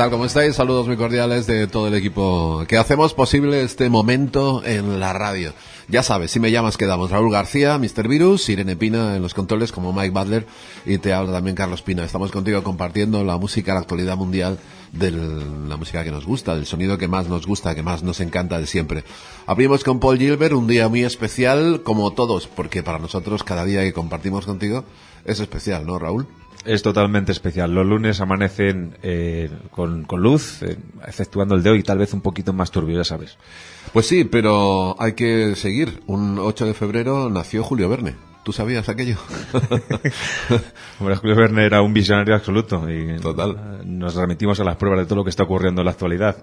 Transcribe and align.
¿Qué 0.00 0.04
tal? 0.04 0.12
¿Cómo 0.12 0.24
estáis? 0.24 0.56
Saludos 0.56 0.86
muy 0.86 0.96
cordiales 0.96 1.46
de 1.46 1.66
todo 1.66 1.86
el 1.86 1.94
equipo 1.94 2.64
que 2.66 2.78
hacemos 2.78 3.12
posible 3.12 3.62
este 3.62 3.90
momento 3.90 4.64
en 4.64 4.98
la 4.98 5.12
radio. 5.12 5.52
Ya 5.88 6.02
sabes, 6.02 6.30
si 6.30 6.40
me 6.40 6.50
llamas 6.50 6.78
quedamos 6.78 7.10
Raúl 7.10 7.30
García, 7.30 7.76
Mr. 7.76 8.08
Virus, 8.08 8.48
Irene 8.48 8.76
Pina 8.76 9.16
en 9.16 9.20
los 9.20 9.34
controles 9.34 9.72
como 9.72 9.92
Mike 9.92 10.18
Butler 10.18 10.46
y 10.86 10.96
te 10.96 11.12
habla 11.12 11.32
también 11.32 11.54
Carlos 11.54 11.82
Pina. 11.82 12.02
Estamos 12.02 12.30
contigo 12.30 12.62
compartiendo 12.62 13.22
la 13.24 13.36
música, 13.36 13.74
la 13.74 13.80
actualidad 13.80 14.16
mundial 14.16 14.58
de 14.92 15.10
la 15.10 15.76
música 15.76 16.02
que 16.02 16.10
nos 16.10 16.24
gusta, 16.24 16.54
del 16.54 16.64
sonido 16.64 16.96
que 16.96 17.06
más 17.06 17.28
nos 17.28 17.46
gusta, 17.46 17.74
que 17.74 17.82
más 17.82 18.02
nos 18.02 18.20
encanta 18.20 18.58
de 18.58 18.66
siempre. 18.66 19.04
Abrimos 19.44 19.84
con 19.84 20.00
Paul 20.00 20.16
Gilbert, 20.16 20.54
un 20.54 20.66
día 20.66 20.88
muy 20.88 21.04
especial 21.04 21.82
como 21.82 22.14
todos, 22.14 22.46
porque 22.46 22.82
para 22.82 22.98
nosotros 23.00 23.44
cada 23.44 23.66
día 23.66 23.82
que 23.82 23.92
compartimos 23.92 24.46
contigo 24.46 24.82
es 25.26 25.40
especial, 25.40 25.84
¿no, 25.84 25.98
Raúl? 25.98 26.26
Es 26.64 26.82
totalmente 26.82 27.32
especial. 27.32 27.74
Los 27.74 27.86
lunes 27.86 28.20
amanecen 28.20 28.96
eh, 29.02 29.50
con, 29.70 30.06
luz, 30.10 30.62
eh, 30.62 30.76
exceptuando 31.06 31.54
el 31.54 31.62
de 31.62 31.70
hoy, 31.70 31.82
tal 31.82 31.98
vez 31.98 32.12
un 32.12 32.20
poquito 32.20 32.52
más 32.52 32.70
turbio, 32.70 32.98
ya 32.98 33.04
sabes. 33.04 33.38
Pues 33.92 34.06
sí, 34.06 34.24
pero 34.24 34.94
hay 35.00 35.14
que 35.14 35.56
seguir. 35.56 36.02
Un 36.06 36.38
8 36.38 36.66
de 36.66 36.74
febrero 36.74 37.30
nació 37.30 37.64
Julio 37.64 37.88
Verne. 37.88 38.29
¿Tú 38.42 38.52
sabías 38.52 38.88
aquello? 38.88 39.16
Hombre, 40.98 41.16
Julio 41.16 41.36
Verne 41.36 41.66
era 41.66 41.82
un 41.82 41.92
visionario 41.92 42.34
absoluto 42.34 42.88
y 42.88 43.18
Total. 43.20 43.82
nos 43.84 44.14
remitimos 44.14 44.58
a 44.60 44.64
las 44.64 44.76
pruebas 44.76 45.00
de 45.00 45.04
todo 45.04 45.16
lo 45.16 45.24
que 45.24 45.30
está 45.30 45.42
ocurriendo 45.42 45.82
en 45.82 45.84
la 45.84 45.90
actualidad. 45.90 46.36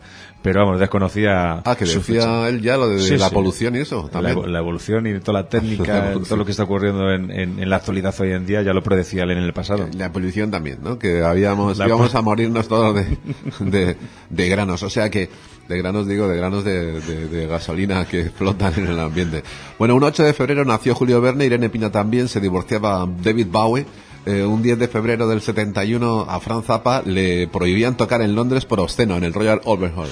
Pero 0.43 0.59
vamos, 0.63 0.79
desconocía. 0.79 1.63
Ah, 1.65 1.75
que 1.75 1.85
decía 1.85 2.47
él 2.49 2.61
ya 2.61 2.77
lo 2.77 2.87
de 2.89 3.17
la 3.17 3.31
polución 3.31 3.75
y 3.75 3.79
eso. 3.79 4.09
También. 4.11 4.51
La, 4.51 4.59
evolución 4.59 5.07
y 5.07 5.19
toda 5.19 5.41
la 5.41 5.49
técnica, 5.49 6.13
todo 6.13 6.37
lo 6.37 6.45
que 6.45 6.51
está 6.51 6.63
ocurriendo 6.63 7.09
en, 7.11 7.31
en, 7.31 7.69
la 7.69 7.77
actualidad 7.77 8.13
hoy 8.19 8.31
en 8.31 8.45
día 8.45 8.61
ya 8.61 8.73
lo 8.73 8.83
predecía 8.83 9.23
él 9.23 9.31
en 9.31 9.39
el 9.39 9.53
pasado. 9.53 9.89
La 9.97 10.11
polución 10.11 10.51
también, 10.51 10.79
¿no? 10.83 10.99
Que 10.99 11.23
habíamos, 11.23 11.79
íbamos 11.79 12.13
a 12.13 12.21
morirnos 12.21 12.67
todos 12.67 12.93
de, 12.93 13.17
de, 13.59 13.97
de 14.29 14.49
granos. 14.49 14.83
O 14.83 14.89
sea 14.91 15.09
que 15.09 15.29
de 15.67 15.77
granos, 15.77 16.07
digo, 16.07 16.27
de 16.27 16.37
granos 16.37 16.63
de, 16.63 17.47
gasolina 17.49 18.05
que 18.05 18.29
flotan 18.29 18.73
en 18.77 18.87
el 18.87 18.99
ambiente. 18.99 19.43
Bueno, 19.77 19.95
un 19.95 20.03
8 20.03 20.23
de 20.23 20.33
febrero 20.33 20.65
nació 20.65 20.95
Julio 20.95 21.21
Verne, 21.21 21.45
Irene 21.45 21.69
Pina 21.69 21.91
también, 21.91 22.27
se 22.27 22.39
divorciaba 22.39 23.07
David 23.21 23.47
Bowie. 23.49 23.85
Eh, 24.25 24.43
un 24.43 24.61
10 24.61 24.77
de 24.79 24.87
febrero 24.89 25.27
del 25.27 25.41
71 25.41 26.25
a 26.27 26.39
Franz 26.41 26.65
Zappa 26.65 27.01
le 27.05 27.47
prohibían 27.47 27.95
tocar 27.95 28.21
en 28.21 28.35
Londres 28.35 28.65
por 28.65 28.81
obsceno, 28.81 29.15
en 29.15 29.23
el 29.23 29.33
Royal 29.33 29.61
Albert 29.65 29.97
Hall. 29.97 30.09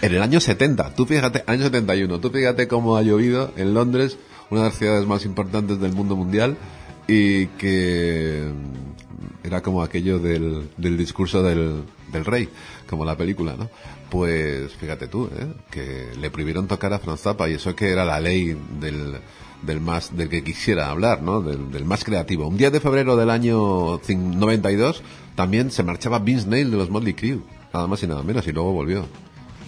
En 0.00 0.12
el 0.12 0.20
año 0.20 0.40
70, 0.40 0.94
tú 0.94 1.06
fíjate, 1.06 1.44
año 1.46 1.62
71, 1.62 2.18
tú 2.18 2.30
fíjate 2.30 2.66
cómo 2.66 2.96
ha 2.96 3.02
llovido 3.02 3.52
en 3.56 3.72
Londres, 3.72 4.18
una 4.50 4.62
de 4.62 4.68
las 4.70 4.78
ciudades 4.78 5.06
más 5.06 5.24
importantes 5.24 5.80
del 5.80 5.92
mundo 5.92 6.16
mundial, 6.16 6.56
y 7.06 7.46
que 7.46 8.50
era 9.44 9.60
como 9.62 9.82
aquello 9.82 10.18
del, 10.18 10.68
del 10.76 10.96
discurso 10.96 11.44
del, 11.44 11.84
del 12.12 12.24
rey, 12.24 12.48
como 12.88 13.04
la 13.04 13.16
película, 13.16 13.54
¿no? 13.56 13.70
Pues 14.12 14.74
fíjate 14.74 15.08
tú, 15.08 15.30
¿eh? 15.34 15.46
que 15.70 16.10
le 16.20 16.30
prohibieron 16.30 16.68
tocar 16.68 16.92
a 16.92 16.98
Franz 16.98 17.22
Zappa 17.22 17.48
y 17.48 17.54
eso 17.54 17.74
que 17.74 17.88
era 17.88 18.04
la 18.04 18.20
ley 18.20 18.54
del, 18.78 19.16
del 19.62 19.80
más 19.80 20.14
del 20.14 20.28
que 20.28 20.44
quisiera 20.44 20.90
hablar, 20.90 21.22
¿no? 21.22 21.40
Del, 21.40 21.86
más 21.86 22.04
creativo. 22.04 22.46
Un 22.46 22.58
día 22.58 22.70
de 22.70 22.78
febrero 22.78 23.16
del 23.16 23.30
año 23.30 24.02
92 24.06 25.02
también 25.34 25.70
se 25.70 25.82
marchaba 25.82 26.18
Vince 26.18 26.46
Neil 26.46 26.70
de 26.70 26.76
los 26.76 26.90
Motley 26.90 27.14
Crue, 27.14 27.40
nada 27.72 27.86
más 27.86 28.02
y 28.02 28.06
nada 28.06 28.22
menos, 28.22 28.46
y 28.46 28.52
luego 28.52 28.72
volvió. 28.72 29.06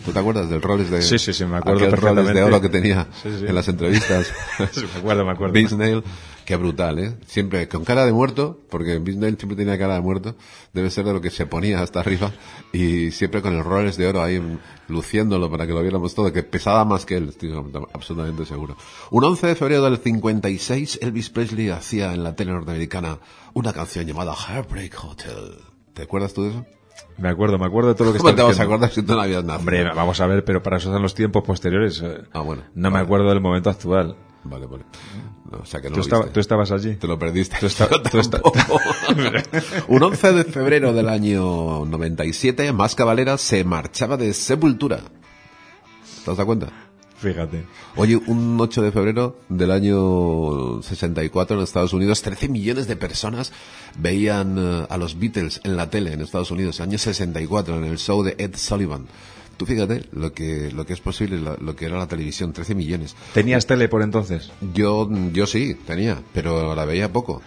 ¿Tú 0.04 0.12
te 0.12 0.18
acuerdas 0.18 0.50
del 0.50 0.60
roles 0.60 0.90
de 0.90 1.00
Sí, 1.00 1.18
sí, 1.18 1.32
sí, 1.32 1.46
me 1.46 1.56
acuerdo 1.56 1.90
roles 1.96 2.34
de 2.34 2.42
oro 2.42 2.60
que 2.60 2.68
tenía 2.68 3.06
en 3.24 3.54
las 3.54 3.66
entrevistas? 3.68 4.30
sí, 4.72 4.82
me 4.92 4.98
acuerdo, 4.98 5.24
me 5.24 5.32
acuerdo. 5.32 5.54
Vince 5.54 5.74
Neil 5.74 6.04
Qué 6.44 6.56
brutal, 6.56 6.98
¿eh? 6.98 7.16
Siempre 7.26 7.68
con 7.68 7.84
cara 7.84 8.04
de 8.04 8.12
muerto, 8.12 8.60
porque 8.68 8.98
Bisnell 8.98 9.38
siempre 9.38 9.56
tenía 9.56 9.78
cara 9.78 9.94
de 9.94 10.02
muerto, 10.02 10.36
debe 10.74 10.90
ser 10.90 11.06
de 11.06 11.14
lo 11.14 11.20
que 11.20 11.30
se 11.30 11.46
ponía 11.46 11.80
hasta 11.80 12.00
arriba, 12.00 12.32
y 12.72 13.10
siempre 13.12 13.40
con 13.40 13.54
el 13.54 13.64
roles 13.64 13.96
de 13.96 14.06
oro 14.06 14.22
ahí 14.22 14.42
luciéndolo 14.88 15.50
para 15.50 15.66
que 15.66 15.72
lo 15.72 15.80
viéramos 15.80 16.14
todo, 16.14 16.32
que 16.32 16.42
pesaba 16.42 16.84
más 16.84 17.06
que 17.06 17.16
él, 17.16 17.30
estoy 17.30 17.52
absolutamente 17.94 18.44
seguro. 18.44 18.76
Un 19.10 19.24
11 19.24 19.46
de 19.46 19.54
febrero 19.54 19.82
del 19.84 19.96
56, 19.96 20.98
Elvis 21.00 21.30
Presley 21.30 21.70
hacía 21.70 22.12
en 22.12 22.22
la 22.22 22.36
tele 22.36 22.52
norteamericana 22.52 23.18
una 23.54 23.72
canción 23.72 24.04
llamada 24.06 24.34
Heartbreak 24.34 25.02
Hotel. 25.02 25.56
¿Te 25.94 26.02
acuerdas 26.02 26.34
tú 26.34 26.42
de 26.42 26.50
eso? 26.50 26.66
Me 27.16 27.28
acuerdo, 27.28 27.58
me 27.58 27.66
acuerdo 27.66 27.90
de 27.90 27.94
todo 27.94 28.08
lo 28.08 28.12
que 28.12 28.18
¿Cómo 28.18 28.34
te 28.34 28.42
vas 28.42 28.58
a 28.58 28.64
acordar 28.64 28.90
si 28.90 29.02
tú 29.02 29.14
no 29.14 29.20
habías 29.20 29.44
nada? 29.44 29.58
Hombre, 29.58 29.84
vamos 29.84 30.20
a 30.20 30.26
ver, 30.26 30.44
pero 30.44 30.62
para 30.62 30.78
eso 30.78 30.92
son 30.92 31.00
los 31.00 31.14
tiempos 31.14 31.44
posteriores. 31.44 32.02
Eh. 32.02 32.22
Ah, 32.32 32.40
bueno. 32.40 32.64
No 32.74 32.90
me 32.90 32.98
acuerdo 32.98 33.28
del 33.28 33.40
momento 33.40 33.70
actual. 33.70 34.16
Vale, 34.44 34.66
vale. 34.66 34.84
O 35.62 35.66
sea 35.66 35.80
que 35.80 35.90
no 35.90 35.96
¿Tú, 35.96 36.08
¿Tú, 36.32 36.40
estabas 36.40 36.70
allí? 36.70 36.96
Te 36.96 37.06
lo 37.06 37.18
perdiste. 37.18 37.56
Un 39.88 40.02
11 40.02 40.32
de 40.32 40.44
febrero 40.44 40.92
del 40.92 41.08
año 41.08 41.84
97, 41.84 42.72
Más 42.72 42.94
Cavalera 42.94 43.38
se 43.38 43.64
marchaba 43.64 44.16
de 44.16 44.32
Sepultura. 44.34 45.00
¿Te 46.24 46.34
das 46.34 46.44
cuenta? 46.44 46.72
Fíjate. 47.16 47.64
Oye, 47.96 48.16
un 48.16 48.60
8 48.60 48.82
de 48.82 48.92
febrero 48.92 49.38
del 49.48 49.70
año 49.70 50.82
64 50.82 51.56
en 51.56 51.62
Estados 51.62 51.92
Unidos, 51.92 52.22
13 52.22 52.48
millones 52.48 52.86
de 52.86 52.96
personas 52.96 53.52
veían 53.96 54.56
eh, 54.58 54.86
a 54.88 54.96
los 54.98 55.18
Beatles 55.18 55.60
en 55.64 55.76
la 55.76 55.88
tele 55.88 56.12
en 56.12 56.20
Estados 56.20 56.50
Unidos, 56.50 56.80
año 56.80 56.98
64, 56.98 57.78
en 57.78 57.84
el 57.84 57.98
show 57.98 58.22
de 58.22 58.34
Ed 58.38 58.56
Sullivan. 58.56 59.06
Tú 59.56 59.66
fíjate 59.66 60.04
lo 60.12 60.32
que, 60.32 60.70
lo 60.72 60.84
que 60.86 60.92
es 60.92 61.00
posible, 61.00 61.38
lo, 61.38 61.76
que 61.76 61.86
era 61.86 61.98
la 61.98 62.06
televisión, 62.06 62.52
13 62.52 62.74
millones. 62.74 63.16
¿Tenías 63.32 63.66
tele 63.66 63.88
por 63.88 64.02
entonces? 64.02 64.50
Yo, 64.74 65.08
yo 65.32 65.46
sí, 65.46 65.74
tenía, 65.86 66.22
pero 66.32 66.74
la 66.74 66.84
veía 66.84 67.12
poco. 67.12 67.42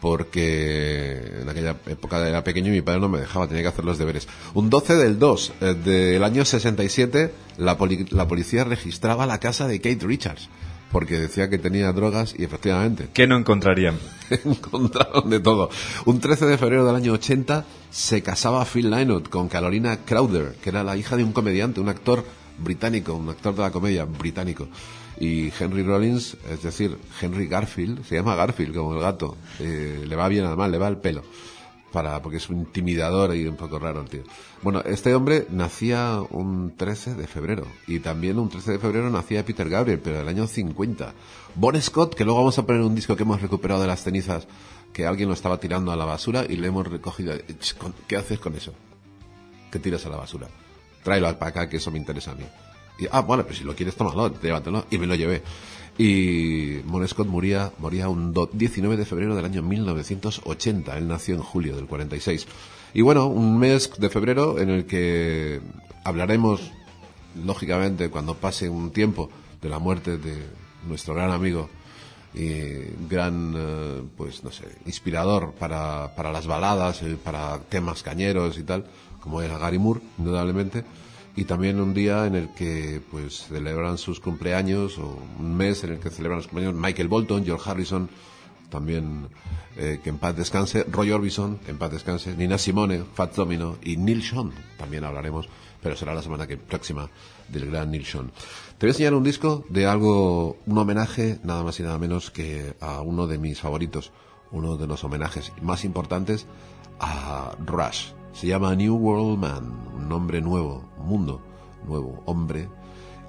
Porque 0.00 1.40
en 1.40 1.48
aquella 1.48 1.76
época 1.86 2.28
era 2.28 2.44
pequeño 2.44 2.68
y 2.68 2.76
mi 2.76 2.82
padre 2.82 3.00
no 3.00 3.08
me 3.08 3.20
dejaba, 3.20 3.48
tenía 3.48 3.62
que 3.62 3.68
hacer 3.68 3.86
los 3.86 3.96
deberes. 3.96 4.28
Un 4.52 4.68
12 4.68 4.96
del 4.96 5.18
2 5.18 5.52
eh, 5.60 5.74
del 5.82 6.22
año 6.24 6.44
67, 6.44 7.32
la, 7.56 7.78
la 8.10 8.28
policía 8.28 8.64
registraba 8.64 9.24
la 9.24 9.40
casa 9.40 9.66
de 9.66 9.80
Kate 9.80 10.04
Richards 10.04 10.50
porque 10.90 11.18
decía 11.18 11.50
que 11.50 11.58
tenía 11.58 11.92
drogas 11.92 12.34
y 12.36 12.44
efectivamente. 12.44 13.08
¿Qué 13.12 13.26
no 13.26 13.36
encontrarían? 13.36 13.98
Encontraron 14.44 15.28
de 15.30 15.40
todo. 15.40 15.70
Un 16.04 16.20
13 16.20 16.46
de 16.46 16.58
febrero 16.58 16.86
del 16.86 16.96
año 16.96 17.12
80 17.12 17.64
se 17.90 18.22
casaba 18.22 18.64
Phil 18.64 18.90
Lynott 18.90 19.28
con 19.28 19.48
Carolina 19.48 19.98
Crowder, 20.04 20.54
que 20.62 20.70
era 20.70 20.84
la 20.84 20.96
hija 20.96 21.16
de 21.16 21.24
un 21.24 21.32
comediante, 21.32 21.80
un 21.80 21.88
actor 21.88 22.24
británico, 22.58 23.14
un 23.14 23.28
actor 23.28 23.54
de 23.54 23.62
la 23.62 23.70
comedia 23.70 24.04
británico. 24.04 24.68
Y 25.18 25.52
Henry 25.58 25.82
Rollins, 25.82 26.36
es 26.50 26.62
decir, 26.62 26.98
Henry 27.20 27.46
Garfield, 27.46 28.04
se 28.04 28.16
llama 28.16 28.34
Garfield 28.34 28.74
como 28.74 28.94
el 28.94 29.00
gato, 29.00 29.36
eh, 29.60 30.04
le 30.06 30.16
va 30.16 30.28
bien 30.28 30.44
además, 30.44 30.70
le 30.70 30.78
va 30.78 30.88
el 30.88 30.96
pelo 30.96 31.22
para 31.94 32.20
porque 32.20 32.38
es 32.38 32.50
un 32.50 32.58
intimidador 32.58 33.36
y 33.36 33.46
un 33.46 33.54
poco 33.54 33.78
raro 33.78 34.00
el 34.00 34.10
tío. 34.10 34.24
Bueno, 34.62 34.82
este 34.84 35.14
hombre 35.14 35.46
nacía 35.50 36.20
un 36.28 36.74
13 36.76 37.14
de 37.14 37.28
febrero 37.28 37.66
y 37.86 38.00
también 38.00 38.40
un 38.40 38.48
13 38.48 38.72
de 38.72 38.78
febrero 38.80 39.08
nacía 39.10 39.44
Peter 39.44 39.68
Gabriel, 39.68 40.00
pero 40.02 40.18
del 40.18 40.28
año 40.28 40.48
50. 40.48 41.14
Bon 41.54 41.80
Scott, 41.80 42.16
que 42.16 42.24
luego 42.24 42.40
vamos 42.40 42.58
a 42.58 42.66
poner 42.66 42.82
un 42.82 42.96
disco 42.96 43.14
que 43.14 43.22
hemos 43.22 43.40
recuperado 43.40 43.80
de 43.80 43.86
las 43.86 44.02
cenizas 44.02 44.48
que 44.92 45.06
alguien 45.06 45.28
lo 45.28 45.34
estaba 45.34 45.60
tirando 45.60 45.92
a 45.92 45.96
la 45.96 46.04
basura 46.04 46.44
y 46.48 46.56
le 46.56 46.66
hemos 46.66 46.86
recogido. 46.86 47.32
¿Qué 48.08 48.16
haces 48.16 48.40
con 48.40 48.56
eso? 48.56 48.74
¿Qué 49.70 49.78
tiras 49.78 50.04
a 50.04 50.08
la 50.08 50.16
basura? 50.16 50.48
Tráelo 51.04 51.38
para 51.38 51.50
acá 51.50 51.68
que 51.68 51.76
eso 51.76 51.92
me 51.92 51.98
interesa 51.98 52.32
a 52.32 52.34
mí. 52.34 52.44
Y, 52.98 53.06
ah, 53.10 53.20
bueno, 53.20 53.42
pero 53.44 53.56
si 53.56 53.64
lo 53.64 53.74
quieres, 53.74 53.96
tómalo, 53.96 54.40
llévatelo. 54.40 54.86
Y 54.90 54.98
me 54.98 55.06
lo 55.06 55.14
llevé. 55.14 55.42
Y 55.98 56.80
Mon 56.84 57.06
Scott 57.06 57.28
moría, 57.28 57.72
moría 57.78 58.08
un 58.08 58.34
19 58.52 58.96
de 58.96 59.04
febrero 59.04 59.36
del 59.36 59.44
año 59.44 59.62
1980. 59.62 60.96
Él 60.98 61.08
nació 61.08 61.36
en 61.36 61.42
julio 61.42 61.76
del 61.76 61.86
46. 61.86 62.46
Y 62.94 63.02
bueno, 63.02 63.26
un 63.26 63.58
mes 63.58 63.90
de 63.98 64.10
febrero 64.10 64.58
en 64.58 64.70
el 64.70 64.86
que 64.86 65.60
hablaremos, 66.04 66.72
lógicamente, 67.44 68.10
cuando 68.10 68.34
pase 68.34 68.68
un 68.68 68.90
tiempo 68.90 69.30
de 69.60 69.68
la 69.68 69.78
muerte 69.78 70.16
de 70.18 70.46
nuestro 70.86 71.14
gran 71.14 71.30
amigo 71.30 71.70
y 72.34 72.60
gran, 73.08 73.54
eh, 73.56 74.02
pues 74.16 74.42
no 74.42 74.50
sé, 74.50 74.64
inspirador 74.86 75.52
para, 75.52 76.14
para 76.16 76.32
las 76.32 76.46
baladas, 76.46 77.02
eh, 77.02 77.16
para 77.22 77.60
temas 77.60 78.02
cañeros 78.02 78.58
y 78.58 78.64
tal, 78.64 78.84
como 79.20 79.40
era 79.40 79.58
Gary 79.58 79.78
Moore, 79.78 80.00
indudablemente 80.18 80.84
y 81.36 81.44
también 81.44 81.80
un 81.80 81.94
día 81.94 82.26
en 82.26 82.34
el 82.34 82.48
que 82.50 83.00
pues 83.10 83.46
celebran 83.48 83.98
sus 83.98 84.20
cumpleaños 84.20 84.98
o 84.98 85.18
un 85.38 85.56
mes 85.56 85.82
en 85.84 85.92
el 85.92 85.98
que 85.98 86.10
celebran 86.10 86.38
los 86.38 86.46
cumpleaños 86.46 86.78
Michael 86.78 87.08
Bolton, 87.08 87.44
George 87.44 87.68
Harrison, 87.68 88.08
también 88.70 89.28
eh, 89.76 90.00
que 90.02 90.10
en 90.10 90.18
paz 90.18 90.36
descanse, 90.36 90.84
Roy 90.84 91.10
Orbison, 91.10 91.58
en 91.66 91.78
paz 91.78 91.90
descanse, 91.90 92.36
Nina 92.36 92.58
Simone, 92.58 93.04
Fat 93.14 93.34
Domino 93.34 93.76
y 93.82 93.96
Neil 93.96 94.22
Sean, 94.22 94.52
también 94.78 95.04
hablaremos, 95.04 95.48
pero 95.82 95.96
será 95.96 96.14
la 96.14 96.22
semana 96.22 96.46
que 96.46 96.56
próxima 96.56 97.10
del 97.48 97.70
gran 97.70 97.90
Neil 97.90 98.04
Sean. 98.04 98.30
Te 98.78 98.86
voy 98.86 98.90
a 98.90 98.92
enseñar 98.92 99.14
un 99.14 99.24
disco 99.24 99.64
de 99.68 99.86
algo, 99.86 100.56
un 100.66 100.78
homenaje 100.78 101.38
nada 101.42 101.62
más 101.62 101.78
y 101.80 101.82
nada 101.82 101.98
menos 101.98 102.30
que 102.30 102.74
a 102.80 103.00
uno 103.00 103.26
de 103.26 103.38
mis 103.38 103.60
favoritos, 103.60 104.12
uno 104.52 104.76
de 104.76 104.86
los 104.86 105.02
homenajes 105.04 105.52
más 105.62 105.84
importantes 105.84 106.46
a 107.00 107.56
Rush 107.64 108.12
se 108.34 108.48
llama 108.48 108.74
New 108.74 108.96
World 108.96 109.38
Man, 109.38 109.72
un 109.96 110.08
nombre 110.08 110.40
nuevo, 110.40 110.84
mundo 110.98 111.40
nuevo, 111.86 112.22
hombre. 112.26 112.68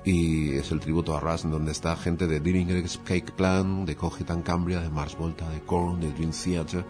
Y 0.04 0.56
es 0.56 0.72
el 0.72 0.80
tributo 0.80 1.16
a 1.16 1.19
Rush, 1.19 1.44
donde 1.44 1.72
está 1.72 1.96
gente 1.96 2.28
de 2.28 2.40
Living 2.40 2.84
Cake 3.04 3.31
Plan, 3.31 3.86
de 3.86 3.96
Cogitan 3.96 4.42
Cambria, 4.42 4.80
de 4.80 4.90
Mars 4.90 5.16
Volta, 5.18 5.50
de 5.50 5.62
Korn, 5.62 6.00
de 6.00 6.12
Dream 6.12 6.31
Theater. 6.31 6.86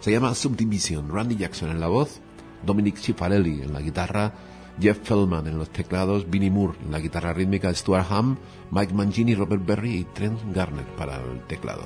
Se 0.00 0.10
llama 0.10 0.34
Subdivision. 0.34 1.08
Randy 1.08 1.36
Jackson 1.36 1.70
en 1.70 1.80
la 1.80 1.88
voz, 1.88 2.20
Dominic 2.64 2.96
Cifarelli 2.96 3.62
en 3.62 3.72
la 3.72 3.80
guitarra, 3.80 4.34
Jeff 4.80 4.98
Feldman 5.02 5.46
en 5.46 5.58
los 5.58 5.70
teclados, 5.70 6.28
Vinnie 6.28 6.50
Moore 6.50 6.78
en 6.84 6.92
la 6.92 7.00
guitarra 7.00 7.32
rítmica, 7.32 7.72
Stuart 7.74 8.06
Hamm, 8.10 8.36
Mike 8.70 8.94
Mangini, 8.94 9.34
Robert 9.34 9.64
Berry 9.64 9.96
y 9.96 10.04
Trent 10.04 10.40
Garner 10.54 10.86
para 10.96 11.16
el 11.16 11.42
teclado. 11.46 11.84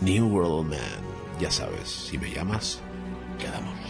New 0.00 0.28
World 0.28 0.70
Man, 0.70 0.80
ya 1.40 1.50
sabes, 1.50 1.88
si 1.88 2.18
me 2.18 2.30
llamas, 2.30 2.80
quedamos. 3.38 3.81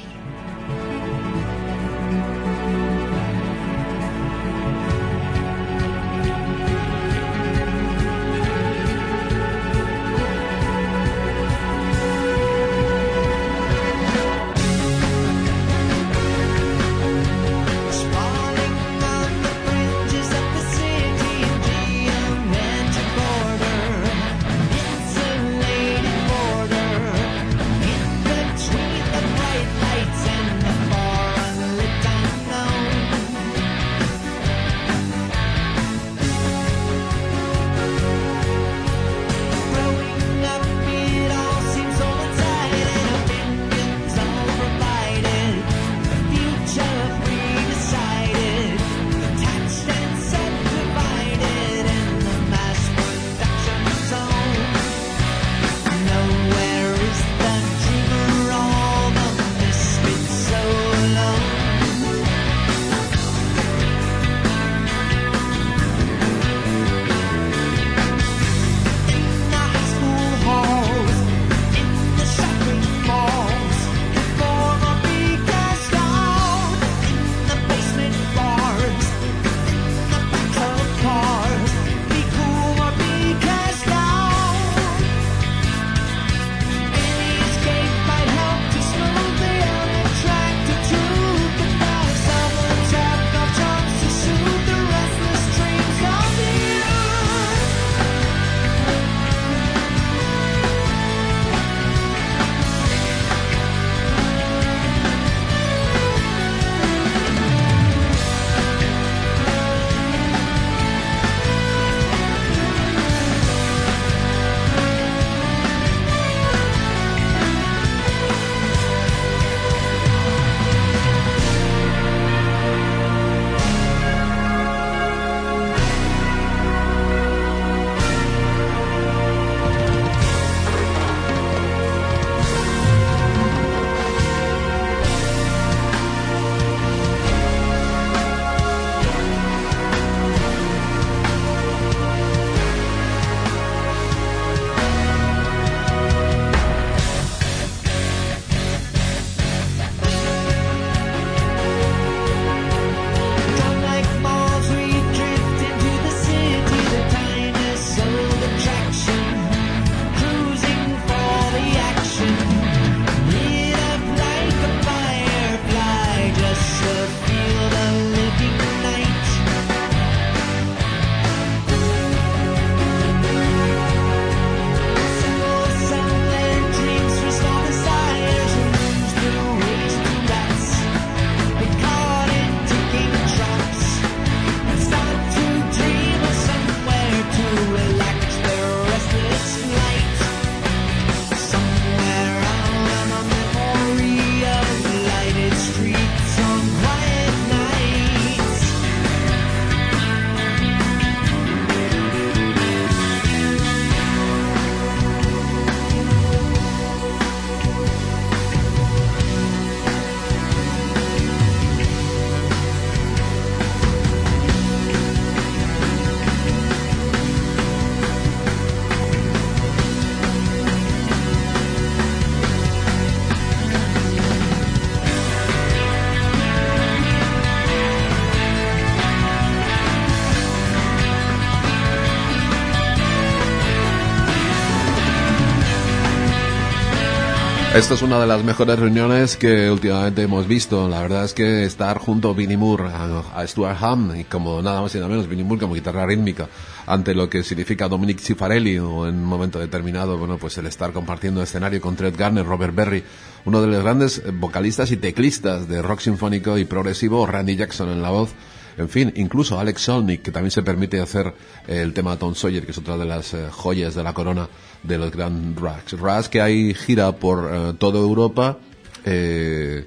Esta 237.75 237.95
es 237.95 238.03
una 238.03 238.21
de 238.21 238.27
las 238.27 238.45
mejores 238.45 238.79
reuniones 238.79 239.39
que 239.39 239.71
últimamente 239.71 240.21
hemos 240.21 240.47
visto. 240.47 240.91
La 240.91 241.01
verdad 241.01 241.25
es 241.25 241.33
que 241.33 241.65
estar 241.65 241.97
junto 241.97 242.29
a 242.29 242.35
Vinnie 242.35 242.59
Moore, 242.59 242.91
a, 242.93 243.47
Stuart 243.47 243.79
Hamm 243.81 244.15
y 244.15 244.25
como 244.25 244.61
nada 244.61 244.83
más 244.83 244.95
y 244.95 244.99
nada 244.99 245.09
menos 245.09 245.27
Vinnie 245.27 245.43
Moore 245.43 245.63
como 245.63 245.73
guitarra 245.73 246.05
rítmica 246.05 246.51
ante 246.85 247.15
lo 247.15 247.31
que 247.31 247.43
significa 247.43 247.89
Dominic 247.89 248.21
Cifarelli 248.21 248.79
o 248.79 249.09
en 249.09 249.15
un 249.15 249.25
momento 249.25 249.59
determinado, 249.59 250.19
bueno, 250.19 250.37
pues 250.37 250.59
el 250.59 250.67
estar 250.67 250.93
compartiendo 250.93 251.43
escenario 251.43 251.81
con 251.81 251.97
Trent 251.97 252.15
Garner, 252.15 252.45
Robert 252.45 252.75
Berry, 252.75 253.05
uno 253.47 253.63
de 253.63 253.69
los 253.69 253.83
grandes 253.83 254.23
vocalistas 254.35 254.91
y 254.91 254.99
teclistas 254.99 255.67
de 255.67 255.81
rock 255.81 256.01
sinfónico 256.01 256.59
y 256.59 256.67
progresivo, 256.67 257.25
Randy 257.25 257.57
Jackson 257.57 257.89
en 257.89 258.03
la 258.03 258.11
voz. 258.11 258.35
En 258.77 258.89
fin, 258.89 259.13
incluso 259.17 259.59
Alex 259.59 259.83
Solnick, 259.83 260.23
que 260.23 260.31
también 260.31 260.51
se 260.51 260.63
permite 260.63 261.01
hacer 261.01 261.35
el 261.67 261.93
tema 261.93 262.19
Tom 262.19 262.35
Sawyer, 262.35 262.65
que 262.65 262.73
es 262.73 262.79
otra 262.79 262.97
de 262.97 263.05
las 263.05 263.35
eh, 263.35 263.49
joyas 263.51 263.95
de 263.95 264.03
la 264.03 264.15
corona 264.15 264.49
de 264.83 264.99
los 264.99 265.11
Grand 265.11 265.59
Rags. 265.59 265.93
Rags 265.93 266.29
que 266.29 266.41
hay 266.41 266.75
gira 266.75 267.13
por 267.13 267.51
eh, 267.53 267.73
toda 267.79 267.99
Europa. 267.99 268.59
Eh, 269.05 269.85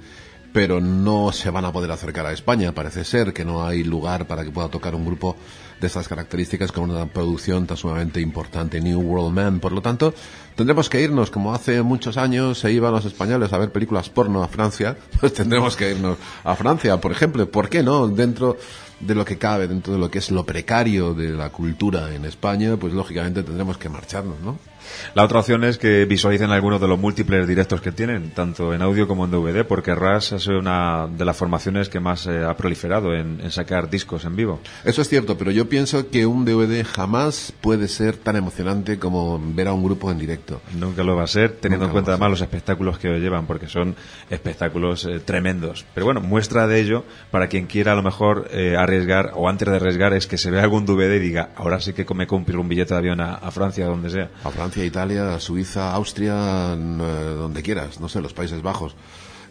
pero 0.55 0.79
no 0.79 1.33
se 1.33 1.49
van 1.49 1.65
a 1.65 1.73
poder 1.73 1.91
acercar 1.91 2.25
a 2.25 2.31
España. 2.31 2.71
Parece 2.71 3.03
ser 3.03 3.33
que 3.33 3.43
no 3.43 3.67
hay 3.67 3.83
lugar 3.83 4.25
para 4.25 4.45
que 4.45 4.51
pueda 4.51 4.69
tocar 4.69 4.95
un 4.95 5.05
grupo 5.05 5.35
de 5.81 5.87
estas 5.87 6.07
características 6.07 6.71
con 6.71 6.89
una 6.89 7.07
producción 7.07 7.67
tan 7.67 7.75
sumamente 7.75 8.21
importante, 8.21 8.79
New 8.79 9.01
World 9.01 9.35
Man. 9.35 9.59
Por 9.59 9.73
lo 9.73 9.81
tanto, 9.81 10.13
tendremos 10.55 10.87
que 10.87 11.01
irnos, 11.01 11.29
como 11.29 11.53
hace 11.53 11.81
muchos 11.81 12.15
años 12.15 12.59
se 12.59 12.71
iban 12.71 12.93
los 12.93 13.03
españoles 13.03 13.51
a 13.51 13.57
ver 13.57 13.73
películas 13.73 14.09
porno 14.09 14.43
a 14.43 14.47
Francia, 14.47 14.95
pues 15.19 15.33
tendremos 15.33 15.75
que 15.75 15.91
irnos 15.91 16.17
a 16.45 16.55
Francia, 16.55 17.01
por 17.01 17.11
ejemplo. 17.11 17.51
¿Por 17.51 17.67
qué 17.67 17.83
no? 17.83 18.07
Dentro 18.07 18.55
de 19.01 19.13
lo 19.13 19.25
que 19.25 19.37
cabe, 19.37 19.67
dentro 19.67 19.91
de 19.91 19.99
lo 19.99 20.09
que 20.09 20.19
es 20.19 20.31
lo 20.31 20.45
precario 20.45 21.13
de 21.13 21.31
la 21.31 21.49
cultura 21.49 22.15
en 22.15 22.23
España, 22.23 22.77
pues 22.77 22.93
lógicamente 22.93 23.43
tendremos 23.43 23.77
que 23.77 23.89
marcharnos, 23.89 24.39
¿no? 24.39 24.57
La 25.13 25.23
otra 25.23 25.39
opción 25.39 25.63
es 25.63 25.77
que 25.77 26.05
visualicen 26.05 26.51
algunos 26.51 26.81
de 26.81 26.87
los 26.87 26.99
múltiples 26.99 27.47
directos 27.47 27.81
que 27.81 27.91
tienen, 27.91 28.31
tanto 28.31 28.73
en 28.73 28.81
audio 28.81 29.07
como 29.07 29.25
en 29.25 29.31
DVD, 29.31 29.65
porque 29.65 29.95
RAS 29.95 30.33
es 30.33 30.47
una 30.47 31.07
de 31.07 31.25
las 31.25 31.37
formaciones 31.37 31.89
que 31.89 31.99
más 31.99 32.27
eh, 32.27 32.43
ha 32.43 32.55
proliferado 32.55 33.13
en, 33.13 33.39
en, 33.41 33.51
sacar 33.51 33.89
discos 33.89 34.25
en 34.25 34.35
vivo. 34.35 34.59
Eso 34.83 35.01
es 35.01 35.09
cierto, 35.09 35.37
pero 35.37 35.51
yo 35.51 35.69
pienso 35.69 36.09
que 36.09 36.25
un 36.25 36.45
DVD 36.45 36.83
jamás 36.85 37.53
puede 37.61 37.87
ser 37.87 38.17
tan 38.17 38.35
emocionante 38.35 38.99
como 38.99 39.41
ver 39.53 39.67
a 39.67 39.73
un 39.73 39.83
grupo 39.83 40.11
en 40.11 40.17
directo. 40.17 40.61
Nunca 40.77 41.03
lo 41.03 41.15
va 41.15 41.23
a 41.23 41.27
ser, 41.27 41.51
teniendo 41.53 41.85
Nunca 41.85 41.91
en 41.91 41.93
cuenta 41.93 42.11
además 42.11 42.31
los 42.31 42.41
espectáculos 42.41 42.97
que 42.97 43.19
llevan, 43.19 43.45
porque 43.45 43.67
son 43.67 43.95
espectáculos 44.29 45.05
eh, 45.05 45.19
tremendos. 45.19 45.85
Pero 45.93 46.05
bueno, 46.05 46.21
muestra 46.21 46.67
de 46.67 46.79
ello, 46.79 47.03
para 47.31 47.47
quien 47.47 47.67
quiera 47.67 47.93
a 47.93 47.95
lo 47.95 48.03
mejor 48.03 48.47
eh, 48.51 48.75
arriesgar, 48.77 49.31
o 49.35 49.49
antes 49.49 49.67
de 49.67 49.75
arriesgar, 49.75 50.13
es 50.13 50.27
que 50.27 50.37
se 50.37 50.51
vea 50.51 50.63
algún 50.63 50.85
DVD 50.85 51.15
y 51.15 51.19
diga, 51.19 51.49
ahora 51.55 51.79
sí 51.79 51.93
que 51.93 52.05
me 52.13 52.27
compro 52.27 52.59
un 52.59 52.67
billete 52.67 52.93
de 52.93 52.97
avión 52.97 53.21
a, 53.21 53.35
a 53.35 53.51
Francia, 53.51 53.85
donde 53.85 54.09
sea. 54.09 54.29
A 54.43 54.49
Francia, 54.49 54.74
Italia, 54.83 55.39
Suiza, 55.39 55.93
Austria, 55.93 56.73
eh, 56.73 57.35
donde 57.37 57.61
quieras, 57.61 57.99
no 57.99 58.09
sé, 58.09 58.21
los 58.21 58.33
Países 58.33 58.61
Bajos. 58.61 58.95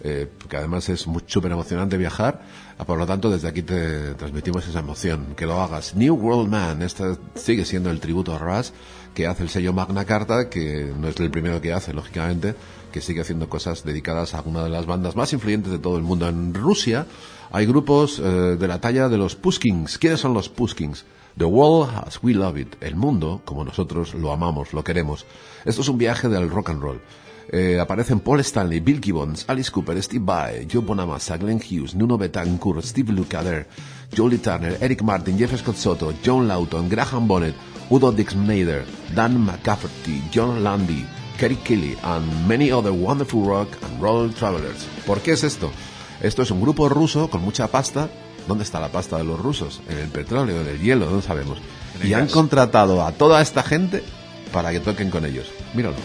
Eh, 0.06 0.28
que 0.50 0.58
además 0.58 0.86
es 0.90 1.06
súper 1.26 1.52
emocionante 1.52 1.96
viajar. 1.96 2.42
Ah, 2.76 2.84
por 2.84 2.98
lo 2.98 3.06
tanto, 3.06 3.30
desde 3.30 3.48
aquí 3.48 3.62
te 3.62 4.14
transmitimos 4.14 4.66
esa 4.68 4.80
emoción. 4.80 5.34
Que 5.34 5.46
lo 5.46 5.62
hagas. 5.62 5.94
New 5.94 6.14
World 6.14 6.50
Man, 6.50 6.82
este 6.82 7.16
sigue 7.36 7.64
siendo 7.64 7.90
el 7.90 8.00
tributo 8.00 8.34
a 8.34 8.38
Ras 8.38 8.74
que 9.14 9.26
hace 9.26 9.44
el 9.44 9.48
sello 9.48 9.72
Magna 9.72 10.04
Carta, 10.04 10.50
que 10.50 10.92
no 10.98 11.08
es 11.08 11.18
el 11.20 11.30
primero 11.30 11.60
que 11.60 11.72
hace, 11.72 11.94
lógicamente, 11.94 12.54
que 12.92 13.00
sigue 13.00 13.20
haciendo 13.20 13.48
cosas 13.48 13.84
dedicadas 13.84 14.34
a 14.34 14.42
una 14.42 14.64
de 14.64 14.70
las 14.70 14.86
bandas 14.86 15.16
más 15.16 15.32
influyentes 15.32 15.72
de 15.72 15.78
todo 15.78 15.96
el 15.96 16.02
mundo. 16.02 16.28
En 16.28 16.52
Rusia 16.52 17.06
hay 17.50 17.64
grupos 17.64 18.18
eh, 18.18 18.22
de 18.22 18.68
la 18.68 18.80
talla 18.80 19.08
de 19.08 19.16
los 19.16 19.36
Puskins. 19.36 19.98
¿Quiénes 19.98 20.20
son 20.20 20.34
los 20.34 20.48
Puskins? 20.48 21.04
The 21.36 21.44
World 21.44 21.90
as 22.06 22.22
We 22.22 22.32
Love 22.32 22.58
It, 22.58 22.76
el 22.80 22.94
mundo 22.94 23.42
como 23.44 23.64
nosotros 23.64 24.14
lo 24.14 24.30
amamos, 24.30 24.72
lo 24.72 24.84
queremos. 24.84 25.26
Esto 25.64 25.82
es 25.82 25.88
un 25.88 25.98
viaje 25.98 26.28
del 26.28 26.48
rock 26.48 26.70
and 26.70 26.80
roll. 26.80 27.00
Eh, 27.50 27.78
aparecen 27.80 28.20
Paul 28.20 28.40
Stanley, 28.40 28.78
Bill 28.78 29.00
Gibbons, 29.02 29.44
Alice 29.48 29.70
Cooper, 29.70 30.00
Steve 30.00 30.24
Vai, 30.24 30.68
Joe 30.70 30.82
Bonamassa, 30.82 31.36
Glenn 31.36 31.60
Hughes, 31.60 31.94
Nuno 31.94 32.16
Betancourt, 32.16 32.84
Steve 32.84 33.12
Lukather, 33.12 33.66
Jolie 34.16 34.38
Turner, 34.38 34.78
Eric 34.80 35.02
Martin, 35.02 35.36
Jeff 35.36 35.58
Scott 35.60 35.76
Soto, 35.76 36.14
John 36.24 36.46
Lawton, 36.46 36.88
Graham 36.88 37.26
Bonnet, 37.26 37.54
Udo 37.90 38.12
Dix-Mader, 38.12 38.84
Dan 39.14 39.44
McCafferty, 39.44 40.22
John 40.32 40.62
Landy, 40.62 41.04
Kerry 41.36 41.56
Kelly, 41.56 41.96
and 42.04 42.48
many 42.48 42.70
other 42.70 42.92
wonderful 42.92 43.44
rock 43.44 43.68
and 43.82 44.00
roll 44.00 44.32
travelers. 44.32 44.86
¿Por 45.04 45.20
qué 45.20 45.32
es 45.32 45.42
esto? 45.42 45.70
Esto 46.22 46.42
es 46.42 46.50
un 46.52 46.60
grupo 46.60 46.88
ruso 46.88 47.28
con 47.28 47.42
mucha 47.42 47.66
pasta 47.66 48.08
¿Dónde 48.46 48.64
está 48.64 48.80
la 48.80 48.88
pasta 48.88 49.16
de 49.16 49.24
los 49.24 49.40
rusos? 49.40 49.80
En 49.88 49.98
el 49.98 50.08
petróleo, 50.08 50.60
en 50.60 50.68
el 50.68 50.80
hielo, 50.80 51.10
no 51.10 51.22
sabemos. 51.22 51.58
Y 52.02 52.12
han 52.12 52.28
contratado 52.28 53.04
a 53.04 53.12
toda 53.12 53.40
esta 53.40 53.62
gente 53.62 54.02
para 54.52 54.72
que 54.72 54.80
toquen 54.80 55.10
con 55.10 55.24
ellos. 55.24 55.46
Míralo. 55.74 55.96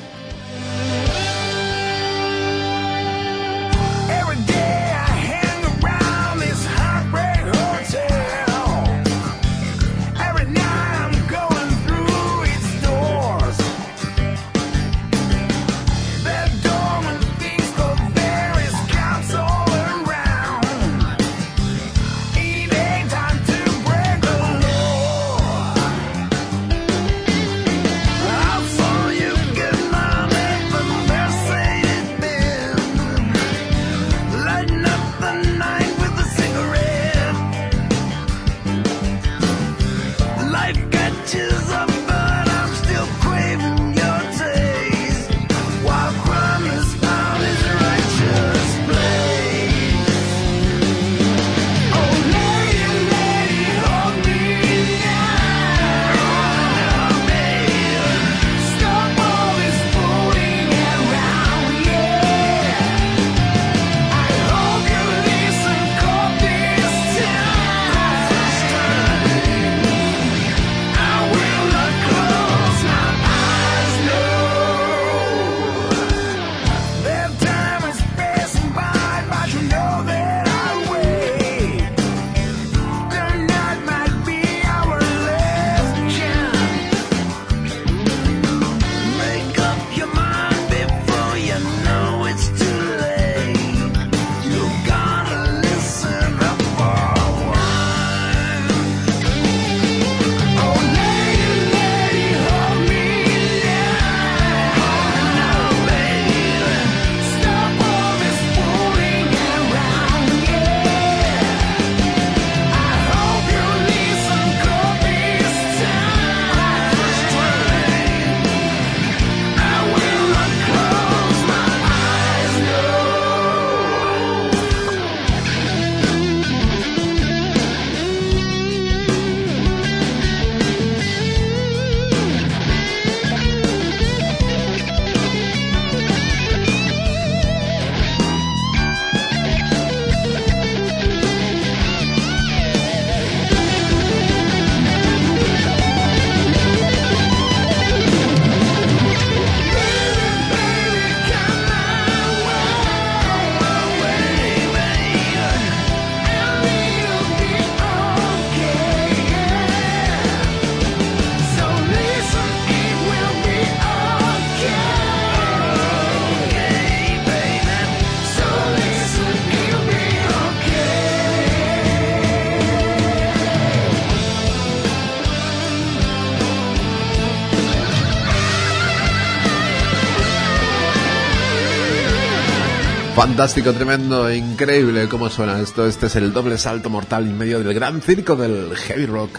Fantástico, 183.19 183.73
tremendo, 183.73 184.34
increíble 184.34 185.10
cómo 185.10 185.29
suena 185.29 185.60
esto. 185.60 185.86
Este 185.86 186.05
es 186.05 186.15
el 186.15 186.32
doble 186.32 186.58
salto 186.58 186.89
mortal 186.89 187.25
en 187.25 187.38
medio 187.38 187.60
del 187.60 187.73
gran 187.73 188.01
circo 188.01 188.38
del 188.38 188.73
heavy 188.77 189.08
rock. 189.08 189.32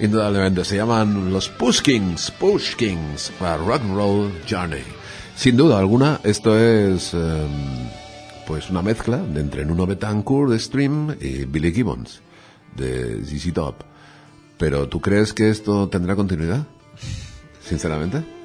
Indudablemente 0.00 0.64
se 0.64 0.76
llaman 0.76 1.30
los 1.30 1.50
Push 1.50 1.82
Kings, 1.82 2.30
Push 2.30 2.76
Kings 2.76 3.30
para 3.38 3.58
Rock 3.58 3.82
and 3.82 3.94
Roll 3.94 4.32
Journey. 4.48 4.82
Sin 5.36 5.54
duda 5.54 5.78
alguna, 5.78 6.18
esto 6.24 6.58
es 6.58 7.12
em, 7.12 7.20
pues 8.46 8.70
una 8.70 8.80
mezcla 8.80 9.18
de 9.18 9.42
entre 9.42 9.66
Nuno 9.66 9.86
Betancourt 9.86 10.52
de 10.52 10.58
Stream 10.58 11.14
y 11.20 11.44
Billy 11.44 11.74
Gibbons 11.74 12.22
de 12.74 13.22
ZZ 13.22 13.52
Top. 13.52 13.74
Pero 14.56 14.88
¿tú 14.88 15.02
crees 15.02 15.34
que 15.34 15.50
esto 15.50 15.90
tendrá 15.90 16.16
continuidad? 16.16 16.64
Sinceramente 17.60 18.35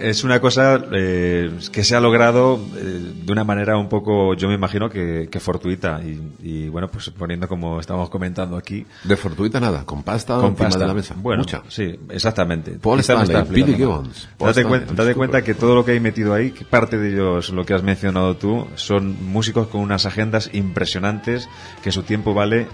es 0.00 0.24
una 0.24 0.40
cosa 0.40 0.80
eh, 0.92 1.50
que 1.72 1.84
se 1.84 1.96
ha 1.96 2.00
logrado 2.00 2.60
eh, 2.76 3.12
de 3.24 3.32
una 3.32 3.44
manera 3.44 3.76
un 3.76 3.88
poco, 3.88 4.34
yo 4.34 4.48
me 4.48 4.54
imagino 4.54 4.88
que, 4.88 5.28
fortuita 5.40 6.00
y, 6.42 6.68
bueno, 6.68 6.88
pues 6.88 7.10
poniendo 7.10 7.46
como 7.46 7.78
estamos 7.78 8.08
comentando 8.10 8.56
aquí. 8.56 8.86
De 9.04 9.16
fortuita 9.16 9.60
nada, 9.60 9.84
con 9.84 10.02
pasta 10.02 10.38
con 10.38 10.54
pasta. 10.54 10.78
de 10.78 10.86
la 10.86 10.94
mesa. 10.94 11.14
Bueno, 11.16 11.44
sí, 11.68 11.98
exactamente. 12.10 12.72
Paul 12.72 13.00
Stanley, 13.00 13.42
Billy 13.50 13.74
Gibbons. 13.74 14.28
Date, 14.38 14.64
date 14.64 15.14
cuenta 15.14 15.42
que 15.42 15.54
todo 15.54 15.74
lo 15.74 15.84
que 15.84 15.92
hay 15.92 16.00
metido 16.00 16.34
ahí, 16.34 16.50
que 16.50 16.64
parte 16.64 16.98
de 16.98 17.12
ellos, 17.12 17.50
lo 17.50 17.64
que 17.64 17.74
has 17.74 17.82
mencionado 17.82 18.36
tú, 18.36 18.66
son 18.74 19.16
músicos 19.24 19.68
con 19.68 19.80
unas 19.80 20.06
agendas 20.06 20.50
impresionantes 20.52 21.48
que 21.82 21.92
su 21.92 22.02
tiempo 22.02 22.34
vale 22.34 22.66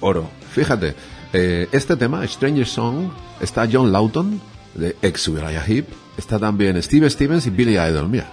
oro. 0.00 0.28
Fíjate, 0.52 0.94
eh, 1.32 1.68
este 1.72 1.96
tema, 1.96 2.26
Stranger 2.26 2.66
Song, 2.66 3.10
está 3.40 3.68
John 3.70 3.92
Lawton 3.92 4.40
de 4.74 4.96
ex 5.02 5.28
Uriah 5.28 5.64
Heep 5.66 6.05
está 6.16 6.38
también 6.38 6.82
Steve 6.82 7.08
Stevens 7.10 7.46
y 7.46 7.50
Billy 7.50 7.78
Idol. 7.78 8.08
Mira. 8.08 8.26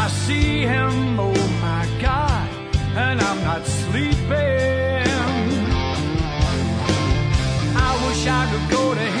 I 0.00 0.10
see 0.10 0.62
him, 0.62 1.18
oh 1.18 1.34
my 1.60 1.86
God, 2.00 2.48
and 2.96 3.20
I'm 3.20 3.42
not 3.44 3.66
sleeping. 3.66 5.08
I 7.76 8.06
wish 8.06 8.26
I 8.26 8.46
could 8.50 8.70
go 8.70 8.94
to 8.94 9.17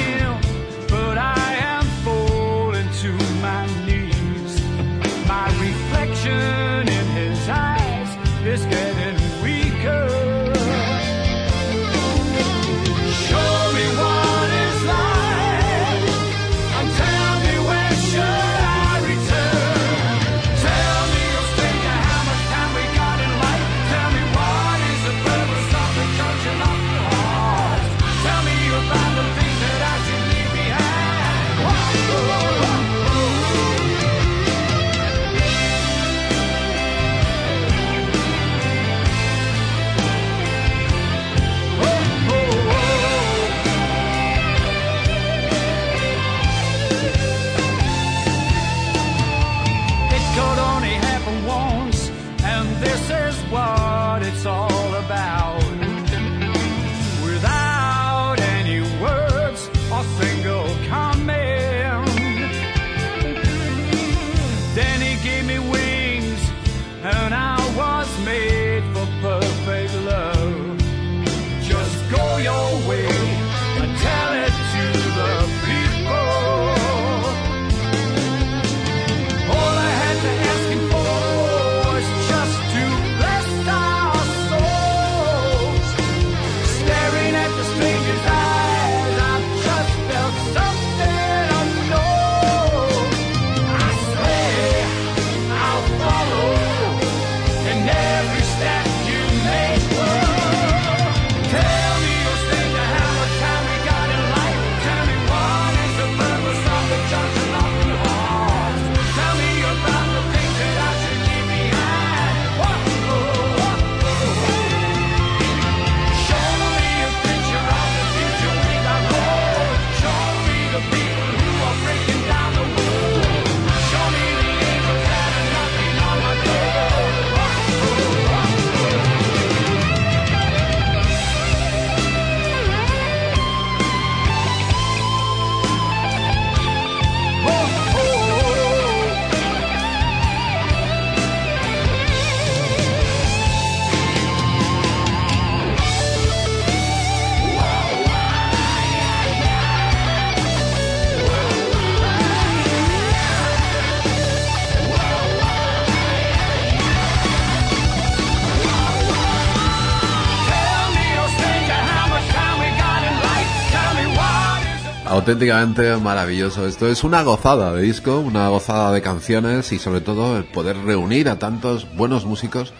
auténticamente 165.28 165.94
maravilloso. 165.98 166.66
Esto 166.66 166.88
es 166.88 167.04
una 167.04 167.22
gozada 167.22 167.74
de 167.74 167.82
disco, 167.82 168.18
una 168.18 168.48
gozada 168.48 168.92
de 168.92 169.02
canciones 169.02 169.72
y 169.72 169.78
sobre 169.78 170.00
todo 170.00 170.38
el 170.38 170.44
poder 170.44 170.78
reunir 170.78 171.28
a 171.28 171.38
tantos 171.38 171.86
buenos 171.96 172.24
músicos 172.24 172.72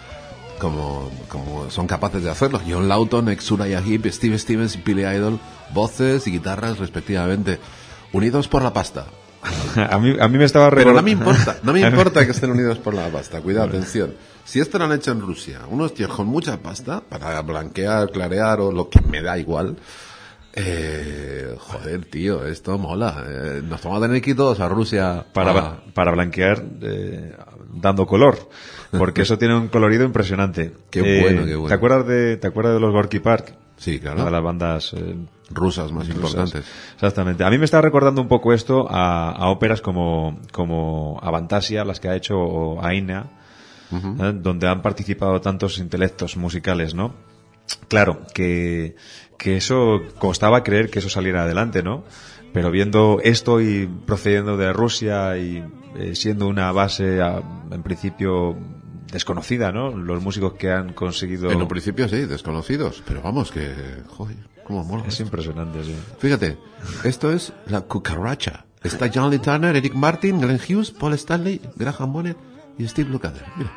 como, 0.59 1.11
como 1.29 1.71
son 1.71 1.87
capaces 1.87 2.25
de 2.25 2.31
hacerlo. 2.31 2.59
John 2.67 2.89
Lawton, 2.89 3.29
ex 3.29 3.51
Uriah 3.51 3.83
Heep, 3.85 4.07
Steve 4.07 4.39
Stevens 4.39 4.77
y 4.77 4.81
Billy 4.81 5.03
Idol, 5.03 5.39
voces 5.75 6.27
y 6.27 6.31
guitarras 6.31 6.79
respectivamente, 6.79 7.61
unidos 8.15 8.49
por 8.49 8.63
la 8.63 8.73
pasta. 8.73 9.05
a, 9.77 9.99
mí, 9.99 10.17
a 10.19 10.27
mí 10.27 10.39
me 10.39 10.45
estaba 10.45 10.71
Pero 10.71 10.95
no 10.95 11.03
me 11.03 11.11
importa, 11.11 11.59
no 11.63 11.75
me 11.75 11.81
importa 11.87 12.25
que 12.25 12.31
estén 12.31 12.51
unidos 12.51 12.79
por 12.79 12.95
la 12.95 13.09
pasta. 13.09 13.43
Cuidado, 13.43 13.69
atención. 13.69 14.15
Si 14.47 14.59
esto 14.59 14.79
lo 14.79 14.87
han 14.87 14.93
hecho 14.93 15.13
en 15.13 15.21
Rusia, 15.21 15.61
unos 15.69 15.93
tíos 15.93 16.11
con 16.15 16.27
mucha 16.27 16.57
pasta, 16.57 17.03
para 17.07 17.43
blanquear, 17.43 18.11
clarear 18.11 18.61
o 18.61 18.73
lo 18.73 18.89
que 18.89 19.03
me 19.03 19.21
da 19.21 19.37
igual, 19.37 19.77
eh, 20.55 21.55
joder, 21.59 22.05
tío, 22.07 22.45
esto 22.47 22.79
mola. 22.79 23.25
Eh, 23.29 23.63
nos 23.63 23.83
vamos 23.83 24.03
a 24.03 24.07
tener 24.07 24.23
que 24.23 24.31
ir 24.31 24.37
todos 24.37 24.61
a 24.61 24.69
Rusia 24.69 25.27
para, 25.33 25.83
para 25.95 26.13
blanquear 26.13 26.63
eh, 26.83 27.37
dando 27.73 28.07
color, 28.07 28.39
porque 28.91 29.23
eso 29.23 29.39
tiene 29.39 29.57
un 29.57 29.69
colorido 29.69 30.05
impresionante. 30.05 30.73
Qué 30.91 31.01
bueno, 31.01 31.45
qué 31.45 31.55
bueno. 31.55 31.69
¿Te 31.69 31.75
acuerdas 31.75 32.07
de, 32.07 32.37
te 32.39 32.47
acuerdas 32.47 32.75
de 32.75 32.81
los 32.81 32.93
Gorky 32.93 33.21
Park? 33.21 33.55
Sí, 33.77 34.01
claro. 34.01 34.25
de 34.25 34.31
las 34.31 34.43
bandas 34.43 34.97
rusas 35.51 35.93
más 35.93 36.09
importantes. 36.09 36.65
Exactamente. 36.95 37.45
A 37.45 37.51
mí 37.51 37.59
me 37.59 37.65
está 37.65 37.81
recordando 37.81 38.21
un 38.21 38.27
poco 38.27 38.53
esto 38.53 38.89
a, 38.91 39.49
óperas 39.51 39.81
como, 39.81 40.41
como 40.51 41.21
Avantasia, 41.23 41.85
las 41.85 42.01
que 42.01 42.09
ha 42.09 42.17
hecho 42.17 42.83
Aina, 42.83 43.27
donde 43.91 44.67
han 44.67 44.83
participado 44.83 45.41
tantos 45.41 45.79
intelectos 45.79 46.37
musicales, 46.37 46.95
¿no? 46.95 47.15
Claro, 47.89 48.23
que, 48.35 48.97
que 49.39 49.57
eso 49.57 50.01
costaba 50.19 50.63
creer 50.63 50.91
que 50.91 50.99
eso 50.99 51.09
saliera 51.09 51.43
adelante, 51.43 51.83
¿no? 51.83 52.05
Pero 52.53 52.71
viendo 52.71 53.19
esto 53.23 53.61
y 53.61 53.87
procediendo 54.07 54.57
de 54.57 54.73
Rusia 54.73 55.37
y 55.39 55.63
eh, 55.97 56.15
siendo 56.15 56.47
una 56.49 56.73
base 56.73 57.21
a- 57.21 57.43
en 57.71 57.83
principio 57.83 58.57
desconocida, 59.13 59.71
¿no? 59.73 59.91
Los 59.97 60.23
músicos 60.23 60.55
que 60.55 60.71
han 60.71 60.93
conseguido... 60.93 61.51
En 61.51 61.61
un 61.63 61.69
principio 61.69 62.09
sí, 62.09 62.25
desconocidos, 62.27 63.03
pero 63.07 63.23
vamos 63.23 63.51
que, 63.51 63.75
joder, 64.09 64.37
cómo 64.65 64.85
mola. 64.85 65.05
Es 65.07 65.21
impresionante, 65.21 65.83
sí. 65.85 65.95
Fíjate, 66.19 66.59
esto 67.05 67.31
es 67.33 67.53
la 67.67 67.83
cucaracha. 67.83 68.65
Está 68.83 69.11
John 69.13 69.31
Lee 69.31 69.39
Turner, 69.41 69.75
Eric 69.77 69.95
Martin, 69.95 70.41
Glenn 70.41 70.59
Hughes, 70.61 70.91
Paul 70.91 71.13
Stanley, 71.15 71.61
Graham 71.77 72.13
Bonnet 72.13 72.37
y 72.79 72.87
Steve 72.87 73.11
Lukather. 73.11 73.45
Mira, 73.57 73.73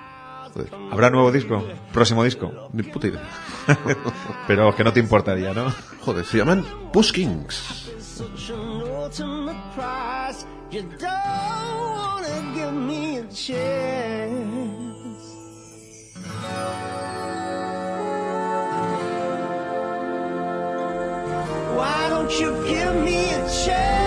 joder, 0.54 0.70
¿Habrá 0.92 1.10
nuevo 1.10 1.32
disco? 1.32 1.64
¿Próximo 1.94 2.24
disco? 2.24 2.52
ni 2.74 2.84
puta 2.84 3.08
idea. 3.08 3.24
Pero 4.48 4.76
que 4.76 4.84
no 4.84 4.94
te 4.94 5.00
importaría, 5.00 5.54
¿no? 5.54 5.74
Joder, 6.06 6.26
se 6.26 6.38
llaman 6.38 6.66
Push 6.94 7.12
Kings. 7.12 7.88
such 8.00 8.52
an 8.52 8.82
ultimate 8.84 9.58
prize. 9.74 10.46
You 10.70 10.84
don't 10.84 11.10
wanna 11.10 12.54
give 12.54 12.72
me 12.74 13.18
a 13.18 13.24
chance. 13.24 15.02
Why 21.76 22.10
don't 22.10 22.32
you 22.40 22.52
give 22.68 22.96
me 23.04 23.32
a 23.34 23.50
chance? 23.66 24.01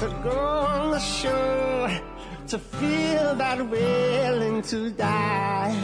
To 0.00 0.08
go 0.22 0.30
on 0.30 0.90
the 0.90 0.98
shore 0.98 1.90
to 2.48 2.58
feel 2.58 3.34
that 3.36 3.58
willing 3.68 4.60
to 4.62 4.90
die. 4.90 5.74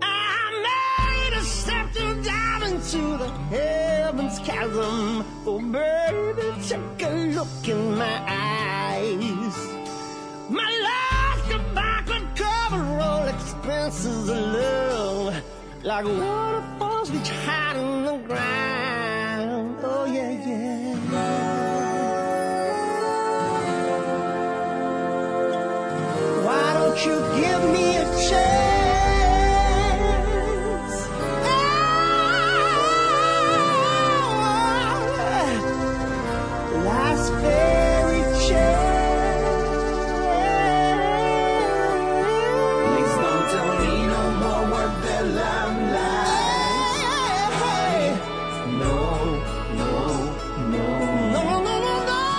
I 0.00 0.42
made 0.68 1.36
a 1.36 1.42
step 1.42 1.92
to 1.92 2.22
dive 2.22 2.62
into 2.70 3.18
the 3.18 3.28
heavens 3.50 4.38
chasm. 4.40 5.24
Oh, 5.44 5.58
baby, 5.58 6.48
take 6.68 7.02
a 7.02 7.10
look 7.34 7.68
in 7.68 7.98
my 7.98 8.18
eyes. 8.28 9.56
My 10.48 10.70
last 10.88 11.48
goodbye 11.50 12.02
could 12.06 12.36
cover 12.36 12.82
all 13.00 13.26
expenses 13.26 14.28
of 14.28 14.38
love. 14.38 15.42
Like 15.82 16.04
waterfalls 16.04 17.10
which 17.10 17.28
hide 17.28 17.76
in 17.76 18.04
the 18.04 18.16
ground. 18.28 18.69
You 27.06 27.14
give 27.40 27.62
me 27.72 27.96
a 27.96 28.04
chance? 28.28 28.59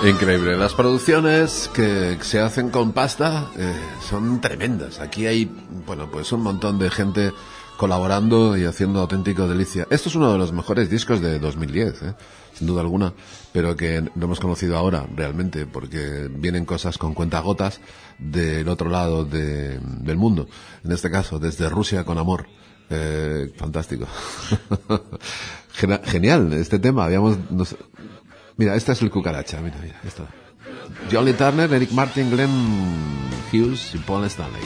Increíble. 0.04 0.58
Las 0.58 0.74
producciones 0.74 1.70
que 1.74 2.18
se 2.22 2.40
hacen 2.40 2.70
con 2.72 2.92
pasta 2.92 3.52
eh, 3.58 3.72
son 4.10 4.42
tremendas. 4.42 5.00
Aquí 5.00 5.28
hay, 5.28 5.46
bueno, 5.86 6.10
pues 6.10 6.32
un 6.32 6.42
montón 6.42 6.80
de 6.80 6.90
gente 6.90 7.32
colaborando 7.78 8.58
y 8.58 8.66
haciendo 8.66 9.00
auténtico 9.02 9.48
delicia. 9.48 9.88
Esto 9.92 10.10
es 10.10 10.16
uno 10.16 10.32
de 10.32 10.38
los 10.40 10.54
mejores 10.54 10.90
discos 10.90 11.22
de 11.22 11.38
2010, 11.40 12.02
eh, 12.02 12.14
sin 12.54 12.66
duda 12.68 12.82
alguna, 12.82 13.14
pero 13.54 13.76
que 13.76 14.02
lo 14.16 14.26
hemos 14.26 14.40
conocido 14.40 14.76
ahora 14.78 15.06
realmente 15.16 15.66
porque 15.68 16.30
vienen 16.32 16.66
cosas 16.66 16.98
con 16.98 17.14
cuentagotas 17.14 17.80
del 18.18 18.68
otro 18.70 18.90
lado 18.90 19.24
de- 19.24 19.80
del 19.80 20.18
mundo. 20.18 20.48
En 20.84 20.92
este 20.92 21.12
caso, 21.12 21.38
desde 21.38 21.70
Rusia 21.70 22.04
con 22.06 22.18
amor. 22.18 22.48
Eh, 22.94 23.54
fantástico. 23.56 24.06
Genial 26.06 26.52
este 26.54 26.78
tema. 26.80 27.06
Habíamos, 27.06 27.38
nos- 27.50 27.76
Mira, 28.62 28.76
este 28.76 28.92
es 28.92 29.02
el 29.02 29.10
cucaracha, 29.10 29.60
mira, 29.60 29.78
mira, 29.82 30.00
esto. 30.04 30.28
Jolly 31.12 31.34
Turner, 31.34 31.74
Eric 31.74 31.90
Martin, 31.94 32.30
Glenn 32.30 32.52
Hughes 33.52 33.96
y 33.96 33.98
Paul 33.98 34.26
Stanley. 34.26 34.62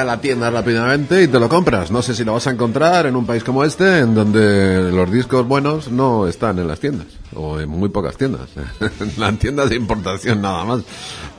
A 0.00 0.04
la 0.04 0.20
tienda 0.20 0.50
rápidamente 0.50 1.22
y 1.22 1.28
te 1.28 1.38
lo 1.38 1.48
compras. 1.48 1.90
No 1.90 2.02
sé 2.02 2.14
si 2.14 2.24
lo 2.24 2.32
vas 2.32 2.46
a 2.46 2.50
encontrar 2.50 3.06
en 3.06 3.16
un 3.16 3.26
país 3.26 3.44
como 3.44 3.64
este, 3.64 3.98
en 3.98 4.14
donde 4.14 4.90
los 4.90 5.10
discos 5.10 5.46
buenos 5.46 5.90
no 5.90 6.26
están 6.26 6.58
en 6.58 6.66
las 6.66 6.80
tiendas, 6.80 7.06
o 7.34 7.60
en 7.60 7.68
muy 7.68 7.90
pocas 7.90 8.16
tiendas. 8.16 8.48
en 8.80 9.12
las 9.18 9.38
tiendas 9.38 9.70
de 9.70 9.76
importación 9.76 10.40
nada 10.40 10.64
más, 10.64 10.82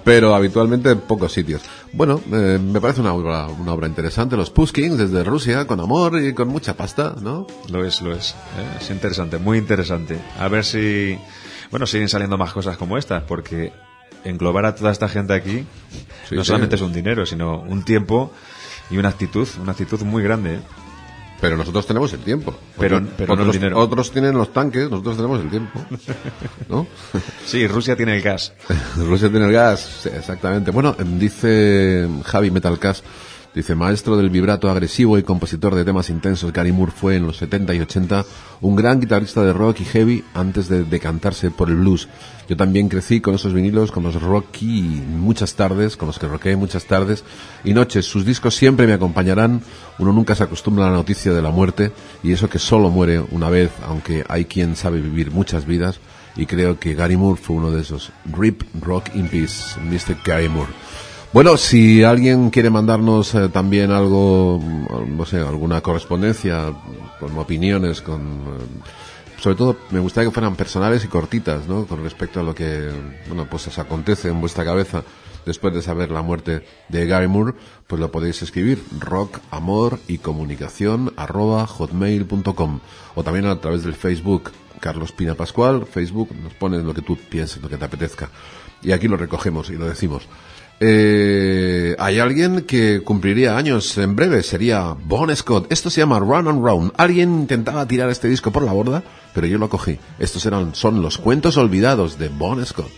pero 0.04 0.36
habitualmente 0.36 0.92
en 0.92 1.00
pocos 1.00 1.34
sitios. 1.34 1.62
Bueno, 1.94 2.22
eh, 2.32 2.60
me 2.62 2.80
parece 2.80 3.02
una 3.02 3.14
obra, 3.14 3.48
una 3.48 3.74
obra 3.74 3.88
interesante. 3.88 4.38
Los 4.38 4.50
Puskins 4.50 4.98
desde 4.98 5.24
Rusia, 5.24 5.66
con 5.66 5.80
amor 5.80 6.22
y 6.22 6.34
con 6.34 6.48
mucha 6.48 6.76
pasta, 6.76 7.16
¿no? 7.20 7.48
Lo 7.70 7.84
es, 7.84 8.02
lo 8.02 8.16
es. 8.16 8.32
¿eh? 8.32 8.78
Es 8.80 8.90
interesante, 8.92 9.38
muy 9.38 9.58
interesante. 9.58 10.20
A 10.40 10.48
ver 10.48 10.64
si, 10.64 11.18
bueno, 11.72 11.86
siguen 11.86 12.10
saliendo 12.10 12.38
más 12.38 12.54
cosas 12.54 12.78
como 12.78 12.98
estas, 12.98 13.24
porque 13.24 13.74
englobar 14.24 14.66
a 14.66 14.76
toda 14.76 14.92
esta 14.92 15.08
gente 15.10 15.34
aquí 15.34 15.66
Sí, 16.30 16.36
no 16.36 16.44
sí. 16.44 16.48
solamente 16.48 16.76
es 16.76 16.82
un 16.82 16.94
dinero, 16.94 17.26
sino 17.26 17.60
un 17.62 17.84
tiempo 17.84 18.32
y 18.90 18.98
una 18.98 19.10
actitud, 19.10 19.48
una 19.62 19.72
actitud 19.72 20.02
muy 20.02 20.24
grande. 20.24 20.56
¿eh? 20.56 20.60
Pero 21.40 21.58
nosotros 21.58 21.88
tenemos 21.88 22.14
el 22.14 22.20
tiempo. 22.20 22.56
Pero- 22.78 22.98
Otros- 22.98 23.10
pero 23.18 23.28
no 23.30 23.34
el 23.34 23.40
otros, 23.42 23.56
dinero. 23.56 23.80
otros 23.80 24.12
tienen 24.12 24.34
los 24.36 24.54
tanques, 24.54 24.90
nosotros 24.92 25.16
tenemos 25.18 25.42
el 25.42 25.50
tiempo. 25.50 25.84
¿No? 26.70 26.86
Sí, 27.46 27.66
Rusia 27.68 27.96
tiene 27.96 28.16
el 28.16 28.22
gas. 28.22 28.54
Rusia 28.98 29.30
tiene 29.30 29.46
el 29.48 29.52
gas, 29.52 30.06
exactamente. 30.06 30.70
Bueno, 30.72 30.96
dice 31.00 32.08
Javi 32.26 32.52
Metalcast, 32.52 33.04
dice, 33.54 33.76
maestro 33.76 34.18
del 34.18 34.30
vibrato 34.30 34.70
agresivo 34.70 35.18
y 35.18 35.24
compositor 35.24 35.76
de 35.76 35.84
temas 35.84 36.10
intensos, 36.10 36.54
Gary 36.54 36.72
Moore 36.72 36.92
fue 36.92 37.16
en 37.16 37.28
los 37.28 37.38
70 37.38 37.74
y 37.74 37.80
80 37.82 38.26
un 38.62 38.76
gran 38.76 39.00
guitarrista 39.00 39.44
de 39.44 39.54
rock 39.54 39.82
y 39.82 39.86
heavy 39.86 40.24
antes 40.34 40.70
de 40.70 40.84
decantarse 40.84 41.52
por 41.52 41.70
el 41.70 41.76
blues. 41.76 42.08
Yo 42.48 42.58
también 42.58 42.90
crecí 42.90 43.22
con 43.22 43.36
esos 43.36 43.54
vinilos, 43.54 43.92
con 43.92 44.04
los 44.04 44.22
rocky 44.22 45.02
muchas 45.08 45.56
tardes, 45.56 45.98
con 45.98 46.08
los 46.08 46.20
que 46.20 46.28
rockeé 46.28 46.56
muchas 46.56 46.86
tardes 46.86 47.24
y 47.64 47.74
noches. 47.74 48.06
Sus 48.06 48.26
discos 48.26 48.56
siempre 48.56 48.88
me 48.88 48.94
acompañarán. 48.94 49.62
Uno 50.00 50.12
nunca 50.14 50.36
se 50.36 50.44
acostumbra 50.44 50.88
a 50.88 50.90
la 50.90 50.98
noticia 50.98 51.34
de 51.34 51.42
la 51.42 51.52
muerte 51.52 51.92
y 52.24 52.32
eso 52.32 52.50
que 52.50 52.60
solo 52.60 52.90
muere 52.90 53.20
una 53.32 53.50
vez, 53.50 53.72
aunque 53.86 54.26
hay 54.28 54.46
quien 54.46 54.76
sabe 54.76 55.02
vivir 55.02 55.32
muchas 55.32 55.66
vidas 55.66 56.00
y 56.36 56.46
creo 56.46 56.80
que 56.80 56.94
Gary 56.94 57.18
Moore 57.18 57.40
fue 57.42 57.56
uno 57.56 57.72
de 57.72 57.82
esos. 57.82 58.12
Rip 58.32 58.64
Rock 58.82 59.16
in 59.16 59.28
Peace, 59.28 59.80
Mr. 59.80 60.18
Gary 60.26 60.50
Moore. 60.50 60.72
Bueno, 61.34 61.56
si 61.56 62.04
alguien 62.04 62.50
quiere 62.50 62.70
mandarnos 62.70 63.34
eh, 63.36 63.48
también 63.48 63.92
algo, 63.92 64.60
mm, 64.60 65.16
no 65.16 65.26
sé, 65.26 65.38
alguna 65.38 65.80
correspondencia, 65.80 66.74
con 67.22 67.38
opiniones, 67.38 68.02
con... 68.02 68.22
eh, 68.22 69.40
sobre 69.40 69.56
todo 69.56 69.78
me 69.92 70.00
gustaría 70.02 70.30
que 70.30 70.34
fueran 70.34 70.58
personales 70.58 71.06
y 71.06 71.08
cortitas, 71.08 71.68
¿no? 71.70 71.86
Con 71.86 72.04
respecto 72.04 72.42
a 72.42 72.44
lo 72.44 72.54
que, 72.54 72.90
bueno, 73.28 73.48
pues 73.50 73.66
os 73.68 73.80
acontece 73.80 74.28
en 74.28 74.42
vuestra 74.42 74.66
cabeza 74.66 75.04
después 75.46 75.74
de 75.74 75.82
saber 75.82 76.12
la 76.12 76.22
muerte 76.22 76.66
de 76.90 77.08
Gary 77.08 77.30
Moore, 77.30 77.54
pues 77.88 78.00
lo 78.02 78.12
podéis 78.12 78.42
escribir 78.42 78.84
rock, 79.00 79.40
amor 79.52 80.00
y 80.10 80.18
comunicación 80.18 81.14
arroba 81.16 81.66
hotmail.com 81.66 82.80
o 83.16 83.24
también 83.24 83.46
a 83.46 83.60
través 83.60 83.84
del 83.84 83.96
Facebook 83.96 84.52
Carlos 84.82 85.14
Pina 85.14 85.36
Pascual, 85.36 85.86
Facebook, 85.86 86.30
nos 86.44 86.54
pones 86.56 86.84
lo 86.84 86.94
que 86.94 87.02
tú 87.02 87.18
pienses, 87.18 87.62
lo 87.62 87.70
que 87.70 87.78
te 87.78 87.86
apetezca. 87.86 88.30
Y 88.84 88.92
aquí 88.92 89.08
lo 89.08 89.16
recogemos 89.16 89.70
y 89.70 89.74
lo 89.74 89.88
decimos. 89.88 90.28
Eh, 90.84 91.96
hay 92.00 92.18
alguien 92.18 92.62
que 92.62 93.04
cumpliría 93.04 93.56
años 93.56 93.96
en 94.00 94.16
breve, 94.16 94.42
sería 94.42 94.96
Bon 95.06 95.34
Scott. 95.36 95.72
Esto 95.72 95.92
se 95.92 96.02
llama 96.02 96.20
Run 96.20 96.48
and 96.48 96.66
Round. 96.66 96.92
Alguien 96.98 97.42
intentaba 97.42 97.88
tirar 97.88 98.10
este 98.10 98.28
disco 98.28 98.50
por 98.50 98.64
la 98.64 98.74
borda, 98.74 99.04
pero 99.36 99.46
yo 99.46 99.60
lo 99.60 99.70
cogí. 99.70 100.00
Estos 100.18 100.48
eran, 100.48 100.74
son 100.74 101.04
los 101.04 101.20
cuentos 101.20 101.56
olvidados 101.58 102.18
de 102.18 102.30
Bon 102.30 102.66
Scott. 102.66 102.90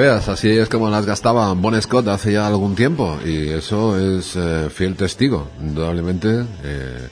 Veas, 0.00 0.28
así 0.30 0.48
es 0.48 0.68
como 0.70 0.88
las 0.88 1.04
gastaba 1.04 1.52
Bon 1.52 1.80
Scott 1.80 2.08
hace 2.08 2.32
ya 2.32 2.46
algún 2.46 2.74
tiempo 2.74 3.18
y 3.24 3.50
eso 3.50 3.98
es 3.98 4.34
eh, 4.34 4.68
fiel 4.70 4.96
testigo, 4.96 5.48
indudablemente. 5.60 6.46
eh, 6.64 7.08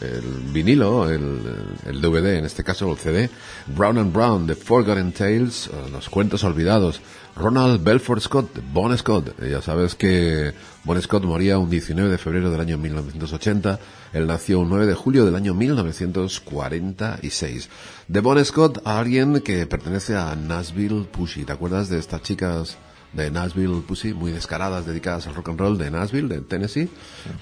el 0.00 0.52
vinilo, 0.52 1.10
el, 1.10 1.40
el 1.86 2.00
DVD, 2.00 2.38
en 2.38 2.44
este 2.44 2.64
caso 2.64 2.90
el 2.90 2.98
CD, 2.98 3.30
Brown 3.66 3.98
and 3.98 4.12
Brown, 4.12 4.46
The 4.46 4.54
Forgotten 4.54 5.12
Tales, 5.12 5.70
Los 5.92 6.08
Cuentos 6.08 6.44
Olvidados, 6.44 7.00
Ronald 7.36 7.82
Belfort 7.82 8.22
Scott, 8.22 8.60
Bon 8.72 8.96
Scott. 8.96 9.38
Ya 9.40 9.60
sabes 9.62 9.94
que 9.94 10.52
Bon 10.84 11.00
Scott 11.00 11.24
moría 11.24 11.58
un 11.58 11.70
19 11.70 12.10
de 12.10 12.18
febrero 12.18 12.50
del 12.50 12.60
año 12.60 12.76
1980, 12.78 13.78
él 14.12 14.26
nació 14.26 14.60
un 14.60 14.68
9 14.68 14.86
de 14.86 14.94
julio 14.94 15.24
del 15.24 15.36
año 15.36 15.54
1946. 15.54 17.68
De 18.08 18.20
Bon 18.20 18.44
Scott 18.44 18.82
a 18.84 18.98
alguien 18.98 19.40
que 19.40 19.66
pertenece 19.66 20.16
a 20.16 20.34
Nashville 20.34 21.04
Pussy. 21.04 21.44
¿Te 21.44 21.52
acuerdas 21.52 21.88
de 21.88 21.98
estas 21.98 22.22
chicas 22.22 22.76
de 23.12 23.30
Nashville 23.30 23.82
Pussy, 23.86 24.14
muy 24.14 24.32
descaradas, 24.32 24.86
dedicadas 24.86 25.26
al 25.26 25.34
rock 25.34 25.50
and 25.50 25.60
roll 25.60 25.76
de 25.78 25.90
Nashville, 25.90 26.28
de 26.28 26.40
Tennessee? 26.40 26.88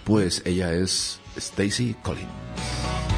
Pues 0.05 0.43
ella 0.45 0.75
es 0.75 1.21
Stacy 1.41 1.95
Collins. 2.03 3.18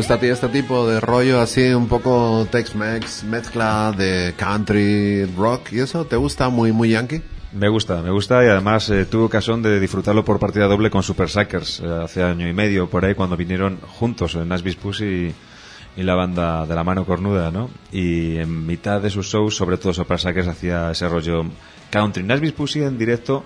Gusta 0.00 0.14
a 0.14 0.18
ti 0.18 0.28
este 0.28 0.48
tipo 0.48 0.88
de 0.88 0.98
rollo 0.98 1.42
así, 1.42 1.74
un 1.74 1.86
poco 1.86 2.48
Tex-Mex, 2.50 3.24
mezcla 3.24 3.92
de 3.94 4.32
country, 4.34 5.26
rock 5.36 5.74
y 5.74 5.80
eso? 5.80 6.06
¿Te 6.06 6.16
gusta 6.16 6.48
muy, 6.48 6.72
muy 6.72 6.88
yankee? 6.88 7.20
Me 7.52 7.68
gusta, 7.68 8.00
me 8.00 8.10
gusta 8.10 8.42
y 8.42 8.48
además 8.48 8.88
eh, 8.88 9.04
tuve 9.04 9.24
ocasión 9.24 9.60
de 9.60 9.78
disfrutarlo 9.78 10.24
por 10.24 10.38
partida 10.38 10.68
doble 10.68 10.88
con 10.88 11.02
Super 11.02 11.28
Suckers 11.28 11.80
eh, 11.80 12.00
hace 12.04 12.22
año 12.22 12.48
y 12.48 12.54
medio 12.54 12.88
por 12.88 13.04
ahí 13.04 13.14
cuando 13.14 13.36
vinieron 13.36 13.78
juntos 13.78 14.36
en 14.36 14.48
Nashville 14.48 14.78
Pussy 14.80 15.04
y, 15.04 15.34
y 16.00 16.02
la 16.02 16.14
banda 16.14 16.64
de 16.64 16.74
la 16.74 16.82
mano 16.82 17.04
cornuda, 17.04 17.50
¿no? 17.50 17.68
Y 17.92 18.38
en 18.38 18.66
mitad 18.66 19.02
de 19.02 19.10
sus 19.10 19.26
shows, 19.26 19.54
sobre 19.54 19.76
todo 19.76 19.92
Super 19.92 20.18
Suckers 20.18 20.48
hacía 20.48 20.92
ese 20.92 21.10
rollo 21.10 21.44
country. 21.90 22.22
Nashville 22.22 22.54
Pussy 22.54 22.82
en 22.84 22.96
directo 22.96 23.44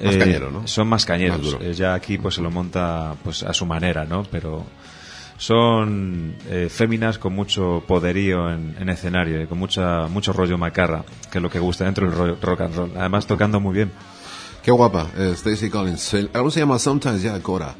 eh, 0.00 0.18
cañero, 0.18 0.50
¿no? 0.50 0.66
Son 0.66 0.88
más 0.88 1.04
cañeros. 1.04 1.54
Más. 1.54 1.62
Eh, 1.62 1.72
ya 1.72 1.94
aquí 1.94 2.18
pues 2.18 2.34
se 2.34 2.42
lo 2.42 2.50
monta 2.50 3.14
pues 3.22 3.44
a 3.44 3.52
su 3.54 3.64
manera, 3.64 4.04
¿no? 4.04 4.24
Pero 4.24 4.66
son 5.36 6.36
eh, 6.48 6.68
féminas 6.70 7.18
con 7.18 7.34
mucho 7.34 7.82
poderío 7.86 8.50
en, 8.50 8.76
en 8.78 8.88
escenario 8.88 9.42
y 9.42 9.46
con 9.46 9.58
mucha 9.58 10.06
mucho 10.08 10.32
rollo 10.32 10.56
macarra, 10.58 11.04
que 11.30 11.38
es 11.38 11.42
lo 11.42 11.50
que 11.50 11.58
gusta 11.58 11.84
dentro 11.84 12.10
del 12.10 12.40
rock 12.40 12.60
and 12.60 12.74
roll. 12.74 12.92
Además 12.96 13.26
tocando 13.26 13.60
muy 13.60 13.74
bien. 13.74 13.92
Qué 14.62 14.70
guapa, 14.70 15.10
eh, 15.18 15.32
Stacy 15.34 15.68
Collins. 15.68 16.14
El 16.14 16.30
álbum 16.32 16.50
se 16.50 16.60
llama 16.60 16.78
Sometimes 16.78 17.22
Ya 17.22 17.38
Cora 17.40 17.74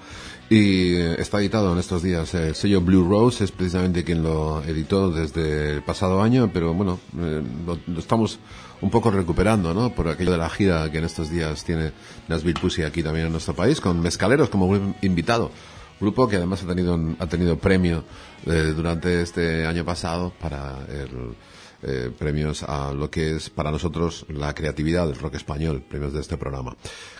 y 0.50 0.96
eh, 0.96 1.16
está 1.18 1.38
editado 1.38 1.72
en 1.72 1.78
estos 1.78 2.02
días. 2.02 2.34
El 2.34 2.54
sello 2.54 2.82
Blue 2.82 3.08
Rose 3.08 3.44
es 3.44 3.52
precisamente 3.52 4.04
quien 4.04 4.22
lo 4.22 4.62
editó 4.62 5.10
desde 5.10 5.70
el 5.70 5.82
pasado 5.82 6.20
año, 6.20 6.50
pero 6.52 6.74
bueno, 6.74 7.00
eh, 7.18 7.42
lo, 7.66 7.78
lo 7.86 7.98
estamos 7.98 8.38
un 8.82 8.90
poco 8.90 9.10
recuperando, 9.10 9.72
¿no? 9.72 9.94
Por 9.94 10.08
aquello 10.08 10.32
de 10.32 10.38
la 10.38 10.50
gira 10.50 10.90
que 10.90 10.98
en 10.98 11.04
estos 11.04 11.30
días 11.30 11.64
tiene 11.64 11.92
Nashville 12.28 12.60
Pussy 12.60 12.82
aquí 12.82 13.02
también 13.02 13.26
en 13.26 13.32
nuestro 13.32 13.54
país, 13.54 13.80
con 13.80 14.02
Mezcaleros 14.02 14.50
como 14.50 14.94
invitado. 15.00 15.50
Grupo 16.00 16.28
que 16.28 16.36
además 16.36 16.62
ha 16.62 16.66
tenido, 16.66 16.98
ha 17.18 17.26
tenido 17.26 17.56
premio 17.58 18.04
eh, 18.46 18.72
durante 18.76 19.22
este 19.22 19.66
año 19.66 19.84
pasado 19.84 20.32
para 20.40 20.84
el, 20.88 21.34
eh, 21.82 22.10
premios 22.18 22.62
a 22.62 22.92
lo 22.92 23.10
que 23.10 23.36
es 23.36 23.48
para 23.50 23.70
nosotros 23.70 24.26
la 24.28 24.54
creatividad 24.54 25.06
del 25.06 25.16
rock 25.18 25.34
español, 25.36 25.82
premios 25.88 26.12
de 26.12 26.20
este 26.20 26.36
programa. 26.36 26.74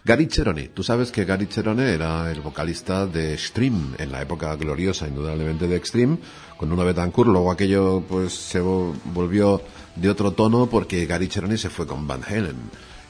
Gary 0.05 0.27
Cherone, 0.27 0.69
tú 0.69 0.83
sabes 0.83 1.11
que 1.13 1.25
Gary 1.25 1.47
Cherone 1.47 1.93
era 1.93 2.31
el 2.31 2.41
vocalista 2.41 3.07
de 3.07 3.33
Extreme, 3.35 3.95
en 3.99 4.11
la 4.11 4.23
época 4.23 4.55
gloriosa 4.57 5.07
indudablemente 5.07 5.67
de 5.69 5.77
Extreme, 5.77 6.19
con 6.57 6.73
una 6.73 6.85
Betancourt, 6.85 7.29
luego 7.31 7.51
aquello 7.53 8.03
pues 8.09 8.33
se 8.35 8.61
vo- 8.63 8.95
volvió 9.13 9.61
de 9.97 10.09
otro 10.11 10.33
tono 10.33 10.67
porque 10.67 11.07
Gary 11.07 11.29
Cherone 11.29 11.57
se 11.59 11.71
fue 11.71 11.87
con 11.87 12.07
Van 12.07 12.23
Halen. 12.25 12.57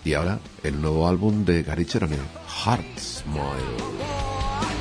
Y 0.05 0.13
ahora 0.13 0.39
el 0.63 0.81
nuevo 0.83 1.09
álbum 1.09 1.45
de 1.45 1.63
Gary 1.63 1.87
Cherone, 1.87 2.17
Heart 2.65 2.99
Smile. 2.99 4.74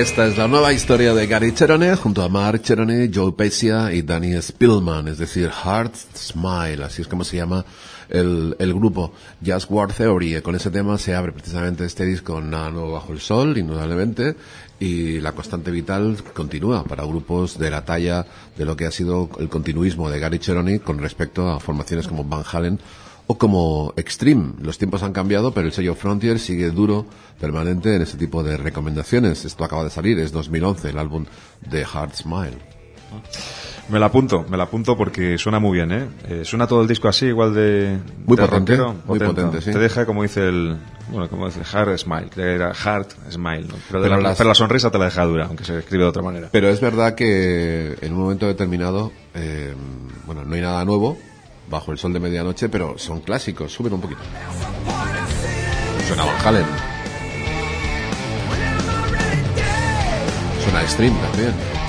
Esta 0.00 0.26
es 0.26 0.38
la 0.38 0.48
nueva 0.48 0.72
historia 0.72 1.12
de 1.12 1.26
Gary 1.26 1.52
Cherone 1.52 1.94
junto 1.94 2.22
a 2.22 2.28
Mark 2.30 2.62
Cherone, 2.62 3.10
Joe 3.14 3.32
Pesia 3.32 3.92
y 3.92 4.00
Danny 4.00 4.40
Spillman, 4.40 5.08
es 5.08 5.18
decir, 5.18 5.50
Heart 5.50 5.94
Smile, 6.16 6.82
así 6.82 7.02
es 7.02 7.06
como 7.06 7.22
se 7.22 7.36
llama 7.36 7.66
el, 8.08 8.56
el 8.58 8.72
grupo 8.72 9.12
Just 9.44 9.70
War 9.70 9.92
Theory. 9.92 10.36
Eh, 10.36 10.42
Con 10.42 10.54
ese 10.54 10.70
tema 10.70 10.96
se 10.96 11.14
abre 11.14 11.32
precisamente 11.32 11.84
este 11.84 12.06
disco 12.06 12.40
Nada 12.40 12.70
Nuevo 12.70 12.92
Bajo 12.92 13.12
el 13.12 13.20
Sol, 13.20 13.58
indudablemente, 13.58 14.36
y 14.78 15.20
la 15.20 15.32
constante 15.32 15.70
vital 15.70 16.16
continúa 16.32 16.82
para 16.82 17.04
grupos 17.04 17.58
de 17.58 17.70
la 17.70 17.84
talla 17.84 18.24
de 18.56 18.64
lo 18.64 18.76
que 18.76 18.86
ha 18.86 18.90
sido 18.90 19.28
el 19.38 19.50
continuismo 19.50 20.08
de 20.08 20.18
Gary 20.18 20.38
Cherone 20.38 20.80
con 20.80 20.98
respecto 20.98 21.50
a 21.50 21.60
formaciones 21.60 22.08
como 22.08 22.24
Van 22.24 22.42
Halen 22.50 22.80
o 23.30 23.38
como 23.38 23.92
Extreme. 23.96 24.54
Los 24.60 24.76
tiempos 24.76 25.04
han 25.04 25.12
cambiado, 25.12 25.52
pero 25.54 25.68
el 25.68 25.72
sello 25.72 25.94
Frontier 25.94 26.40
sigue 26.40 26.70
duro, 26.70 27.06
permanente 27.38 27.94
en 27.94 28.02
ese 28.02 28.16
tipo 28.16 28.42
de 28.42 28.56
recomendaciones. 28.56 29.44
Esto 29.44 29.62
acaba 29.62 29.84
de 29.84 29.90
salir, 29.90 30.18
es 30.18 30.32
2011, 30.32 30.90
el 30.90 30.98
álbum 30.98 31.26
de 31.70 31.84
Heart 31.84 32.14
Smile. 32.14 32.58
Me 33.88 33.98
la 34.00 34.06
apunto, 34.06 34.44
me 34.48 34.56
la 34.56 34.64
apunto 34.64 34.96
porque 34.96 35.38
suena 35.38 35.60
muy 35.60 35.76
bien, 35.78 35.92
¿eh? 35.92 36.08
Eh, 36.28 36.42
suena 36.44 36.66
todo 36.66 36.82
el 36.82 36.88
disco 36.88 37.06
así, 37.08 37.26
igual 37.26 37.54
de... 37.54 37.98
Muy 38.26 38.36
de 38.36 38.42
potente, 38.46 38.76
rockero, 38.76 38.96
muy 39.06 39.18
potente, 39.20 39.60
sí. 39.60 39.70
Te 39.72 39.78
deja, 39.78 40.06
como 40.06 40.22
dice 40.24 40.48
el... 40.48 40.76
Bueno, 41.10 41.28
como 41.28 41.46
dice, 41.46 41.64
Heart 41.64 41.98
Smile, 41.98 42.30
que 42.30 42.40
era 42.54 42.72
Heart 42.74 43.10
Smile, 43.30 43.66
¿no? 43.68 43.74
Pero, 43.88 44.00
de 44.02 44.08
Pero 44.08 44.20
la, 44.22 44.28
las- 44.30 44.38
pero 44.38 44.48
la 44.48 44.54
sonrisa 44.56 44.90
te 44.90 44.98
la 44.98 45.04
deja 45.06 45.24
dura, 45.24 45.46
aunque 45.46 45.64
se 45.64 45.78
escribe 45.78 46.02
de 46.04 46.10
otra 46.10 46.22
manera. 46.22 46.48
Pero 46.50 46.68
es 46.68 46.80
verdad 46.80 47.14
que 47.14 47.96
en 48.00 48.12
un 48.12 48.20
momento 48.20 48.46
determinado, 48.46 49.10
eh, 49.34 49.72
bueno, 50.26 50.44
no 50.44 50.54
hay 50.54 50.60
nada 50.60 50.84
nuevo 50.84 51.16
bajo 51.70 51.92
el 51.92 51.98
sol 51.98 52.12
de 52.12 52.20
medianoche, 52.20 52.68
pero 52.68 52.98
son 52.98 53.20
clásicos. 53.20 53.72
Suben 53.72 53.92
un 53.94 54.00
poquito. 54.00 54.20
Suena 56.06 56.24
Van 56.24 56.46
Halen. 56.46 56.66
Suena 60.64 60.82
Extreme 60.82 61.16
también. 61.20 61.79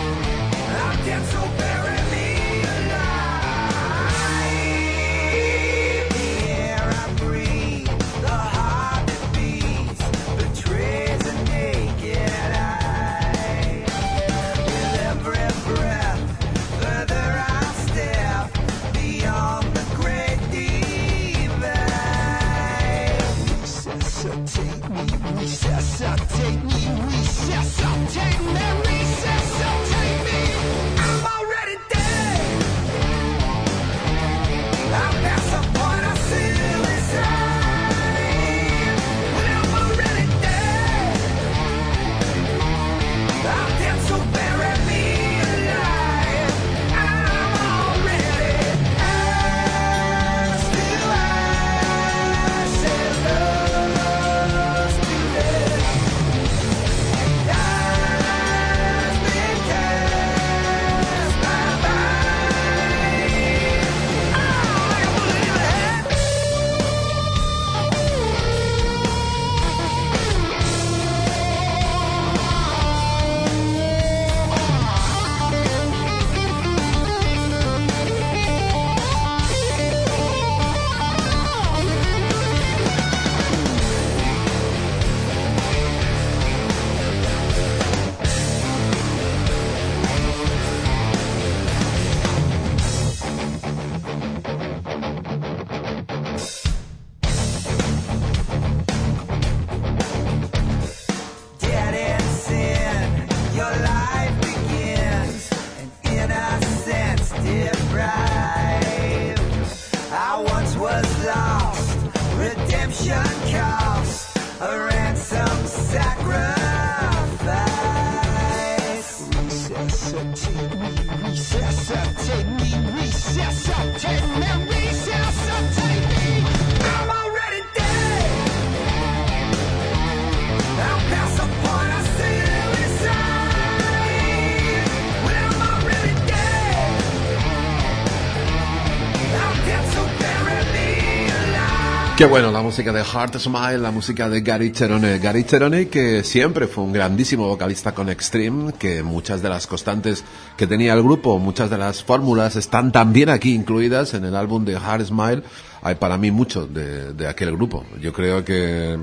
Qué 142.22 142.28
bueno, 142.28 142.52
la 142.52 142.62
música 142.62 142.94
de 142.94 143.04
Heart 143.04 143.40
Smile, 143.40 143.80
la 143.80 143.90
música 143.90 144.30
de 144.30 144.42
Gary 144.42 144.72
Cherone. 144.72 145.18
Gary 145.18 145.44
Cherone 145.44 145.88
que 145.88 146.24
siempre 146.24 146.68
fue 146.68 146.84
un 146.84 146.94
grandísimo 146.94 147.48
vocalista 147.48 147.96
con 147.96 148.10
Extreme, 148.10 148.74
que 148.74 149.02
muchas 149.02 149.42
de 149.42 149.50
las 149.50 149.66
constantes 149.66 150.24
que 150.56 150.68
tenía 150.68 150.94
el 150.94 151.02
grupo, 151.02 151.40
muchas 151.40 151.72
de 151.72 151.80
las 151.80 152.04
fórmulas 152.04 152.56
están 152.58 152.92
también 152.92 153.30
aquí 153.30 153.56
incluidas 153.56 154.14
en 154.14 154.24
el 154.24 154.36
álbum 154.36 154.64
de 154.66 154.74
Heart 154.74 155.08
Smile. 155.08 155.42
Hay 155.82 155.96
para 155.96 156.20
mí 156.20 156.30
mucho 156.30 156.68
de, 156.68 157.28
aquel 157.28 157.54
grupo. 157.54 157.86
Yo 158.00 158.14
creo 158.14 158.46
que... 158.46 159.00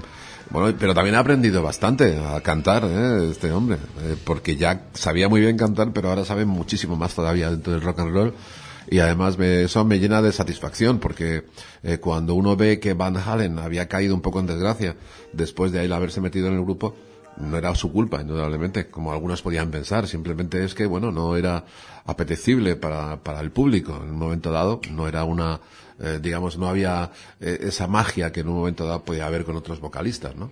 Bueno, 0.51 0.77
pero 0.79 0.95
también 0.95 1.17
ha 1.17 1.19
aprendido 1.19 1.61
bastante 1.61 2.17
a 2.25 2.41
cantar, 2.41 2.85
¿eh? 2.85 3.31
este 3.33 3.51
hombre, 3.51 3.79
eh, 4.01 4.17
porque 4.23 4.55
ya 4.55 4.83
sabía 4.95 5.29
muy 5.29 5.41
bien 5.41 5.57
cantar, 5.57 5.93
pero 5.93 6.09
ahora 6.09 6.25
sabe 6.25 6.45
muchísimo 6.45 6.95
más 6.95 7.15
todavía 7.15 7.51
dentro 7.51 7.73
del 7.73 7.83
rock 7.83 7.99
and 7.99 8.15
roll 8.15 8.35
y 8.91 9.01
además 9.01 9.39
me, 9.39 9.63
eso 9.63 9.85
me 9.85 9.99
llena 9.99 10.23
de 10.23 10.33
satisfacción 10.33 10.99
porque 10.99 11.45
eh, 11.83 11.99
cuando 11.99 12.35
uno 12.35 12.57
ve 12.57 12.81
que 12.81 12.95
Van 12.95 13.17
Halen 13.17 13.59
había 13.59 13.89
caído 13.89 14.15
un 14.15 14.21
poco 14.21 14.41
en 14.41 14.47
desgracia 14.47 14.97
después 15.33 15.73
de 15.73 15.85
él 15.85 15.93
haberse 15.93 16.21
metido 16.21 16.49
en 16.49 16.55
el 16.55 16.63
grupo, 16.63 16.95
no 17.37 17.57
era 17.57 17.75
su 17.75 17.93
culpa, 17.93 18.21
indudablemente, 18.21 18.89
como 18.91 19.13
algunos 19.13 19.43
podían 19.43 19.71
pensar, 19.71 20.09
simplemente 20.09 20.65
es 20.65 20.75
que, 20.75 20.87
bueno, 20.87 21.13
no 21.13 21.37
era 21.37 21.65
apetecible 22.05 22.77
para, 22.77 23.23
para 23.23 23.41
el 23.41 23.51
público 23.51 23.97
en 24.03 24.11
un 24.11 24.19
momento 24.19 24.51
dado, 24.51 24.81
no 24.91 25.07
era 25.07 25.25
una, 25.25 25.61
eh, 26.01 26.19
digamos, 26.21 26.59
no 26.59 26.69
había 26.69 27.13
eh, 27.41 27.59
esa 27.63 27.87
magia 27.87 28.33
que 28.33 28.41
en 28.41 28.49
un 28.49 28.57
momento 28.57 28.87
dado 28.87 29.05
podía 29.05 29.27
haber 29.27 29.45
con 29.45 29.57
otros 29.57 29.81
vocalistas, 29.81 30.35
¿no? 30.35 30.51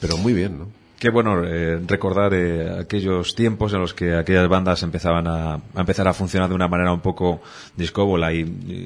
Pero 0.00 0.16
muy 0.18 0.32
bien, 0.32 0.58
¿no? 0.58 0.79
Qué 1.00 1.08
bueno 1.08 1.42
eh, 1.46 1.80
recordar 1.86 2.34
eh, 2.34 2.78
aquellos 2.78 3.34
tiempos 3.34 3.72
en 3.72 3.80
los 3.80 3.94
que 3.94 4.14
aquellas 4.14 4.46
bandas 4.50 4.82
empezaban 4.82 5.26
a, 5.26 5.54
a 5.54 5.80
empezar 5.80 6.06
a 6.06 6.12
funcionar 6.12 6.50
de 6.50 6.54
una 6.54 6.68
manera 6.68 6.92
un 6.92 7.00
poco 7.00 7.40
discóbola 7.74 8.34
y, 8.34 8.40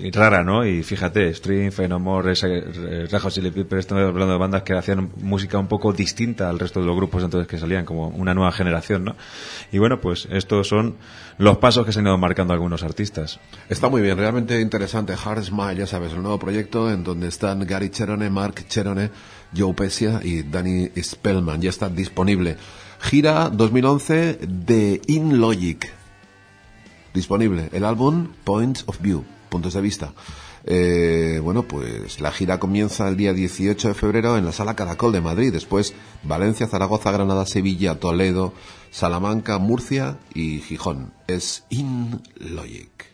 y 0.04 0.12
rara, 0.12 0.44
¿no? 0.44 0.64
Y 0.64 0.84
fíjate, 0.84 1.34
String, 1.34 1.72
Phenomore, 1.72 2.36
Red 2.36 3.20
Hot 3.20 3.32
Chili 3.32 3.50
Peppers, 3.50 3.80
estamos 3.80 4.04
hablando 4.04 4.32
de 4.34 4.38
bandas 4.38 4.62
que 4.62 4.74
hacían 4.74 5.10
música 5.22 5.58
un 5.58 5.66
poco 5.66 5.92
distinta 5.92 6.48
al 6.48 6.60
resto 6.60 6.78
de 6.78 6.86
los 6.86 6.94
grupos 6.94 7.24
entonces 7.24 7.48
que 7.48 7.58
salían, 7.58 7.84
como 7.84 8.06
una 8.06 8.32
nueva 8.32 8.52
generación, 8.52 9.06
¿no? 9.06 9.16
Y 9.72 9.78
bueno, 9.78 10.00
pues 10.00 10.28
estos 10.30 10.68
son 10.68 10.94
los 11.38 11.56
pasos 11.56 11.84
que 11.84 11.90
se 11.90 11.98
han 11.98 12.06
ido 12.06 12.16
marcando 12.16 12.52
algunos 12.52 12.84
artistas. 12.84 13.40
Está 13.68 13.88
muy 13.88 14.02
bien, 14.02 14.16
realmente 14.16 14.60
interesante. 14.60 15.14
Hard 15.14 15.42
Smile, 15.42 15.74
ya 15.74 15.88
sabes, 15.88 16.12
el 16.12 16.22
nuevo 16.22 16.38
proyecto 16.38 16.92
en 16.92 17.02
donde 17.02 17.26
están 17.26 17.66
Gary 17.66 17.90
Cherone, 17.90 18.30
Mark 18.30 18.68
Cherone, 18.68 19.10
Joe 19.57 19.74
Pesia 19.74 20.20
y 20.22 20.42
Danny 20.42 20.90
Spellman. 21.00 21.61
Ya 21.61 21.70
está 21.70 21.88
disponible. 21.88 22.57
Gira 23.00 23.50
2011 23.50 24.38
de 24.40 25.00
In 25.07 25.40
Logic. 25.40 25.90
Disponible. 27.12 27.68
El 27.72 27.84
álbum 27.84 28.28
Points 28.44 28.84
of 28.86 29.00
View, 29.00 29.24
puntos 29.48 29.74
de 29.74 29.80
vista. 29.80 30.12
Eh, 30.66 31.40
bueno, 31.42 31.62
pues 31.64 32.20
la 32.20 32.32
gira 32.32 32.59
comienza 32.59 33.07
el 33.09 33.16
día 33.16 33.34
18 33.34 33.88
de 33.88 33.94
febrero 33.94 34.38
en 34.38 34.46
la 34.46 34.52
Sala 34.52 34.74
Caracol 34.74 35.12
de 35.12 35.20
Madrid. 35.20 35.52
Después 35.52 35.94
Valencia, 36.22 36.66
Zaragoza, 36.66 37.12
Granada, 37.12 37.46
Sevilla, 37.46 38.00
Toledo, 38.00 38.55
Salamanca, 38.90 39.59
Murcia 39.59 40.18
y 40.34 40.61
Gijón. 40.61 41.12
Es 41.26 41.64
In 41.68 42.22
Logic. 42.36 43.13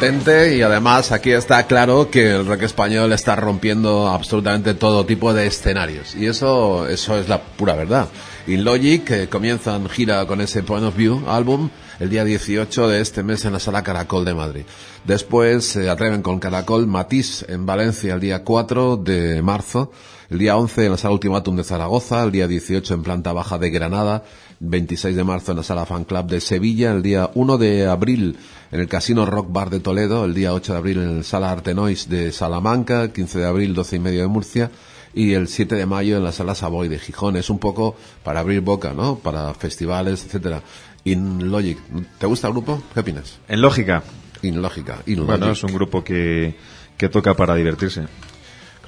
Potente 0.00 0.56
y 0.56 0.62
además 0.62 1.12
aquí 1.12 1.30
está 1.30 1.66
claro 1.66 2.08
que 2.10 2.30
el 2.30 2.46
rock 2.46 2.62
español 2.62 3.12
está 3.12 3.36
rompiendo 3.36 4.08
absolutamente 4.08 4.72
todo 4.72 5.04
tipo 5.04 5.34
de 5.34 5.46
escenarios 5.46 6.14
y 6.14 6.24
eso 6.24 6.88
eso 6.88 7.18
es 7.18 7.28
la 7.28 7.42
pura 7.42 7.74
verdad. 7.74 8.08
In 8.46 8.64
Logic 8.64 9.04
que 9.04 9.28
comienzan 9.28 9.90
gira 9.90 10.24
con 10.24 10.40
ese 10.40 10.62
Point 10.62 10.86
of 10.86 10.96
View 10.96 11.22
álbum 11.28 11.68
el 11.98 12.08
día 12.08 12.24
18 12.24 12.88
de 12.88 13.02
este 13.02 13.22
mes 13.22 13.44
en 13.44 13.52
la 13.52 13.60
sala 13.60 13.82
Caracol 13.82 14.24
de 14.24 14.32
Madrid. 14.32 14.62
Después 15.04 15.66
se 15.66 15.90
atreven 15.90 16.22
con 16.22 16.40
Caracol 16.40 16.86
Matisse 16.86 17.44
en 17.50 17.66
Valencia 17.66 18.14
el 18.14 18.20
día 18.20 18.42
4 18.42 18.96
de 18.96 19.42
marzo, 19.42 19.92
el 20.30 20.38
día 20.38 20.56
11 20.56 20.86
en 20.86 20.92
la 20.92 20.96
sala 20.96 21.14
Ultimatum 21.14 21.56
de 21.56 21.64
Zaragoza, 21.64 22.22
el 22.22 22.30
día 22.30 22.46
18 22.46 22.94
en 22.94 23.02
planta 23.02 23.32
baja 23.32 23.58
de 23.58 23.70
Granada, 23.70 24.22
26 24.60 25.16
de 25.16 25.24
marzo 25.24 25.50
en 25.50 25.56
la 25.58 25.62
sala 25.64 25.86
Fan 25.86 26.04
Club 26.04 26.26
de 26.26 26.40
Sevilla, 26.40 26.92
el 26.92 27.02
día 27.02 27.30
1 27.34 27.58
de 27.58 27.88
abril 27.88 28.38
en 28.70 28.80
el 28.80 28.86
Casino 28.86 29.26
Rock 29.26 29.48
Bar 29.50 29.70
de 29.70 29.80
Toledo, 29.80 30.24
el 30.24 30.34
día 30.34 30.54
8 30.54 30.72
de 30.72 30.78
abril 30.78 30.98
en 30.98 31.16
el 31.18 31.24
Sala 31.24 31.50
Artenois 31.50 32.08
de 32.08 32.30
Salamanca, 32.30 33.12
15 33.12 33.40
de 33.40 33.46
abril 33.46 33.74
12 33.74 33.96
y 33.96 33.98
medio 33.98 34.20
de 34.20 34.28
Murcia 34.28 34.70
y 35.12 35.32
el 35.32 35.48
7 35.48 35.74
de 35.74 35.86
mayo 35.86 36.16
en 36.16 36.22
la 36.22 36.30
Sala 36.30 36.54
Savoy 36.54 36.86
de 36.86 37.00
Gijón. 37.00 37.36
Es 37.36 37.50
un 37.50 37.58
poco 37.58 37.96
para 38.22 38.38
abrir 38.38 38.60
boca, 38.60 38.92
¿no? 38.94 39.16
Para 39.16 39.52
festivales, 39.54 40.24
etcétera. 40.24 40.62
In 41.02 41.50
Logic, 41.50 41.78
¿te 42.18 42.26
gusta 42.26 42.46
el 42.46 42.52
grupo? 42.52 42.80
¿Qué 42.94 43.00
opinas? 43.00 43.38
En 43.48 43.60
lógica, 43.60 44.04
In 44.42 44.62
Lógica, 44.62 44.98
In 45.06 45.26
bueno, 45.26 45.46
Logic. 45.46 45.52
es 45.52 45.64
un 45.64 45.74
grupo 45.74 46.04
que, 46.04 46.54
que 46.96 47.08
toca 47.08 47.34
para 47.34 47.56
divertirse. 47.56 48.02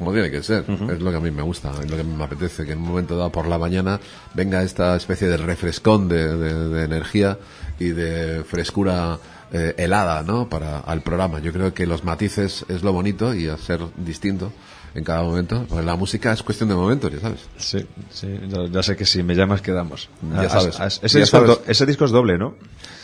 Como 0.02 0.12
tiene 0.14 0.30
que 0.30 0.42
ser. 0.42 0.64
Es 0.90 1.00
lo 1.00 1.10
que 1.10 1.16
a 1.16 1.20
mí 1.20 1.30
me 1.30 1.42
gusta, 1.42 1.72
es 1.82 1.90
lo 1.90 1.96
que 1.96 2.04
me 2.04 2.24
apetece, 2.24 2.64
que 2.66 2.72
en 2.72 2.78
un 2.78 2.88
momento 2.88 3.16
dado 3.16 3.30
por 3.30 3.46
la 3.46 3.58
mañana 3.58 4.00
venga 4.34 4.62
esta 4.62 4.96
especie 4.96 5.28
de 5.28 5.36
refrescón 5.36 6.08
de, 6.08 6.36
de- 6.36 6.68
de 6.68 6.84
energía 6.84 7.38
y 7.78 7.90
de 7.90 8.44
frescura 8.44 9.18
eh, 9.52 9.74
helada, 9.76 10.22
¿no? 10.22 10.48
Para 10.48 10.78
al 10.80 11.02
programa. 11.02 11.38
Yo 11.40 11.52
creo 11.52 11.72
que 11.74 11.86
los 11.86 12.04
matices 12.04 12.64
es 12.68 12.82
lo 12.82 12.92
bonito 12.92 13.34
y 13.34 13.48
a 13.48 13.56
ser 13.58 13.80
distinto 13.96 14.50
en 14.94 15.04
cada 15.04 15.22
momento. 15.22 15.64
Pues 15.68 15.84
la 15.84 15.96
música 15.96 16.32
es 16.32 16.42
cuestión 16.42 16.68
de 16.68 16.74
momentos, 16.74 17.12
ya 17.12 17.20
sabes. 17.20 17.40
Sí, 17.56 17.86
sí, 18.10 18.28
ya, 18.48 18.66
ya 18.70 18.82
sé 18.82 18.96
que 18.96 19.06
si 19.06 19.22
me 19.22 19.34
llamas 19.34 19.62
quedamos. 19.62 20.08
Ya 20.34 20.40
Has- 20.42 20.52
sabes. 20.52 20.80
has- 20.80 21.00
ese, 21.02 21.18
Ya 21.18 21.24
disco, 21.24 21.36
es 21.38 21.42
sabes. 21.44 21.48
do- 21.48 21.62
ese 21.66 21.86
disco 21.86 22.04
es 22.04 22.10
doble, 22.10 22.38
¿no? 22.38 22.54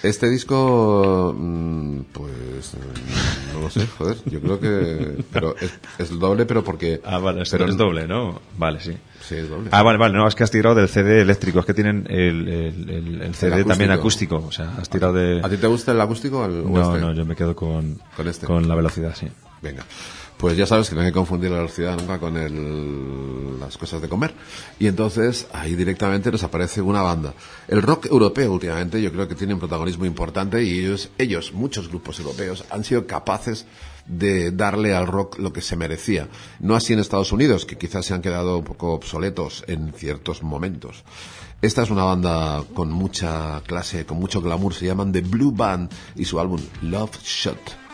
Este 0.03 0.29
disco, 0.29 1.35
mm, 1.37 2.01
pues, 2.13 2.75
mm, 2.75 3.55
no 3.55 3.61
lo 3.63 3.71
sé, 3.71 3.87
joder, 3.99 4.17
yo 4.27 4.41
creo 4.41 4.61
que, 4.61 5.25
pero 5.33 5.57
es, 5.61 5.73
es 5.99 6.11
doble, 6.19 6.47
pero 6.47 6.63
porque, 6.63 7.01
Ah, 7.05 7.19
vale, 7.19 7.43
es, 7.43 7.51
pero 7.51 7.65
es 7.67 7.77
doble, 7.77 8.07
¿no? 8.07 8.41
Vale, 8.57 8.81
sí. 8.81 8.97
Sí, 9.27 9.35
es 9.35 9.49
doble. 9.51 9.69
Ah, 9.73 9.83
vale, 9.83 9.99
vale, 9.99 10.15
no, 10.15 10.29
es 10.29 10.35
que 10.37 10.45
has 10.45 10.51
tirado 10.53 10.77
del 10.77 10.89
CD 10.89 11.21
eléctrico, 11.23 11.59
es 11.61 11.67
que 11.67 11.75
tienen 11.75 12.07
el, 12.09 12.49
el, 12.49 12.91
el- 12.91 13.23
el 13.23 13.35
CD 13.35 13.49
acústico. 13.55 13.69
también 13.71 13.91
acústico, 13.91 14.37
o 14.47 14.53
sea, 14.53 14.73
has 14.79 14.89
tirado 14.89 15.15
de... 15.15 15.41
¿A 15.43 15.49
ti 15.49 15.57
te 15.57 15.67
gusta 15.67 15.91
el 15.93 16.01
acústico 16.01 16.41
o 16.41 16.45
el 16.45 16.61
o 16.61 16.69
No, 16.69 16.95
este? 16.95 17.01
no, 17.05 17.13
yo 17.13 17.25
me 17.25 17.35
quedo 17.35 17.57
con, 17.57 17.99
Con 18.17 18.29
este. 18.29 18.47
con 18.47 18.69
la 18.69 18.75
velocidad, 18.77 19.15
sí. 19.19 19.27
Venga. 19.61 19.85
Pues 20.39 20.57
ya 20.57 20.67
sabes 20.67 20.89
que 20.89 20.95
no 20.95 21.01
hay 21.01 21.09
que 21.09 21.13
confundir 21.15 21.51
la 21.51 21.57
velocidad 21.57 21.99
nunca 21.99 22.21
con 22.21 22.37
el- 22.37 23.59
las 23.59 23.77
cosas 23.77 24.01
de 24.01 24.09
comer. 24.09 24.33
Y 24.79 24.87
entonces 24.87 25.49
ahí 25.53 25.75
directamente 25.75 26.31
nos 26.31 26.45
aparece 26.45 26.81
una 26.81 27.03
banda. 27.03 27.35
El 27.67 27.83
rock 27.83 28.07
europeo 28.07 28.53
últimamente 28.53 29.03
yo 29.03 29.11
creo 29.11 29.27
que 29.27 29.35
tiene 29.35 29.55
un 29.55 29.59
protagonismo 29.59 30.05
importante 30.07 30.63
y 30.63 30.79
ellos, 30.79 31.11
ellos, 31.19 31.53
muchos 31.53 31.89
grupos 31.89 32.21
europeos, 32.21 32.65
han 32.71 32.85
sido 32.85 33.05
capaces 33.07 33.67
de 34.07 34.53
darle 34.53 34.95
al 34.95 35.09
rock 35.09 35.39
lo 35.39 35.53
que 35.53 35.61
se 35.61 35.75
merecía. 35.77 36.29
No 36.61 36.77
así 36.77 36.93
en 36.93 37.01
Estados 37.01 37.33
Unidos, 37.33 37.67
que 37.67 37.77
quizás 37.77 38.07
se 38.07 38.15
han 38.15 38.23
quedado 38.23 38.59
un 38.59 38.65
poco 38.65 38.93
obsoletos 38.93 39.65
en 39.67 39.93
ciertos 39.93 40.45
momentos. 40.45 41.03
Esta 41.61 41.83
es 41.83 41.91
una 41.91 42.05
banda 42.05 42.63
con 42.75 42.93
mucha 42.93 43.61
clase, 43.67 44.07
con 44.07 44.19
mucho 44.19 44.41
glamour, 44.41 44.73
se 44.73 44.87
llaman 44.87 45.11
The 45.11 45.21
Blue 45.23 45.51
Band 45.51 45.91
y 46.15 46.25
su 46.25 46.39
álbum 46.39 46.61
Love 46.83 47.19
Shot. 47.25 47.88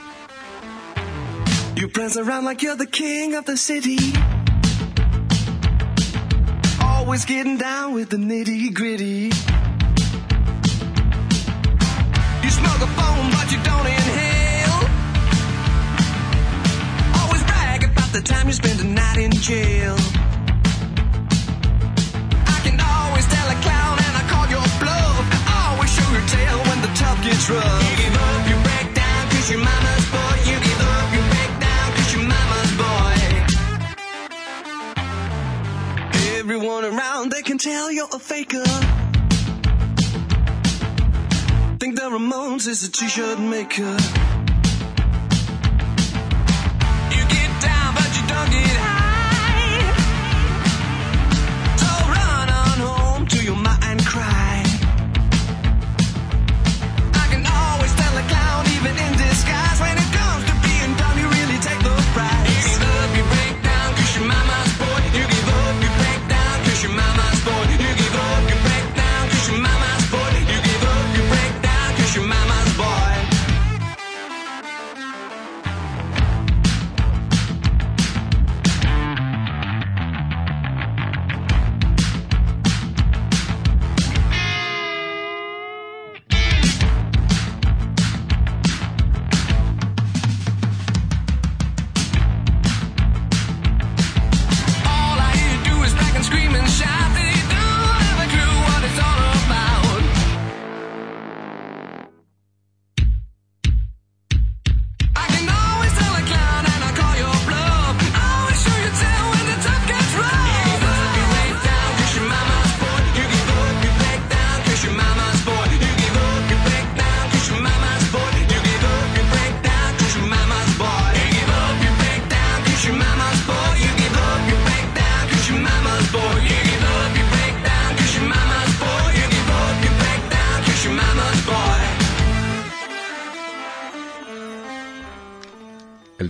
You 1.76 1.88
prance 1.88 2.16
around 2.16 2.44
like 2.44 2.62
you're 2.62 2.76
the 2.76 2.86
king 2.86 3.34
of 3.34 3.46
the 3.46 3.56
city. 3.56 3.98
Always 6.80 7.24
getting 7.24 7.58
down 7.58 7.94
with 7.94 8.10
the 8.10 8.16
nitty 8.16 8.72
gritty. 8.72 9.32
You 12.44 12.50
smoke 12.50 12.80
a 12.80 12.90
phone, 12.98 13.26
but 13.34 13.50
you 13.50 13.58
don't 13.70 13.86
inhale. 13.86 14.80
Always 17.20 17.42
brag 17.42 17.84
about 17.84 18.12
the 18.12 18.22
time 18.24 18.46
you 18.46 18.52
spend 18.52 18.80
a 18.80 18.84
night 18.84 19.18
in 19.18 19.32
jail. 19.32 19.96
I 22.54 22.58
can 22.62 22.78
always 22.78 23.26
tell 23.26 23.48
a 23.50 23.58
clown 23.66 23.98
and 24.06 24.14
I 24.16 24.24
call 24.30 24.46
your 24.48 24.66
bluff. 24.78 25.26
I 25.50 25.72
Always 25.74 25.90
show 25.90 26.08
your 26.12 26.26
tail 26.28 26.58
when 26.68 26.80
the 26.82 26.92
tough 26.94 27.20
gets 27.24 27.50
rough. 27.50 27.83
Everyone 36.54 36.84
around, 36.84 37.32
they 37.32 37.42
can 37.42 37.58
tell 37.58 37.90
you're 37.90 38.06
a 38.14 38.18
faker. 38.20 38.62
Think 41.80 41.96
the 41.96 42.08
Ramones 42.08 42.68
is 42.68 42.84
a 42.84 42.92
t-shirt 42.92 43.40
maker. 43.40 43.96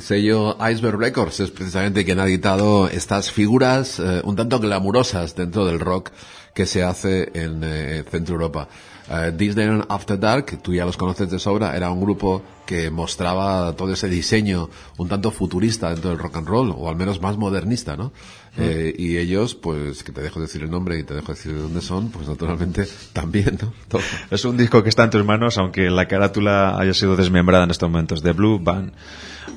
Sello 0.05 0.57
Iceberg 0.61 0.98
Records 0.98 1.40
es 1.40 1.50
precisamente 1.50 2.05
quien 2.05 2.20
ha 2.20 2.26
editado 2.26 2.88
estas 2.88 3.32
figuras 3.32 3.98
eh, 3.98 4.20
un 4.22 4.36
tanto 4.36 4.61
glamurosas 4.61 5.34
dentro 5.34 5.64
del 5.64 5.80
rock 5.80 6.11
que 6.52 6.66
se 6.66 6.84
hace 6.84 7.30
en 7.34 7.62
eh, 7.64 8.05
Centro 8.11 8.34
Europa. 8.34 8.68
Eh, 9.11 9.32
Disney 9.36 9.82
After 9.88 10.18
Dark, 10.18 10.61
tú 10.62 10.74
ya 10.74 10.84
los 10.84 10.98
conoces 10.98 11.30
de 11.30 11.38
sobra, 11.38 11.74
era 11.74 11.90
un 11.90 12.02
grupo 12.02 12.42
que 12.66 12.90
mostraba 12.90 13.74
todo 13.76 13.92
ese 13.94 14.09
diseño 14.09 14.68
un 14.98 15.09
tanto 15.09 15.30
futurista 15.30 15.90
dentro 15.90 16.11
del 16.11 16.18
rock 16.18 16.36
and 16.36 16.48
roll, 16.48 16.74
o 16.76 16.88
al 16.88 16.96
menos 16.96 17.20
más 17.20 17.36
modernista, 17.38 17.96
¿no? 17.96 18.12
Eh, 18.57 18.94
y 18.96 19.16
ellos, 19.16 19.55
pues, 19.55 20.05
que 20.05 20.12
te 20.12 20.22
dejo 20.22 20.40
decir 20.40 20.62
el 20.62 20.70
nombre 20.70 20.98
y 20.98 21.02
te 21.02 21.14
dejo 21.14 21.32
decir 21.32 21.52
de 21.52 21.61
dónde 21.61 21.80
son, 21.80 22.11
pues 22.11 22.28
naturalmente 22.28 22.86
también, 23.12 23.59
¿no? 23.61 23.72
Es 24.30 24.44
un 24.44 24.57
disco 24.57 24.82
que 24.82 24.88
está 24.88 25.05
en 25.05 25.11
tus 25.11 25.24
manos, 25.24 25.59
aunque 25.59 25.90
la 25.90 26.07
carátula 26.07 26.78
haya 26.78 26.94
sido 26.94 27.16
desmembrada 27.16 27.64
en 27.64 27.70
estos 27.70 27.90
momentos. 27.90 28.22
The 28.22 28.32
Blue 28.32 28.59
Band. 28.59 28.92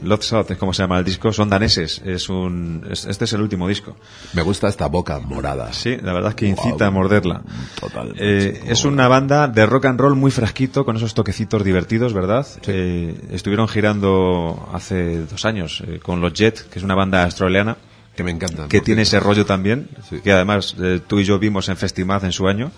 Love 0.03 0.23
South 0.23 0.45
es 0.49 0.57
como 0.57 0.73
se 0.73 0.83
llama 0.83 0.99
el 0.99 1.05
disco, 1.05 1.31
son 1.33 1.49
daneses. 1.49 2.01
Es 2.05 2.29
un, 2.29 2.85
este 2.89 3.25
es 3.25 3.33
el 3.33 3.41
último 3.41 3.67
disco. 3.67 3.95
Me 4.33 4.41
gusta 4.41 4.67
esta 4.67 4.87
boca 4.87 5.19
morada. 5.19 5.73
Sí, 5.73 5.97
la 6.01 6.13
verdad 6.13 6.31
es 6.31 6.35
que 6.35 6.47
incita 6.47 6.87
a 6.87 6.91
morderla. 6.91 7.41
Total. 7.79 8.13
Eh, 8.17 8.61
es 8.67 8.85
una 8.85 9.07
banda 9.07 9.47
de 9.47 9.65
rock 9.65 9.85
and 9.85 9.99
roll 9.99 10.15
muy 10.15 10.31
frasquito, 10.31 10.85
con 10.85 10.97
esos 10.97 11.13
toquecitos 11.13 11.63
divertidos, 11.63 12.13
¿verdad? 12.13 12.45
Eh, 12.67 13.19
estuvieron 13.31 13.67
girando 13.67 14.69
hace 14.71 15.25
dos 15.25 15.45
años 15.45 15.83
eh, 15.87 15.99
con 16.01 16.21
los 16.21 16.33
Jet, 16.33 16.69
que 16.69 16.79
es 16.79 16.85
una 16.85 16.95
banda 16.95 17.23
australiana 17.23 17.77
que 18.18 18.24
me 18.24 18.32
encanta. 18.32 18.68
Que 18.68 18.82
tiene 18.82 19.03
ese 19.03 19.20
rollo 19.20 19.45
también, 19.45 19.88
sí. 20.09 20.20
que 20.22 20.32
además 20.32 20.76
eh, 20.82 20.99
tú 21.05 21.20
y 21.20 21.24
yo 21.24 21.38
vimos 21.38 21.70
en 21.70 21.78
Festimaz 21.78 22.24
en 22.24 22.32
su 22.32 22.47
año, 22.47 22.72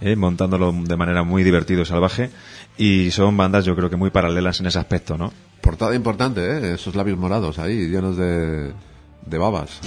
eh, 0.00 0.16
montándolo 0.16 0.72
de 0.72 0.96
manera 0.96 1.22
muy 1.22 1.44
divertido 1.44 1.82
y 1.82 1.86
salvaje, 1.86 2.30
y 2.76 3.12
son 3.12 3.36
bandas 3.36 3.64
yo 3.64 3.76
creo 3.76 3.88
que 3.88 3.96
muy 3.96 4.10
paralelas 4.10 4.58
en 4.60 4.66
ese 4.66 4.80
aspecto, 4.80 5.16
¿no? 5.16 5.32
Portada 5.60 5.94
importante, 5.94 6.40
¿eh? 6.40 6.74
Esos 6.74 6.96
labios 6.96 7.16
morados 7.16 7.60
ahí, 7.60 7.88
llenos 7.88 8.16
de, 8.16 8.72
de 9.24 9.38
babas. 9.38 9.78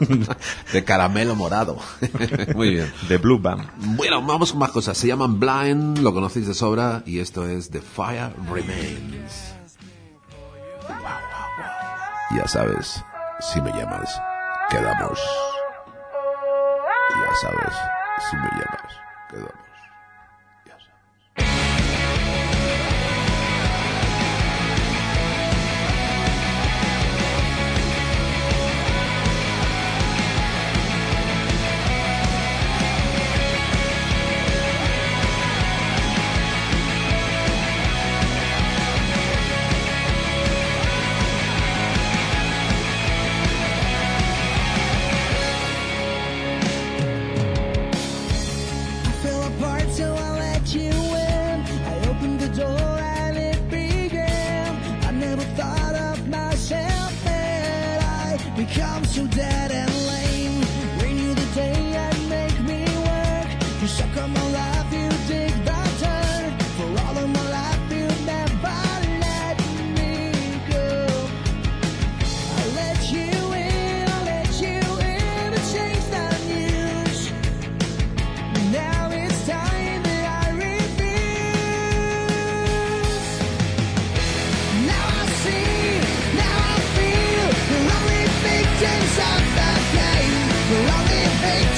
de 0.72 0.82
caramelo 0.82 1.36
morado. 1.36 1.76
muy 2.54 2.70
bien. 2.70 2.90
De 3.10 3.18
Blue 3.18 3.38
Band. 3.38 3.68
Bueno, 3.96 4.22
vamos 4.22 4.52
con 4.52 4.60
más 4.60 4.70
cosas. 4.70 4.96
Se 4.96 5.08
llaman 5.08 5.38
Blind, 5.38 5.98
lo 5.98 6.14
conocéis 6.14 6.46
de 6.46 6.54
sobra, 6.54 7.02
y 7.04 7.18
esto 7.18 7.46
es 7.46 7.68
The 7.68 7.82
Fire 7.82 8.32
Remains. 8.50 9.52
Ya 12.34 12.48
sabes 12.48 13.04
si 13.42 13.60
me 13.60 13.72
llamas, 13.72 14.22
quedamos. 14.70 15.20
Ya 17.10 17.34
sabes, 17.42 17.74
si 18.30 18.36
me 18.36 18.48
llamas, 18.50 19.00
quedamos. 19.28 19.61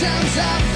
times 0.05 0.37
I've 0.37 0.74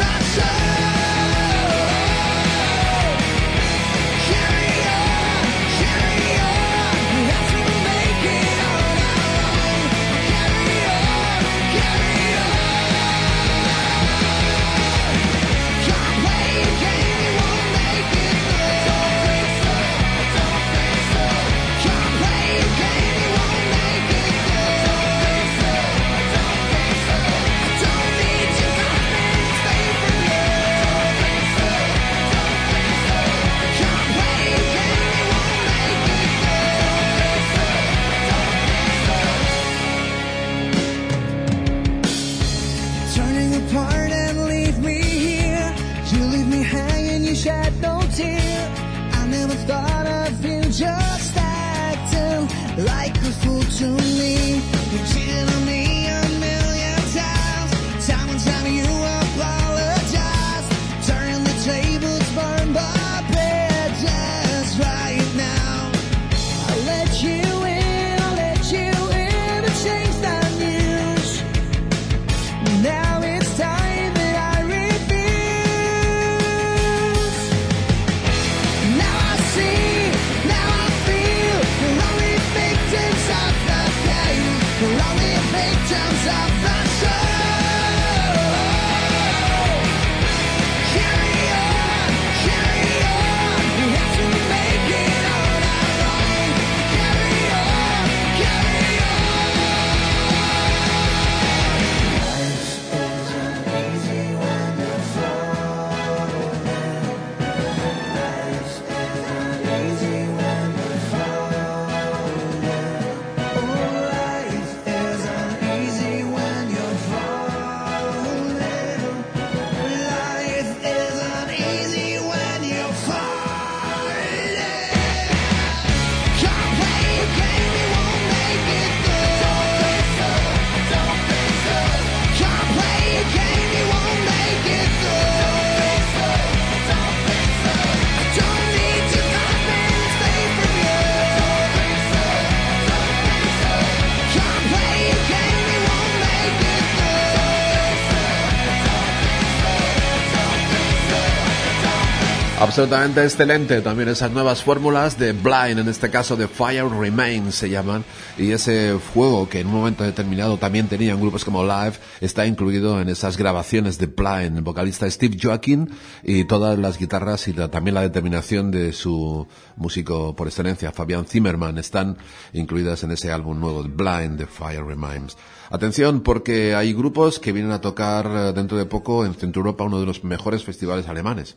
absolutamente 152.79 153.25
excelente 153.25 153.81
también 153.81 154.09
esas 154.09 154.31
nuevas 154.31 154.63
fórmulas 154.63 155.19
de 155.19 155.33
Blind, 155.33 155.81
en 155.81 155.89
este 155.89 156.11
caso 156.11 156.37
de 156.37 156.47
Fire 156.47 156.89
Remains 156.89 157.57
se 157.57 157.69
llaman, 157.69 158.05
y 158.37 158.53
ese 158.53 159.01
fuego 159.01 159.49
que 159.49 159.59
en 159.59 159.67
un 159.67 159.73
momento 159.73 160.05
determinado 160.05 160.59
también 160.59 160.87
tenían 160.87 161.21
grupos 161.21 161.45
como 161.45 161.65
Live, 161.65 161.95
está 162.21 162.47
incluido 162.47 163.01
en 163.01 163.09
esas 163.09 163.37
grabaciones 163.37 163.99
de 163.99 164.07
Blind, 164.07 164.59
el 164.59 164.63
vocalista 164.63 165.11
Steve 165.11 165.37
Joaquin 165.43 165.91
y 166.23 166.45
todas 166.45 166.79
las 166.79 167.01
guitarras 167.01 167.49
y 167.49 167.53
la, 167.53 167.69
también 167.69 167.97
la 167.97 168.03
determinación 168.03 168.71
de 168.71 168.93
su 168.93 169.49
músico 169.75 170.37
por 170.37 170.47
excelencia, 170.47 170.93
Fabian 170.93 171.27
Zimmerman, 171.27 171.79
están 171.79 172.17
incluidas 172.53 173.03
en 173.03 173.11
ese 173.11 173.33
álbum 173.33 173.59
nuevo 173.59 173.83
Blind, 173.83 174.39
de 174.39 174.47
Fire 174.47 174.85
Remains. 174.85 175.37
Atención, 175.69 176.21
porque 176.21 176.77
hay 176.77 176.93
grupos 176.93 177.41
que 177.41 177.51
vienen 177.51 177.73
a 177.73 177.81
tocar 177.81 178.27
eh, 178.33 178.53
dentro 178.53 178.79
de 178.79 178.87
poco 178.87 179.27
en 179.27 179.35
Centro 179.35 179.63
Europa, 179.63 179.83
uno 179.83 179.99
de 179.99 180.07
los 180.07 180.23
mejores 180.23 180.63
festivales 180.63 181.09
alemanes. 181.09 181.57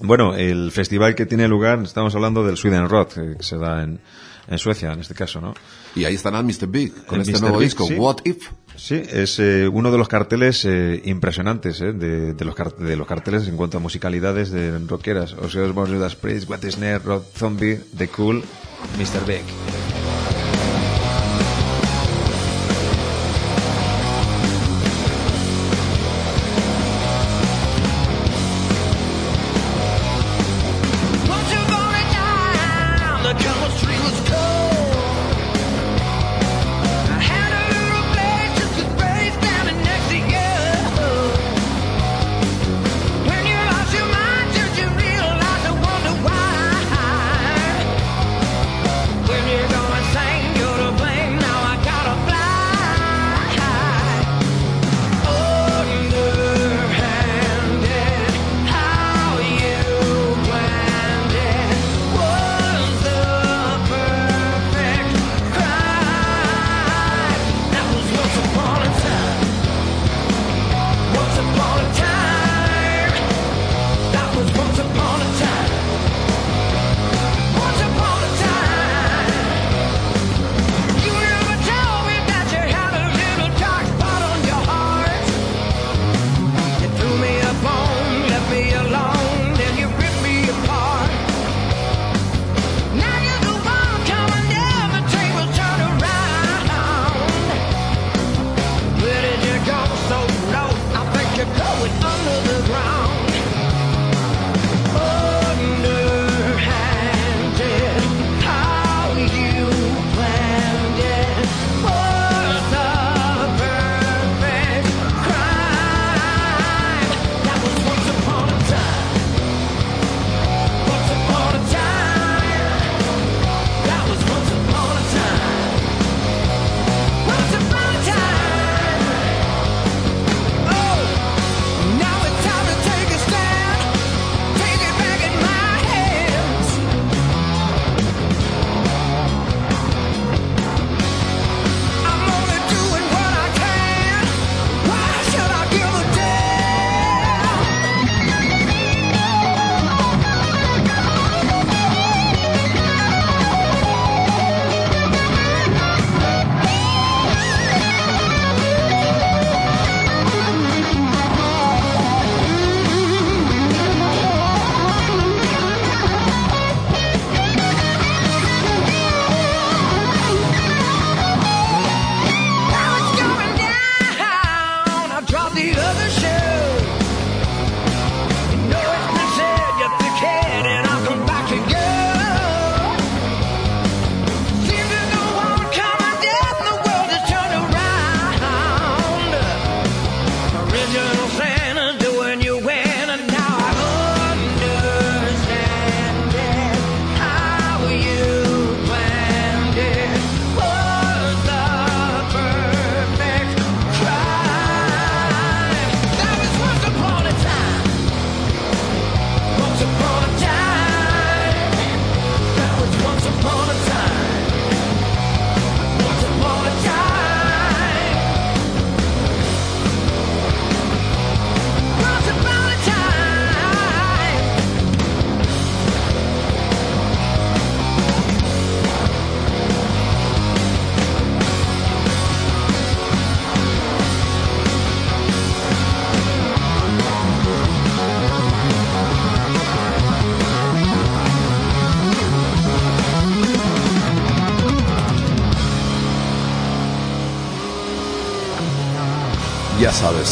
Bueno, 0.00 0.34
el 0.34 0.70
festival 0.72 1.14
que 1.14 1.26
tiene 1.26 1.48
lugar, 1.48 1.80
estamos 1.82 2.14
hablando 2.14 2.44
del 2.44 2.56
Sweden 2.56 2.88
Rock, 2.88 3.16
eh, 3.18 3.34
que 3.38 3.42
se 3.42 3.56
da 3.56 3.82
en, 3.82 4.00
en 4.48 4.58
Suecia, 4.58 4.92
en 4.92 5.00
este 5.00 5.14
caso, 5.14 5.40
¿no? 5.40 5.54
Y 5.94 6.04
ahí 6.04 6.14
estará 6.14 6.42
Mr. 6.42 6.66
Big 6.66 7.06
con 7.06 7.16
El 7.16 7.22
este 7.22 7.32
Mr. 7.34 7.40
nuevo 7.40 7.58
Big, 7.58 7.68
disco, 7.68 7.86
sí. 7.86 7.94
What 7.94 8.18
If. 8.24 8.48
Sí, 8.76 9.02
es 9.08 9.38
eh, 9.38 9.66
uno 9.66 9.90
de 9.90 9.96
los 9.96 10.06
carteles 10.06 10.64
eh, 10.66 11.00
impresionantes 11.06 11.80
eh, 11.80 11.92
de, 11.92 12.34
de 12.34 12.44
los 12.44 12.54
de 12.78 12.96
los 12.96 13.06
carteles 13.06 13.48
en 13.48 13.56
cuanto 13.56 13.78
a 13.78 13.80
musicalidades 13.80 14.50
de 14.50 14.78
rockeras. 14.80 15.32
Osiris 15.32 15.72
Born 15.72 15.94
Judas 15.94 16.14
Priest, 16.14 16.48
What 16.50 16.62
is 16.64 16.74
Snare, 16.74 16.98
Rob 16.98 17.24
Zombie, 17.34 17.80
The 17.96 18.08
Cool, 18.08 18.42
Mr. 18.98 19.26
Big. 19.26 20.05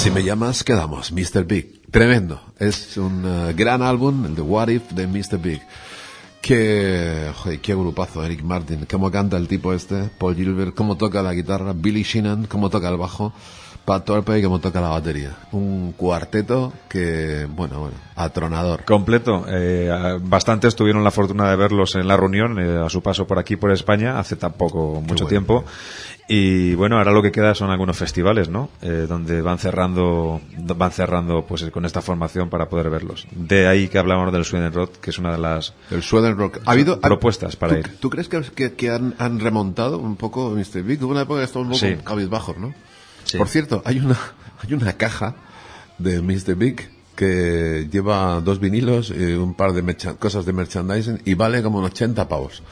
Si 0.05 0.11
me 0.11 0.23
llamas, 0.23 0.63
quedamos. 0.65 1.13
Mr. 1.13 1.45
Big. 1.47 1.91
Tremendo. 1.91 2.39
Es 2.59 2.99
un 2.99 3.25
eh, 3.25 3.55
gran 3.55 3.81
álbum, 3.81 4.27
el 4.27 4.35
de 4.35 4.43
What 4.43 4.69
If 4.69 4.91
de 4.91 5.07
Mr. 5.07 5.39
Big. 5.39 5.63
Que, 6.43 7.33
joder, 7.35 7.59
qué 7.61 7.75
grupazo, 7.75 8.23
Eric 8.23 8.43
Martin. 8.43 8.87
Cómo 8.91 9.11
canta 9.11 9.39
el 9.39 9.49
tipo 9.49 9.73
este, 9.73 10.11
Paul 10.19 10.35
Gilbert, 10.35 10.75
cómo 10.75 10.99
toca 10.99 11.23
la 11.23 11.33
guitarra, 11.33 11.73
Billy 11.75 12.03
Sheehan, 12.03 12.45
cómo 12.49 12.69
toca 12.69 12.91
el 12.91 12.99
bajo, 12.99 13.33
Pat 13.87 14.05
Torpe 14.05 14.39
y 14.39 14.43
cómo 14.43 14.59
toca 14.59 14.79
la 14.83 14.89
batería. 14.89 15.37
Un 15.53 15.93
cuarteto 15.93 16.75
que, 16.87 17.47
bueno, 17.49 17.81
bueno, 17.81 17.97
atronador. 18.15 18.85
Completo. 18.85 19.47
Eh, 19.49 20.19
bastantes 20.21 20.77
tuvieron 20.77 21.03
la 21.03 21.13
fortuna 21.13 21.49
de 21.49 21.57
verlos 21.57 21.95
en 21.95 22.07
la 22.07 22.19
reunión 22.19 22.59
eh, 22.59 22.85
a 22.85 22.91
su 22.91 23.03
paso 23.03 23.27
por 23.27 23.39
aquí, 23.39 23.57
por 23.57 23.73
España, 23.73 24.19
hace 24.19 24.37
tampoco 24.37 25.01
mucho 25.01 25.25
bueno. 25.25 25.29
tiempo. 25.29 25.65
Y 26.27 26.75
bueno, 26.75 26.97
ahora 26.97 27.13
lo 27.13 27.21
que 27.23 27.31
queda 27.31 27.55
son 27.55 27.71
algunos 27.71 27.99
festivales, 27.99 28.49
¿no? 28.49 28.71
Eh, 28.81 29.05
donde 29.07 29.43
van 29.43 29.59
cerrando, 29.59 30.41
van 30.59 30.91
cerrando, 30.91 31.45
pues 31.47 31.63
con 31.71 31.85
esta 31.85 32.01
formación 32.01 32.49
para 32.49 32.71
poder 32.71 32.89
verlos. 32.89 33.27
De 33.33 33.67
ahí 33.67 33.89
que 33.89 33.99
hablamos 33.99 34.33
del 34.33 34.45
Sweden 34.47 34.73
Rock, 34.73 35.01
que 35.01 35.11
es 35.11 35.19
una 35.19 35.33
de 35.33 35.39
las 35.39 35.75
El 35.91 36.03
Sweden 36.03 36.39
Rock. 36.39 36.61
¿Ha 36.65 36.73
habido 36.73 36.99
propuestas 36.99 37.57
para 37.57 37.75
¿tú, 37.75 37.79
ir. 37.81 37.97
¿Tú 38.01 38.09
crees 38.11 38.29
que, 38.29 38.41
que- 38.41 38.73
que 38.73 38.91
han, 38.91 39.15
han 39.19 39.39
remontado 39.39 39.99
un 39.99 40.17
poco 40.17 40.49
Mr. 40.51 40.83
Big? 40.83 41.03
Hubo 41.05 41.11
una 41.13 41.23
época 41.23 41.41
que 41.41 41.45
estaba 41.45 41.63
un 41.63 41.73
poco 41.73 41.81
Sí. 41.81 41.97
cabizbajos, 42.03 42.57
¿no? 42.57 42.75
Sí. 43.25 43.37
Por 43.37 43.49
cierto, 43.49 43.83
hay 43.85 43.99
una, 43.99 44.17
hay 44.67 44.73
una 44.73 44.95
caja 44.95 45.35
de 45.99 46.23
Mr. 46.23 46.55
Big 46.57 46.91
que 47.17 47.87
lleva 47.93 48.41
dos 48.41 48.61
vinilos 48.61 49.11
y 49.11 49.35
un 49.35 49.53
par 49.53 49.73
de 49.75 49.97
cosas 50.19 50.47
de 50.47 50.55
merchandising 50.55 51.21
y 51.27 51.35
vale 51.35 51.63
como 51.63 51.79
unos 51.81 51.91
80 51.91 52.27
pavos. 52.29 52.63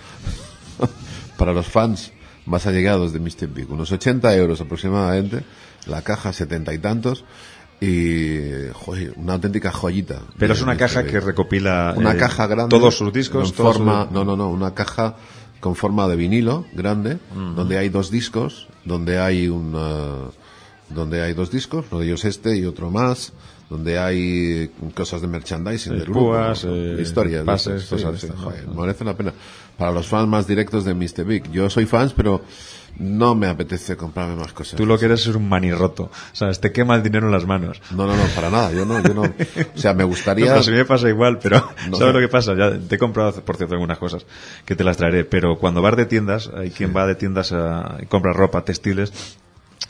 Para 1.36 1.53
los 1.53 1.66
fans 1.66 2.12
más 2.47 2.66
allegados 2.66 3.12
de 3.12 3.20
Mr. 3.20 3.47
Big, 3.49 3.70
unos 3.70 3.93
80 3.93 4.34
euros 4.36 4.61
aproximadamente, 4.61 5.43
la 5.86 6.03
caja 6.03 6.32
70 6.32 6.74
y 6.74 6.78
tantos 6.78 7.24
y 7.80 8.40
joder, 8.72 9.14
una 9.16 9.34
auténtica 9.34 9.72
joyita. 9.72 10.20
Pero 10.38 10.55
de 10.55 10.59
es 10.59 10.62
una 10.62 10.72
Mr. 10.74 10.78
caja 10.78 11.05
que 11.05 11.20
recopila 11.20 11.95
una 11.97 12.12
eh, 12.12 12.16
caja 12.16 12.47
grande 12.47 12.70
todos 12.70 12.97
sus 12.97 13.12
discos, 13.12 13.53
todos 13.53 13.76
forma, 13.76 14.05
sus- 14.05 14.12
no 14.12 14.24
no 14.24 14.36
no 14.36 14.49
una 14.51 14.72
caja 14.74 15.16
con 15.61 15.74
forma 15.76 16.09
de 16.09 16.16
vinilo 16.16 16.64
grande 16.72 17.18
donde 17.34 17.78
hay 17.78 17.88
dos 17.88 18.11
discos 18.11 18.66
donde 18.84 19.18
hay 19.20 19.49
una 19.49 20.28
donde 20.90 21.22
hay 21.22 21.34
dos 21.34 21.51
discos 21.53 21.86
uno 21.90 22.01
de 22.01 22.07
ellos 22.07 22.24
este 22.24 22.57
y 22.57 22.64
otro 22.64 22.90
más 22.90 23.32
donde 23.70 23.99
hay 23.99 24.70
cosas 24.95 25.20
de 25.22 25.28
merchandising 25.28 25.99
Sí, 26.01 26.05
púas, 26.11 26.64
¿no? 26.64 26.74
eh, 26.74 27.01
historias 27.01 27.40
de 27.43 27.47
pases, 27.47 27.82
estas, 27.84 28.01
sí, 28.01 28.05
cosas 28.07 28.20
de 28.22 28.28
sí, 28.28 28.34
joder, 28.36 28.68
merece 28.68 29.05
la 29.05 29.16
pena 29.16 29.32
para 29.83 29.91
los 29.93 30.07
fans 30.07 30.28
más 30.28 30.47
directos 30.47 30.85
de 30.85 30.95
Mr. 30.95 31.24
Big 31.24 31.51
yo 31.51 31.68
soy 31.68 31.87
fans 31.87 32.12
pero 32.12 32.41
no 32.99 33.35
me 33.35 33.49
apetece 33.49 33.97
comprarme 33.97 34.37
más 34.37 34.53
cosas 34.53 34.76
Tú 34.76 34.87
lo 34.87 34.97
que 34.97 35.07
eres 35.07 35.26
es 35.26 35.35
un 35.35 35.49
manirroto. 35.49 36.05
O 36.05 36.35
sea, 36.37 36.53
te 36.53 36.70
quema 36.70 36.95
el 36.95 37.03
dinero 37.03 37.26
en 37.26 37.33
las 37.33 37.47
manos. 37.47 37.80
no 37.91 38.07
no 38.07 38.14
no 38.14 38.22
para 38.37 38.49
nada 38.49 38.70
yo 38.70 38.85
no 38.85 39.03
yo 39.03 39.12
no 39.12 39.22
o 39.22 39.78
sea 39.78 39.93
me 39.93 40.05
No, 40.05 40.09
gustaría 40.11 40.55
pues 40.55 40.68
a 40.68 40.70
mí 40.70 40.76
me 40.76 40.85
pasa 40.85 41.09
igual, 41.09 41.39
pero 41.43 41.57
No, 41.89 41.97
¿sabes 41.99 42.14
no. 42.14 42.20
lo 42.20 42.20
que 42.20 42.30
pasa? 42.30 42.55
Ya 42.55 42.78
te 42.78 42.95
he 42.95 42.99
comprado, 42.99 43.33
por 43.45 43.57
cierto, 43.57 43.74
algunas 43.74 43.99
cosas 43.99 44.24
que 44.64 44.76
te 44.76 44.85
las 44.85 44.99
traeré, 44.99 45.24
pero 45.24 45.59
cuando 45.59 45.83
vas 45.83 45.97
de 45.97 46.07
tiendas, 46.07 46.49
hay 46.55 46.70
quien 46.70 46.95
va 46.95 47.05
de 47.07 47.16
tiendas 47.16 47.51
a 47.53 47.97
y 48.01 48.07
compra 48.07 48.33
ropa, 48.35 48.62
textiles, 48.64 49.12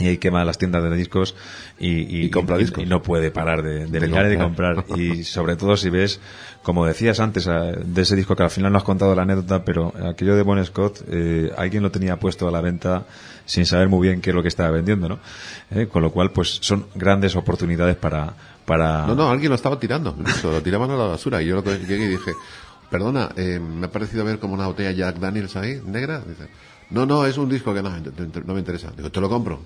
y 0.02 0.08
ahí 0.08 0.18
quema 0.18 0.44
las 0.44 0.58
tiendas 0.58 0.82
de 0.82 0.94
discos 0.96 1.34
y, 1.78 1.88
y- 1.88 2.24
Y 2.26 2.30
compra 2.30 2.58
discos. 2.58 2.82
y 2.82 2.86
no 2.86 3.02
puede 3.02 3.30
parar 3.30 3.62
de, 3.62 3.86
de 3.86 4.00
De 4.00 4.06
mirar 4.08 4.26
y 4.26 4.30
de 4.30 4.38
comprar. 4.38 4.84
Y 4.96 5.24
sobre 5.24 5.56
todo 5.56 5.76
si 5.76 5.88
ves, 5.90 6.20
como 6.62 6.84
decías 6.86 7.20
antes, 7.20 7.46
de 7.46 8.02
ese 8.02 8.16
disco 8.16 8.36
que 8.36 8.42
al 8.42 8.50
final 8.50 8.72
no 8.72 8.78
has 8.78 8.84
contado 8.84 9.14
la 9.14 9.22
anécdota, 9.22 9.64
pero 9.64 9.92
aquello 10.10 10.36
de 10.36 10.42
Bon 10.42 10.64
Scott, 10.64 11.02
eh, 11.08 11.50
alguien 11.56 11.82
lo 11.82 11.90
tenía 11.90 12.16
puesto 12.18 12.46
a 12.48 12.50
la 12.50 12.60
venta 12.60 13.04
sin 13.44 13.66
saber 13.66 13.88
muy 13.88 14.06
bien 14.06 14.20
qué 14.20 14.30
es 14.30 14.36
lo 14.36 14.42
que 14.42 14.48
estaba 14.48 14.70
vendiendo, 14.70 15.08
¿no? 15.08 15.18
Eh, 15.72 15.86
con 15.86 16.02
lo 16.02 16.10
cual, 16.12 16.30
pues 16.30 16.58
son 16.62 16.86
grandes 16.94 17.34
oportunidades 17.34 17.96
para, 17.96 18.34
para 18.64 19.06
No, 19.06 19.14
no, 19.16 19.28
alguien 19.30 19.48
lo 19.50 19.56
estaba 19.56 19.80
tirando. 19.80 20.14
incluso, 20.16 20.52
lo 20.52 20.62
tiraban 20.62 20.90
a 20.90 20.96
la 20.96 21.04
basura. 21.06 21.42
Y 21.42 21.46
yo 21.46 21.56
lo 21.56 21.64
que 21.64 21.76
llegué 21.80 22.04
y 22.04 22.08
dije, 22.08 22.30
perdona, 22.88 23.30
eh, 23.36 23.58
me 23.58 23.86
ha 23.86 23.90
parecido 23.90 24.24
ver 24.24 24.38
como 24.38 24.54
una 24.54 24.66
botella 24.68 24.92
Jack 24.92 25.16
Daniels 25.18 25.56
ahí, 25.56 25.80
negra. 25.84 26.20
Dice, 26.20 26.46
no, 26.90 27.04
no, 27.04 27.26
es 27.26 27.36
un 27.36 27.48
disco 27.48 27.74
que 27.74 27.82
no, 27.82 27.90
no 27.90 28.54
me 28.54 28.60
interesa. 28.60 28.92
Digo, 28.96 29.10
te 29.10 29.20
lo 29.20 29.28
compro. 29.28 29.62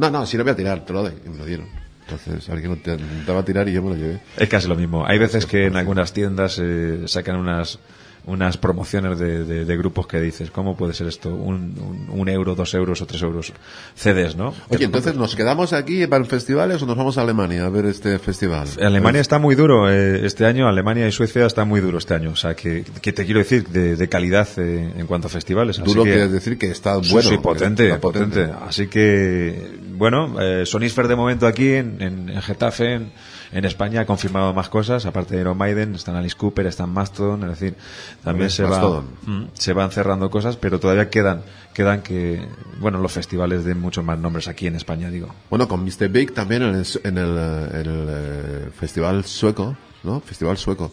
No, 0.00 0.10
no, 0.10 0.24
si 0.24 0.38
lo 0.38 0.44
voy 0.44 0.52
a 0.52 0.56
tirar, 0.56 0.84
te 0.86 0.94
lo 0.94 1.02
doy. 1.02 1.12
Y 1.26 1.28
me 1.28 1.36
lo 1.36 1.44
dieron. 1.44 1.66
Entonces 2.08 2.48
alguien 2.48 2.72
intentaba 2.72 3.44
tirar 3.44 3.68
y 3.68 3.72
yo 3.72 3.82
me 3.82 3.90
lo 3.90 3.96
llevé. 3.96 4.20
Es 4.38 4.48
casi 4.48 4.66
lo 4.66 4.74
mismo. 4.74 5.06
Hay 5.06 5.18
veces 5.18 5.44
que 5.44 5.66
en 5.66 5.76
algunas 5.76 6.14
tiendas 6.14 6.58
eh, 6.58 7.02
sacan 7.06 7.36
unas 7.36 7.78
unas 8.26 8.56
promociones 8.58 9.18
de, 9.18 9.44
de- 9.44 9.64
de 9.64 9.76
grupos 9.76 10.06
que 10.06 10.20
dices, 10.20 10.50
¿cómo 10.50 10.76
puede 10.76 10.92
ser 10.94 11.06
esto? 11.06 11.30
Un, 11.34 11.74
un- 11.80 12.06
un 12.20 12.28
euro, 12.28 12.54
dos 12.54 12.74
euros 12.74 13.00
o 13.02 13.06
tres 13.06 13.22
euros 13.22 13.52
CDs, 13.94 14.36
¿no? 14.36 14.54
Oye, 14.68 14.84
entonces, 14.84 15.14
¿nos 15.16 15.34
quedamos 15.36 15.72
aquí 15.72 16.06
para 16.06 16.24
festivales 16.24 16.82
o 16.82 16.86
nos 16.86 16.96
vamos 16.96 17.16
a 17.18 17.22
Alemania 17.22 17.64
a 17.64 17.68
ver 17.70 17.86
este 17.86 18.18
festival? 18.18 18.68
Alemania 18.80 19.20
está 19.20 19.38
muy 19.38 19.54
duro 19.54 19.90
eh, 19.90 20.26
este 20.26 20.44
año, 20.46 20.68
Alemania 20.68 21.08
y 21.08 21.12
Suecia 21.12 21.46
está 21.46 21.64
muy 21.64 21.80
duro 21.80 21.98
este 21.98 22.14
año. 22.14 22.30
O 22.30 22.36
sea, 22.36 22.54
que, 22.54 22.84
que 23.00 23.12
te 23.12 23.24
quiero 23.24 23.40
decir, 23.40 23.66
de, 23.68 23.96
de 23.96 24.08
calidad 24.08 24.48
eh, 24.58 24.92
en 24.96 25.06
cuanto 25.06 25.26
a 25.28 25.30
festivales. 25.30 25.78
Así 25.78 25.86
Duro 25.88 26.04
que- 26.04 26.10
quiere 26.10 26.28
decir 26.28 26.58
que 26.58 26.70
está 26.70 26.96
bueno. 26.96 27.22
sí, 27.30 27.38
potente, 27.38 27.86
está 27.86 28.00
potente. 28.00 28.48
Así 28.66 28.86
que, 28.88 29.78
bueno, 29.96 30.40
eh, 30.40 30.66
Sonisfer 30.66 31.08
de 31.08 31.16
momento 31.16 31.46
aquí 31.46 31.68
en, 31.72 32.00
en- 32.00 32.28
en 32.28 32.42
Getafe, 32.42 32.94
en, 32.94 33.12
en 33.52 33.64
España, 33.64 34.02
ha 34.02 34.06
confirmado 34.06 34.52
más 34.54 34.68
cosas. 34.68 35.06
Aparte 35.06 35.34
de 35.34 35.40
Iron 35.40 35.56
Maiden, 35.56 35.94
están 35.94 36.16
Alice 36.16 36.36
Cooper, 36.36 36.66
están 36.66 36.90
Mastodon, 36.90 37.42
es 37.44 37.58
decir, 37.58 37.76
también 38.22 38.50
se, 38.50 38.62
va. 38.64 39.02
Mm, 39.22 39.46
se 39.54 39.72
van 39.72 39.90
cerrando 39.90 40.30
cosas, 40.30 40.56
pero 40.56 40.78
todavía 40.78 41.10
quedan, 41.10 41.42
quedan 41.74 42.02
que, 42.02 42.46
bueno, 42.78 42.98
los 42.98 43.12
festivales 43.12 43.64
de 43.64 43.74
muchos 43.74 44.04
más 44.04 44.18
nombres 44.18 44.48
aquí 44.48 44.66
en 44.66 44.76
España, 44.76 45.10
digo. 45.10 45.34
Bueno, 45.48 45.68
con 45.68 45.84
Mr. 45.84 46.08
Big 46.08 46.32
también 46.32 46.62
en 46.62 46.74
el, 46.76 46.86
en 47.04 47.18
el, 47.18 47.38
en 47.38 47.86
el, 47.86 48.06
eh, 48.08 48.70
festival 48.78 49.24
sueco, 49.24 49.76
¿no? 50.04 50.20
Festival 50.20 50.56
sueco. 50.56 50.92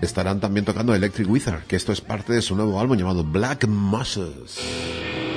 Estarán 0.00 0.40
también 0.40 0.64
tocando 0.64 0.94
Electric 0.94 1.28
Wizard, 1.28 1.62
que 1.64 1.76
esto 1.76 1.92
es 1.92 2.00
parte 2.00 2.32
de 2.32 2.42
su 2.42 2.56
nuevo 2.56 2.80
álbum 2.80 2.98
llamado 2.98 3.24
Black 3.24 3.66
Moses. 3.66 5.33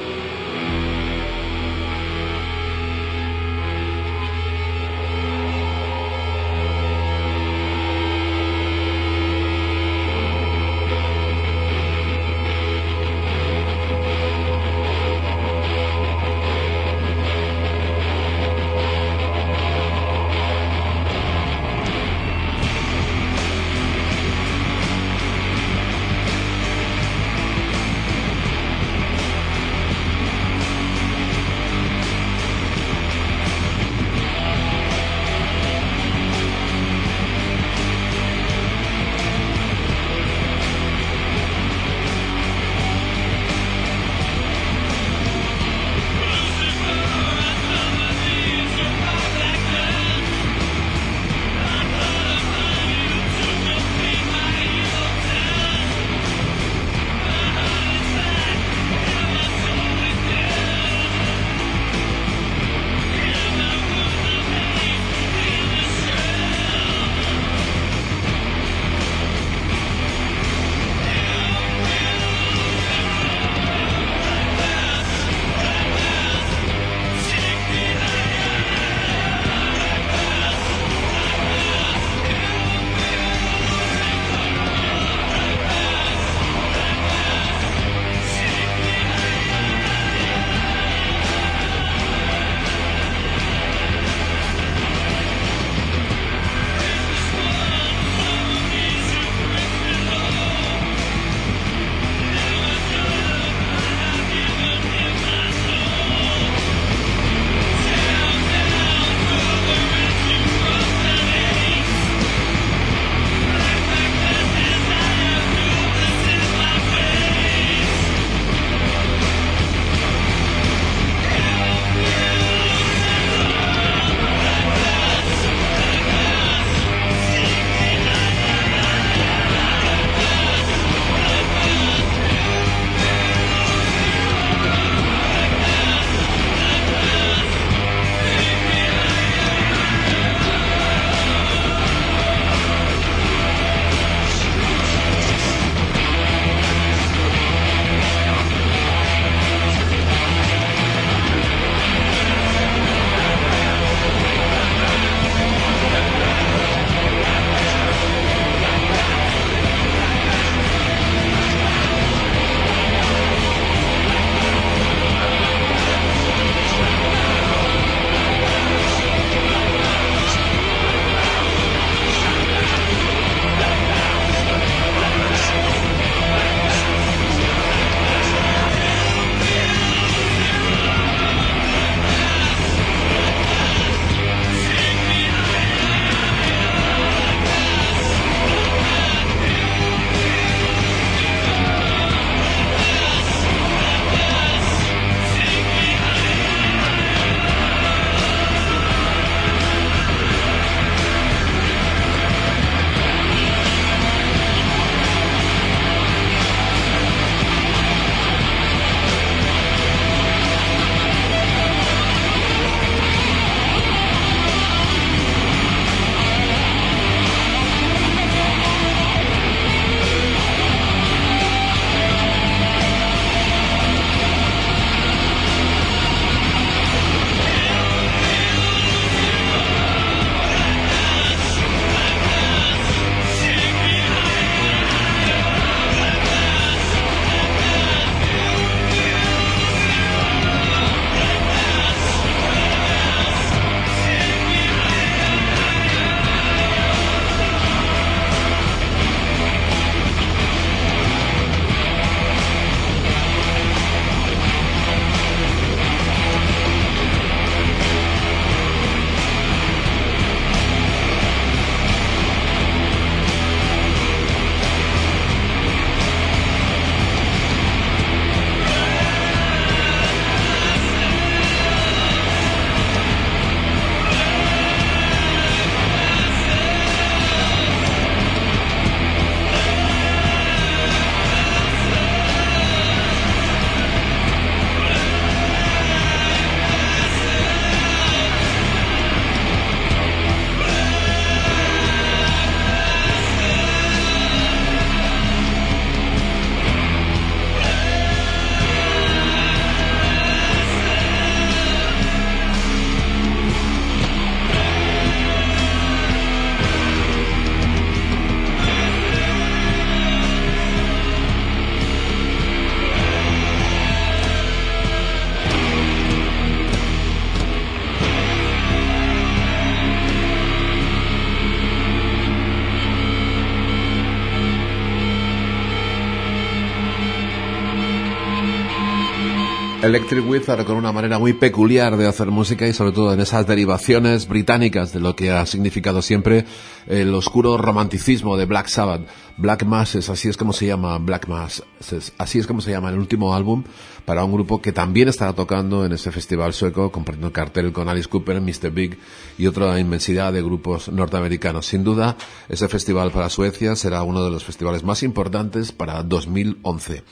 Electric 329.88 330.30
Wizard 330.30 330.66
con 330.66 330.76
una 330.76 330.92
manera 330.92 331.18
muy 331.18 331.32
peculiar 331.32 331.96
de 331.96 332.08
hacer 332.08 332.28
música 332.28 332.68
y 332.68 332.74
sobre 332.74 332.92
todo 332.92 333.14
en 333.14 333.22
esas 333.22 333.48
derivaciones 333.48 334.28
británicas 334.28 334.92
de 334.92 335.00
lo 335.00 335.16
que 335.16 335.32
ha 335.32 335.46
significado 335.46 336.02
siempre 336.02 336.44
el 336.88 337.14
oscuro 337.16 337.58
romanticismo 337.58 338.36
de 338.36 338.44
Black 338.44 338.68
Sabbath. 338.68 339.08
Black 339.38 339.64
Masses, 339.64 340.10
así 340.10 340.28
es 340.28 340.36
como 340.36 340.52
se 340.52 340.66
llama 340.66 340.98
Black 340.98 341.30
Masses, 341.30 342.12
así 342.18 342.38
es 342.38 342.48
como 342.48 342.60
se 342.60 342.72
llama 342.72 342.90
el 342.90 342.98
último 342.98 343.34
álbum 343.34 343.64
para 344.04 344.26
un 344.26 344.34
grupo 344.34 344.62
que 344.62 344.74
también 344.74 345.08
estará 345.08 345.32
tocando 345.32 345.86
en 345.86 345.94
ese 345.94 346.12
festival 346.12 346.52
sueco, 346.52 346.92
compartiendo 346.92 347.32
cartel 347.32 347.72
con 347.72 347.88
Alice 347.88 348.10
Cooper, 348.10 348.42
Mr. 348.42 348.72
Big 348.72 349.00
y 349.38 349.48
otra 349.48 349.80
inmensidad 349.80 350.34
de 350.34 350.42
grupos 350.42 350.90
norteamericanos. 350.90 351.66
Sin 351.66 351.86
duda, 351.86 352.18
ese 352.50 352.68
festival 352.68 353.12
para 353.12 353.30
Suecia 353.30 353.74
será 353.78 354.04
uno 354.04 354.26
de 354.26 354.32
los 354.32 354.44
festivales 354.44 354.84
más 354.84 355.02
importantes 355.02 355.72
para 355.72 356.04
2011. 356.04 357.04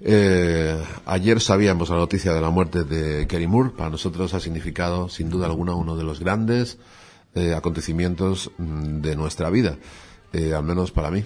Eh, 0.00 0.78
ayer 1.06 1.40
sabíamos 1.40 1.88
la 1.88 1.96
noticia 1.96 2.32
de 2.34 2.40
la 2.40 2.50
muerte 2.50 2.84
de 2.84 3.26
Kerry 3.26 3.46
Moore. 3.46 3.70
Para 3.70 3.90
nosotros 3.90 4.34
ha 4.34 4.40
significado, 4.40 5.08
sin 5.08 5.30
duda 5.30 5.46
alguna, 5.46 5.74
uno 5.74 5.96
de 5.96 6.04
los 6.04 6.20
grandes 6.20 6.78
eh, 7.34 7.54
acontecimientos 7.54 8.50
mm, 8.58 9.00
de 9.00 9.16
nuestra 9.16 9.50
vida, 9.50 9.76
eh, 10.32 10.54
al 10.54 10.64
menos 10.64 10.90
para 10.90 11.10
mí. 11.10 11.24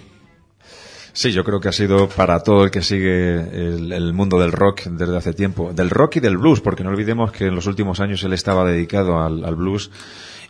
Sí, 1.13 1.33
yo 1.33 1.43
creo 1.43 1.59
que 1.59 1.67
ha 1.67 1.73
sido 1.73 2.07
para 2.07 2.41
todo 2.41 2.63
el 2.63 2.71
que 2.71 2.81
sigue 2.81 3.35
el, 3.35 4.13
mundo 4.13 4.39
del 4.39 4.53
rock 4.53 4.83
desde 4.83 5.17
hace 5.17 5.33
tiempo, 5.33 5.73
del 5.73 5.89
rock 5.89 6.15
y 6.15 6.19
del 6.21 6.37
blues, 6.37 6.61
porque 6.61 6.85
no 6.85 6.89
olvidemos 6.89 7.33
que 7.33 7.47
en 7.47 7.55
los 7.55 7.67
últimos 7.67 7.99
años 7.99 8.23
él 8.23 8.31
estaba 8.31 8.63
dedicado 8.63 9.19
al 9.19 9.55
blues 9.57 9.91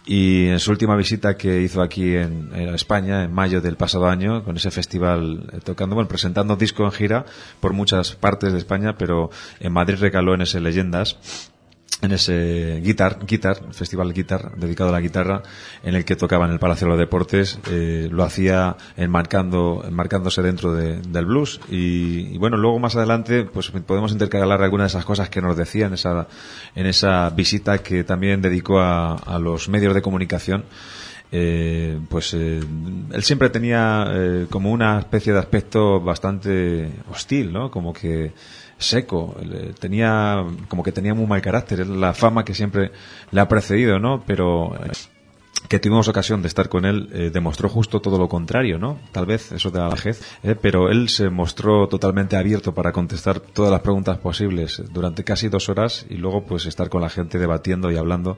y 0.06 0.48
en 0.48 0.60
su 0.60 0.72
última 0.72 0.96
visita 0.96 1.38
que 1.38 1.62
hizo 1.62 1.82
aquí 1.82 2.16
en, 2.16 2.52
España, 2.74 3.24
en 3.24 3.34
mayo 3.34 3.62
del 3.62 3.76
pasado 3.76 4.08
año, 4.08 4.44
con 4.44 4.58
ese 4.58 4.72
festival 4.72 5.50
eh, 5.54 5.60
tocando, 5.64 5.96
bueno, 5.96 6.08
presentando 6.08 6.56
disco 6.56 6.84
en 6.86 6.92
gira 6.92 7.26
por 7.60 7.74
muchas 7.74 8.16
partes 8.16 8.52
de 8.52 8.60
España, 8.60 8.96
pero 8.98 9.30
en 9.60 9.74
Madrid 9.74 9.98
recaló 10.00 10.34
en 10.34 10.42
ese 10.42 10.60
Leyendas 10.60 11.18
en 12.02 12.12
ese 12.12 12.82
Guitar, 12.84 13.20
Guitar, 13.26 13.62
Festival 13.72 14.14
Guitar, 14.14 14.56
dedicado 14.56 14.90
a 14.90 14.94
la 14.94 15.02
guitarra, 15.02 15.44
en 15.84 15.96
el 15.96 16.04
que 16.04 16.16
tocaba 16.16 16.46
en 16.46 16.52
el 16.52 16.60
Palacio 16.60 16.86
de 16.86 16.92
los 16.92 17.00
Deportes, 17.00 17.60
eh, 17.70 18.10
lo 18.12 18.24
hacía 18.24 18.76
enmarcando, 18.98 19.84
enmarcándose 19.88 20.42
dentro 20.42 20.74
de, 20.74 20.98
del 21.02 21.26
blues. 21.26 21.60
Y, 21.70 22.34
y, 22.34 22.38
bueno, 22.38 22.58
luego 22.58 22.80
más 22.80 22.96
adelante, 22.96 23.44
pues 23.44 23.72
podemos 23.86 24.12
intercalar 24.12 24.62
algunas 24.62 24.86
de 24.92 24.98
esas 24.98 25.06
cosas 25.06 25.30
que 25.30 25.42
nos 25.42 25.56
decía 25.56 25.86
en 25.86 25.94
esa, 25.94 26.28
en 26.76 26.88
esa 26.88 27.30
visita 27.30 27.78
que 27.80 28.04
también 28.04 28.42
dedicó 28.42 28.80
a, 28.80 29.16
a 29.16 29.40
los 29.40 29.70
medios 29.70 29.94
de 29.94 30.02
comunicación. 30.02 30.66
Eh, 31.34 31.98
pues 32.10 32.34
eh, 32.34 32.60
él 32.60 33.24
siempre 33.24 33.50
tenía 33.50 34.06
eh, 34.10 34.48
como 34.50 34.70
una 34.70 35.00
especie 35.00 35.32
de 35.32 35.40
aspecto 35.40 36.02
bastante 36.02 36.92
hostil, 37.10 37.54
¿no? 37.54 37.72
Como 37.72 37.94
que 37.94 38.34
seco, 38.82 39.36
tenía 39.80 40.44
como 40.68 40.84
que 40.84 40.92
tenía 40.92 41.14
muy 41.14 41.26
mal 41.26 41.42
carácter, 41.42 41.88
la 41.88 42.14
fama 42.14 42.44
que 42.44 42.54
siempre 42.54 42.92
le 43.32 43.42
ha 43.42 43.48
precedido, 43.48 44.00
¿no? 44.00 44.24
Pero 44.26 44.76
eh, 44.76 44.92
que 45.68 45.80
tuvimos 45.80 46.08
ocasión 46.08 46.42
de 46.42 46.48
estar 46.48 46.70
con 46.70 46.86
él 46.86 47.10
eh, 47.14 47.30
demostró 47.32 47.70
justo 47.70 48.02
todo 48.02 48.18
lo 48.18 48.28
contrario, 48.28 48.78
¿no? 48.78 49.00
Tal 49.12 49.26
vez 49.26 49.52
eso 49.52 49.72
de 49.72 49.80
la 49.80 49.90
vejez, 49.90 50.22
eh, 50.44 50.56
pero 50.60 50.90
él 50.90 51.10
se 51.10 51.30
mostró 51.30 51.88
totalmente 51.88 52.36
abierto 52.36 52.74
para 52.74 52.92
contestar 52.92 53.40
todas 53.40 53.72
las 53.72 53.82
preguntas 53.82 54.18
posibles 54.18 54.82
durante 54.92 55.24
casi 55.24 55.50
dos 55.50 55.70
horas 55.70 56.06
y 56.10 56.16
luego 56.16 56.44
pues 56.44 56.66
estar 56.66 56.90
con 56.90 57.02
la 57.02 57.10
gente 57.10 57.40
debatiendo 57.40 57.92
y 57.92 57.98
hablando 57.98 58.38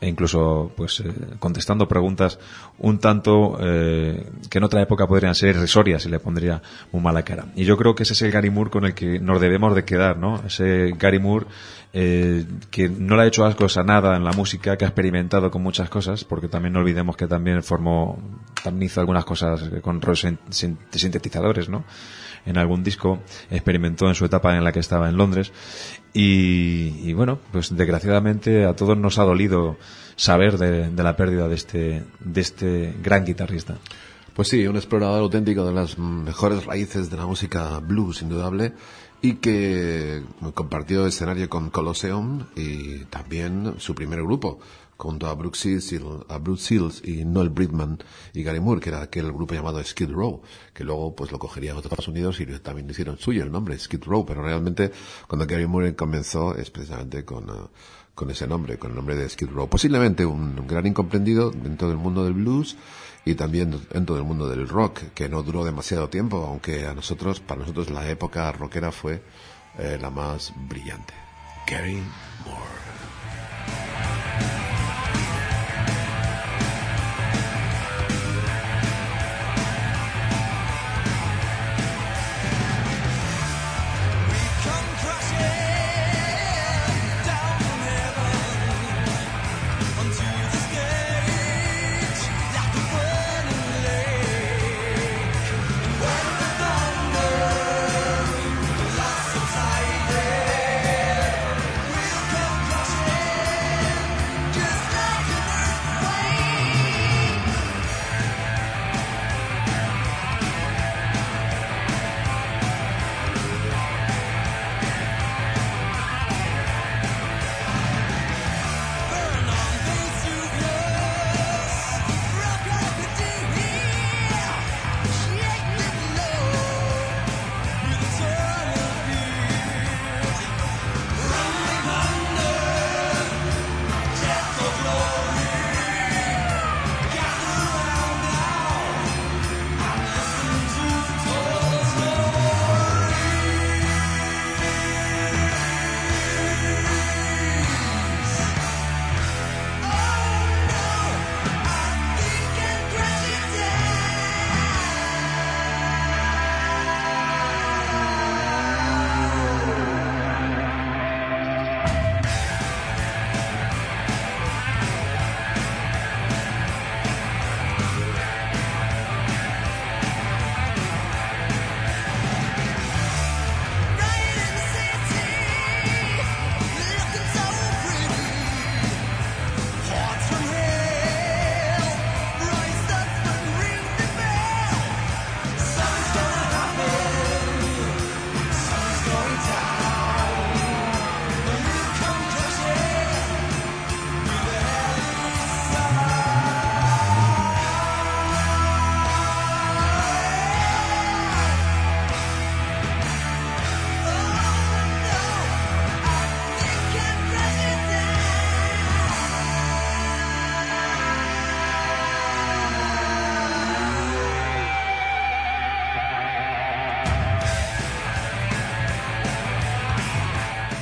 e 0.00 0.08
incluso 0.08 0.72
pues 0.76 1.00
eh, 1.00 1.12
contestando 1.38 1.88
preguntas 1.88 2.38
un 2.78 2.98
tanto 2.98 3.56
eh, 3.60 4.30
que 4.50 4.58
en 4.58 4.64
otra 4.64 4.82
época 4.82 5.06
podrían 5.06 5.34
ser 5.34 5.56
irrisorias 5.56 6.04
y 6.04 6.10
le 6.10 6.18
pondría 6.18 6.60
muy 6.92 7.02
mala 7.02 7.22
cara. 7.22 7.46
Y 7.56 7.64
yo 7.64 7.76
creo 7.76 7.94
que 7.94 8.02
ese 8.02 8.12
es 8.12 8.22
el 8.22 8.30
Gary 8.30 8.50
Moore 8.50 8.70
con 8.70 8.84
el 8.84 8.94
que 8.94 9.18
nos 9.20 9.40
debemos 9.40 9.74
de 9.74 9.84
quedar, 9.84 10.18
¿no? 10.18 10.42
Ese 10.46 10.92
Gary 10.98 11.18
Moore 11.18 11.46
eh, 11.94 12.44
que 12.70 12.90
no 12.90 13.16
le 13.16 13.22
ha 13.22 13.26
hecho 13.26 13.46
ascos 13.46 13.78
a 13.78 13.84
nada 13.84 14.16
en 14.16 14.24
la 14.24 14.32
música, 14.32 14.76
que 14.76 14.84
ha 14.84 14.88
experimentado 14.88 15.50
con 15.50 15.62
muchas 15.62 15.88
cosas, 15.88 16.24
porque 16.24 16.48
también 16.48 16.74
no 16.74 16.80
olvidemos 16.80 17.16
que 17.16 17.26
también 17.26 17.62
formó, 17.62 18.18
también 18.62 18.86
hizo 18.86 19.00
algunas 19.00 19.24
cosas 19.24 19.70
con 19.80 20.00
sintetizadores, 20.50 21.70
¿no? 21.70 21.84
en 22.46 22.58
algún 22.58 22.82
disco, 22.82 23.20
experimentó 23.50 24.08
en 24.08 24.14
su 24.14 24.24
etapa 24.24 24.56
en 24.56 24.64
la 24.64 24.72
que 24.72 24.78
estaba 24.78 25.08
en 25.08 25.16
Londres 25.16 25.52
y, 26.18 27.10
y 27.10 27.12
bueno, 27.12 27.38
pues 27.52 27.76
desgraciadamente 27.76 28.64
a 28.64 28.74
todos 28.74 28.96
nos 28.96 29.18
ha 29.18 29.24
dolido 29.24 29.76
saber 30.16 30.56
de, 30.56 30.88
de, 30.88 31.02
la 31.02 31.14
pérdida 31.14 31.46
de 31.46 31.54
este, 31.54 32.04
de 32.20 32.40
este 32.40 32.94
gran 33.02 33.26
guitarrista. 33.26 33.76
Pues 34.32 34.48
sí, 34.48 34.66
un 34.66 34.76
explorador 34.76 35.20
auténtico 35.20 35.66
de 35.66 35.74
las 35.74 35.98
mejores 35.98 36.64
raíces 36.64 37.10
de 37.10 37.18
la 37.18 37.26
música 37.26 37.80
blues, 37.80 38.22
indudable, 38.22 38.72
y 39.20 39.34
que 39.34 40.22
compartió 40.54 41.06
escenario 41.06 41.50
con 41.50 41.68
Colosseum 41.68 42.46
y 42.56 43.04
también 43.04 43.74
su 43.76 43.94
primer 43.94 44.22
grupo, 44.22 44.58
junto 44.96 45.26
a 45.26 45.34
Brooke 45.34 45.56
Seals, 45.56 45.94
a 46.28 46.38
Bruce 46.38 46.64
Seals 46.64 47.02
y 47.04 47.24
Noel 47.24 47.50
Bridman 47.50 47.98
y 48.32 48.42
Gary 48.42 48.60
Moore, 48.60 48.80
que 48.80 48.90
era 48.90 49.02
aquel 49.02 49.32
grupo 49.32 49.54
llamado 49.54 49.82
Skid 49.82 50.10
Row, 50.10 50.42
que 50.72 50.84
luego 50.84 51.14
pues 51.14 51.32
lo 51.32 51.38
cogería 51.38 51.74
a 51.74 51.76
Estados 51.76 52.08
Unidos 52.08 52.40
y 52.40 52.46
también 52.60 52.88
hicieron 52.88 53.18
suyo 53.18 53.42
el 53.42 53.52
nombre, 53.52 53.78
Skid 53.78 54.04
Row, 54.04 54.24
pero 54.24 54.42
realmente 54.42 54.90
cuando 55.28 55.46
Gary 55.46 55.66
Moore 55.66 55.94
comenzó 55.94 56.56
es 56.56 56.70
precisamente 56.70 57.24
con, 57.24 57.50
uh, 57.50 57.68
con 58.14 58.30
ese 58.30 58.46
nombre, 58.46 58.78
con 58.78 58.90
el 58.90 58.96
nombre 58.96 59.16
de 59.16 59.28
Skid 59.28 59.48
Row. 59.50 59.68
Posiblemente 59.68 60.24
un, 60.24 60.58
un 60.58 60.66
gran 60.66 60.86
incomprendido 60.86 61.50
dentro 61.50 61.88
del 61.88 61.98
mundo 61.98 62.24
del 62.24 62.34
blues 62.34 62.76
y 63.24 63.34
también 63.34 63.78
dentro 63.92 64.14
del 64.14 64.24
mundo 64.24 64.48
del 64.48 64.68
rock, 64.68 65.00
que 65.12 65.28
no 65.28 65.42
duró 65.42 65.64
demasiado 65.64 66.08
tiempo, 66.08 66.46
aunque 66.46 66.86
a 66.86 66.94
nosotros, 66.94 67.40
para 67.40 67.60
nosotros 67.60 67.90
la 67.90 68.08
época 68.08 68.50
rockera 68.52 68.92
fue 68.92 69.20
eh, 69.78 69.98
la 70.00 70.10
más 70.10 70.52
brillante. 70.68 71.12
Gary 71.66 72.00
Moore. 72.44 72.85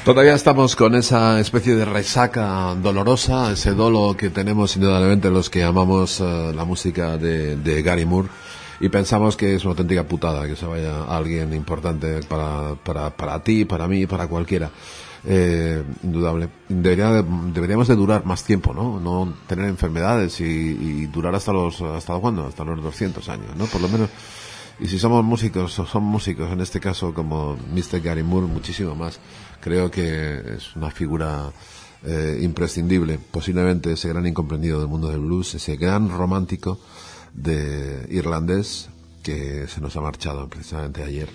Todavía 0.05 0.35
estamos 0.35 0.77
con 0.77 0.95
esa 0.95 1.41
especie 1.41 1.75
de 1.77 1.87
resaca 1.87 2.75
dolorosa, 2.75 3.53
ese 3.53 3.73
dolo 3.73 4.15
que 4.17 4.29
tenemos 4.29 4.77
indudablemente 4.77 5.31
los 5.31 5.49
que 5.49 5.65
amamos 5.65 6.21
eh, 6.21 6.53
la 6.55 6.65
música 6.67 7.17
de, 7.17 7.57
de 7.57 7.83
Gary 7.83 8.05
Moore 8.05 8.29
y 8.81 8.91
pensamos 8.91 9.35
que 9.35 9.55
es 9.55 9.65
una 9.65 9.71
auténtica 9.71 10.05
putada 10.05 10.47
que 10.47 10.57
se 10.57 10.67
vaya 10.67 11.05
alguien 11.05 11.55
importante 11.55 12.21
para, 12.25 12.75
para, 12.75 13.17
para 13.17 13.43
ti, 13.43 13.65
para 13.65 13.89
mí, 13.89 14.07
para 14.07 14.27
cualquiera. 14.27 14.71
Eh, 15.27 15.83
indudable. 16.03 16.51
Debería 16.69 17.11
de- 17.11 17.25
deberíamos 17.55 17.89
de 17.89 17.97
durar 17.97 18.27
más 18.27 18.45
tiempo, 18.45 18.75
¿no? 18.75 19.01
No 19.01 19.33
tener 19.47 19.65
enfermedades 19.71 20.39
y, 20.41 20.45
y 20.45 21.07
durar 21.07 21.35
hasta 21.35 21.51
los, 21.55 21.81
¿hasta 21.81 22.15
cuándo? 22.19 22.47
Hasta 22.47 22.63
los 22.63 22.83
200 22.83 23.27
años, 23.31 23.57
¿no? 23.57 23.65
Por 23.65 23.81
lo 23.81 23.89
menos. 23.89 24.11
Y 24.81 24.89
si 24.89 24.99
somos 24.99 25.25
músicos, 25.25 25.79
o 25.79 25.87
son 25.87 26.03
músicos, 26.03 26.51
en 26.53 26.61
este 26.61 26.81
caso 26.81 27.15
como 27.15 27.57
Mr. 27.73 28.01
Gary 28.01 28.23
Moore, 28.23 28.47
muchísimo 28.47 28.95
más. 28.95 29.21
Creo 29.61 29.91
que 29.91 30.57
es 30.57 30.75
una 30.77 30.91
figura 30.91 31.53
eh, 32.05 32.41
imprescindible, 32.43 33.19
posiblemente 33.31 33.93
ese 33.93 34.09
gran 34.09 34.27
incomprendido 34.27 34.81
del 34.81 34.89
mundo 34.89 35.09
del 35.09 35.21
blues, 35.21 35.55
ese 35.55 35.77
gran 35.77 36.11
romántico 36.11 36.79
de 37.33 38.07
irlandés 38.11 38.89
que 39.23 39.67
se 39.69 39.81
nos 39.81 39.97
ha 39.97 40.01
marchado 40.01 40.49
precisamente 40.49 41.03
ayer 41.03 41.29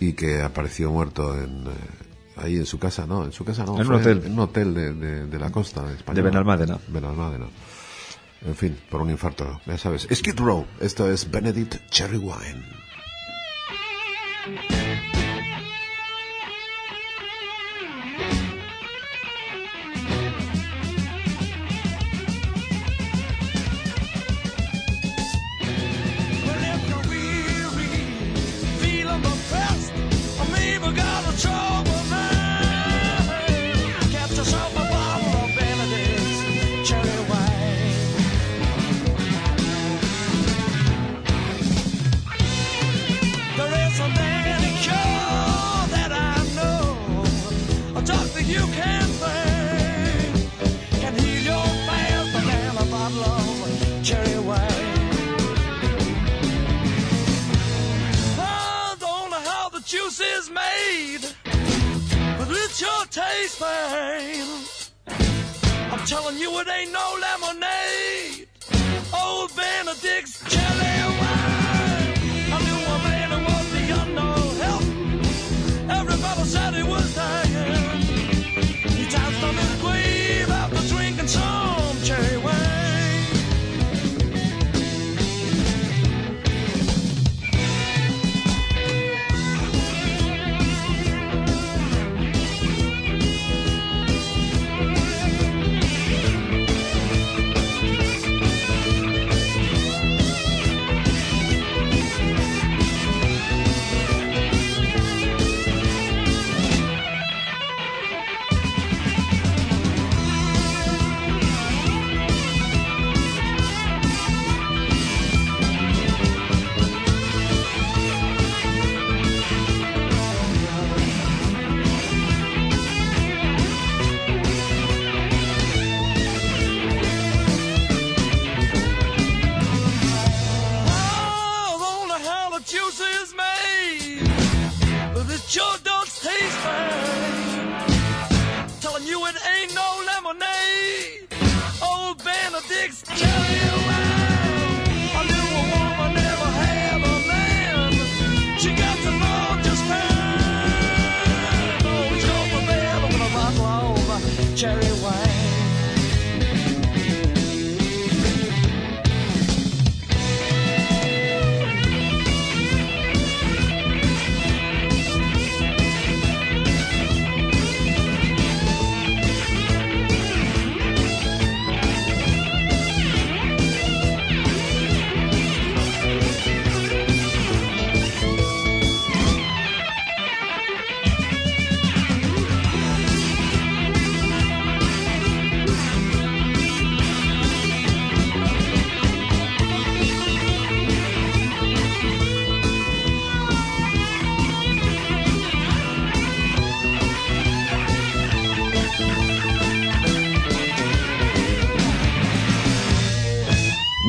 y 0.00 0.14
que 0.14 0.42
apareció 0.42 0.90
muerto 0.90 1.38
en, 1.38 1.66
eh, 1.66 1.70
ahí 2.36 2.56
en 2.56 2.66
su 2.66 2.78
casa, 2.78 3.06
¿no? 3.06 3.24
En 3.24 3.32
su 3.32 3.44
casa, 3.44 3.64
¿no? 3.64 3.78
En 3.80 3.86
un 3.86 3.94
hotel. 3.94 4.22
En 4.26 4.32
un 4.32 4.38
hotel 4.40 4.74
de, 4.74 4.92
de- 4.94 5.26
de 5.26 5.38
la 5.38 5.52
costa 5.52 5.82
española. 5.92 6.14
De 6.14 6.22
Benalmádena. 6.22 6.78
Benalmádena. 6.88 7.46
En 8.44 8.54
fin, 8.54 8.76
por 8.90 9.00
un 9.00 9.10
infarto, 9.10 9.60
ya 9.66 9.78
sabes. 9.78 10.06
Skid 10.12 10.38
Row, 10.38 10.66
esto 10.80 11.10
es 11.10 11.30
Benedict 11.30 11.76
Cherry 11.90 12.18
Wine. 12.18 12.83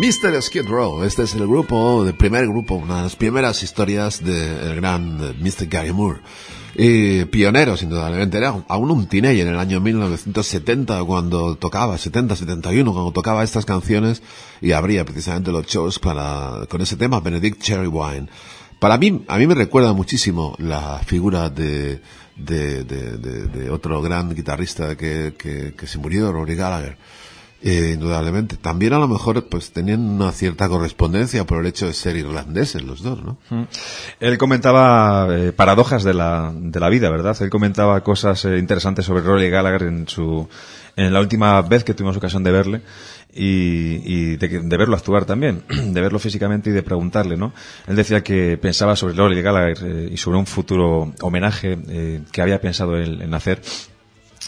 Mr. 0.06 0.40
Skid 0.40 0.68
Row, 0.68 1.02
este 1.03 1.23
es 1.23 1.34
el 1.34 1.48
grupo, 1.48 2.06
el 2.06 2.14
primer 2.14 2.45
grupo, 2.45 2.76
una 2.76 2.98
de 2.98 3.03
las 3.03 3.15
primeras 3.15 3.64
historias 3.64 4.23
del 4.23 4.76
gran 4.76 5.18
eh, 5.19 5.34
Mr. 5.40 5.65
Gary 5.68 5.91
Moore. 5.94 6.19
Y 6.76 7.26
pioneros, 7.26 7.82
indudablemente, 7.82 8.38
era 8.38 8.53
aún 8.68 8.91
un 8.91 9.07
teenager 9.07 9.48
en 9.48 9.53
el 9.53 9.60
año 9.60 9.80
1970 9.82 11.03
cuando 11.06 11.56
tocaba, 11.56 11.95
70-71, 11.95 12.84
cuando 12.94 13.11
tocaba 13.14 13.44
estas 13.44 13.65
canciones 13.65 14.22
y 14.61 14.73
abría 14.73 15.06
precisamente 15.06 15.52
los 15.52 15.65
shows 15.65 15.98
para, 15.98 16.68
con 16.69 16.82
ese 16.82 16.98
tema, 16.98 17.19
Benedict 17.19 17.60
Cherry 17.64 17.88
Wine. 17.88 18.27
Para 18.80 18.99
mí, 18.99 19.23
a 19.27 19.38
mí 19.40 19.48
me 19.48 19.56
recuerda 19.56 19.94
muchísimo 19.94 20.56
la 20.60 20.99
figura 21.03 21.49
de, 21.49 21.99
de, 22.36 22.84
de, 22.84 23.18
de- 23.18 23.48
de 23.48 23.69
otro 23.72 24.03
gran 24.03 24.36
guitarrista 24.36 24.95
que, 24.95 25.34
que 25.76 25.88
se 25.88 25.98
murió, 25.98 26.32
Rory 26.32 26.53
Gallagher 26.56 26.95
Eh, 27.61 27.94
indudablemente. 27.94 28.57
También 28.57 28.94
a 28.94 28.99
lo 28.99 29.07
mejor 29.07 29.44
pues 29.45 29.72
tenían 29.72 30.02
una 30.02 30.32
cierta 30.32 30.68
correspondencia 30.68 31.45
por 31.45 31.61
el 31.61 31.65
hecho 31.65 31.88
de 31.88 31.94
ser 31.94 32.15
irlandeses 32.15 32.84
los 32.84 33.02
dos, 33.02 33.23
¿no? 33.23 33.38
Él 34.19 34.38
comentaba 34.38 35.27
eh, 35.32 35.52
paradojas 35.52 36.03
de 36.03 36.14
la, 36.14 36.53
de 36.53 36.80
la 36.80 36.90
vida, 36.90 37.10
¿verdad? 37.10 37.36
Él 37.40 37.49
comentaba 37.49 38.03
cosas 38.03 38.44
eh, 38.45 38.57
interesantes 38.60 39.06
sobre 39.06 39.23
Rory 39.23 39.49
Gallagher 39.49 39.84
en 39.84 40.07
su 40.07 40.48
en 40.98 41.11
la 41.11 41.19
última 41.19 41.61
vez 41.61 41.84
que 41.84 41.94
tuvimos 41.94 42.15
ocasión 42.15 42.44
de 42.44 42.52
verle 42.52 42.82
y, 43.34 43.99
y 44.06 44.36
de, 44.38 44.48
de 44.48 44.77
verlo 44.77 44.95
actuar 44.95 45.26
también, 45.26 45.64
de 45.69 46.02
verlo 46.02 46.19
físicamente 46.19 46.69
y 46.69 46.73
de 46.73 46.84
preguntarle, 46.84 47.36
¿no? 47.36 47.52
Él 47.88 47.95
decía 47.95 48.22
que 48.22 48.57
pensaba 48.57 48.95
sobre 48.95 49.15
Rory 49.15 49.41
Gallagher 49.41 49.77
eh, 49.82 50.10
y 50.11 50.18
sobre 50.18 50.38
un 50.38 50.45
futuro 50.45 51.14
homenaje 51.22 52.22
que 52.32 52.41
había 52.41 52.61
pensado 52.61 52.95
él 52.95 53.22
en 53.23 53.34
hacer 53.34 53.61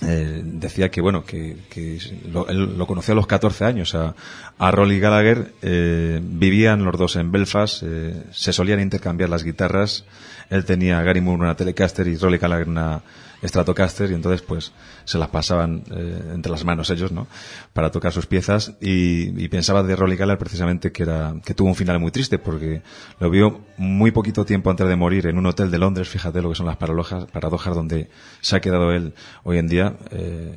eh, 0.01 0.41
decía 0.43 0.91
que 0.91 1.01
bueno 1.01 1.25
que, 1.25 1.57
que 1.69 1.99
lo, 2.31 2.47
él 2.49 2.77
lo 2.77 2.85
conoció 2.85 3.13
a 3.13 3.15
los 3.15 3.27
14 3.27 3.65
años. 3.65 3.95
A, 3.95 4.15
a 4.57 4.71
Rolly 4.71 4.99
Gallagher 4.99 5.53
eh, 5.61 6.19
vivían 6.21 6.83
los 6.83 6.97
dos 6.97 7.15
en 7.15 7.31
Belfast 7.31 7.83
eh, 7.83 8.23
se 8.31 8.53
solían 8.53 8.79
intercambiar 8.79 9.29
las 9.29 9.43
guitarras 9.43 10.05
él 10.49 10.65
tenía 10.65 11.01
Gary 11.01 11.21
Moore 11.21 11.43
una 11.43 11.55
Telecaster 11.55 12.07
y 12.07 12.17
Rolly 12.17 12.37
Gallagher 12.37 12.67
una 12.67 13.01
Stratocaster 13.43 14.09
y 14.09 14.15
entonces 14.15 14.41
pues 14.41 14.71
se 15.05 15.17
las 15.17 15.29
pasaban 15.29 15.83
eh, 15.91 16.31
entre 16.33 16.51
las 16.51 16.65
manos 16.65 16.89
ellos 16.89 17.11
no 17.11 17.27
para 17.73 17.91
tocar 17.91 18.11
sus 18.11 18.25
piezas 18.25 18.73
y, 18.81 19.43
y 19.43 19.47
pensaba 19.47 19.83
de 19.83 19.95
Rolly 19.95 20.15
Gallagher 20.15 20.39
precisamente 20.39 20.91
que 20.91 21.03
era 21.03 21.35
que 21.45 21.53
tuvo 21.53 21.69
un 21.69 21.75
final 21.75 21.99
muy 21.99 22.11
triste 22.11 22.39
porque 22.39 22.81
lo 23.19 23.29
vio 23.29 23.61
muy 23.77 24.11
poquito 24.11 24.43
tiempo 24.43 24.69
antes 24.69 24.87
de 24.87 24.95
morir 24.95 25.27
en 25.27 25.37
un 25.37 25.45
hotel 25.45 25.69
de 25.69 25.77
Londres 25.77 26.09
fíjate 26.09 26.41
lo 26.41 26.49
que 26.49 26.55
son 26.55 26.65
las 26.65 26.77
paradojas, 26.77 27.25
paradojas 27.25 27.75
donde 27.75 28.09
se 28.41 28.55
ha 28.55 28.59
quedado 28.59 28.91
él 28.91 29.13
hoy 29.43 29.59
en 29.59 29.67
día 29.67 29.93
eh, 30.11 30.55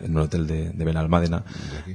en 0.00 0.12
un 0.16 0.18
hotel 0.22 0.46
de, 0.46 0.70
de 0.70 0.84
Benalmádena 0.84 1.42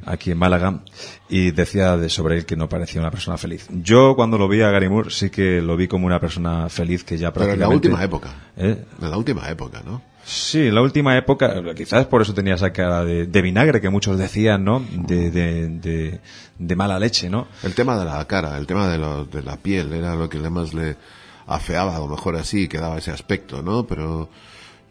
aquí 0.06 0.32
en 0.32 0.38
Málaga 0.38 0.82
y 1.30 1.52
decía 1.52 1.96
de 1.98 2.10
sobre 2.10 2.38
él 2.38 2.46
que 2.46 2.56
no 2.56 2.68
parecía 2.70 3.00
una 3.02 3.12
persona 3.12 3.38
feliz 3.38 3.68
yo 3.72 4.16
cuando 4.16 4.38
lo 4.38 4.48
vi 4.48 4.62
a 4.62 4.70
Gary 4.72 4.90
Moore 4.90 5.10
sí 5.12 5.30
que 5.30 5.62
lo 5.62 5.76
vi 5.78 5.88
como 5.88 6.06
una 6.06 6.20
persona 6.20 6.70
feliz 6.70 7.04
que 7.04 7.18
ya 7.18 7.32
Pero 7.34 7.46
en 7.54 7.60
la 7.60 7.68
prácticamente 7.68 7.88
última 7.88 8.04
época. 8.04 8.34
¿Eh? 8.58 8.84
En 9.02 9.10
la 9.10 9.18
última 9.18 9.50
época, 9.50 9.82
¿no? 9.86 10.02
Sí, 10.26 10.68
en 10.68 10.76
la 10.76 10.82
última 10.82 11.18
época, 11.18 11.54
quizás 11.76 12.06
por 12.06 12.22
eso 12.22 12.34
tenía 12.34 12.54
esa 12.56 12.72
cara 12.72 13.04
de, 13.04 13.28
de 13.28 13.42
vinagre 13.42 13.82
que 13.82 13.90
muchos 13.90 14.18
decían, 14.18 14.64
¿no? 14.64 14.80
De, 14.80 15.30
de, 15.32 15.68
de, 15.68 16.20
de 16.58 16.76
mala 16.78 16.98
leche, 16.98 17.30
¿no? 17.30 17.48
El 17.62 17.74
tema 17.76 17.98
de 18.00 18.06
la 18.06 18.24
cara, 18.26 18.58
el 18.58 18.66
tema 18.66 18.88
de, 18.88 18.98
lo- 19.00 19.26
de 19.26 19.42
la 19.44 19.58
piel, 19.58 19.92
era 19.92 20.16
lo 20.16 20.30
que 20.30 20.40
más 20.40 20.74
le 20.74 20.96
afeaba, 21.46 21.98
a 21.98 22.00
lo 22.00 22.08
mejor 22.08 22.38
así, 22.38 22.70
que 22.70 22.78
daba 22.78 22.98
ese 23.00 23.12
aspecto, 23.12 23.62
¿no? 23.62 23.86
Pero 23.86 24.30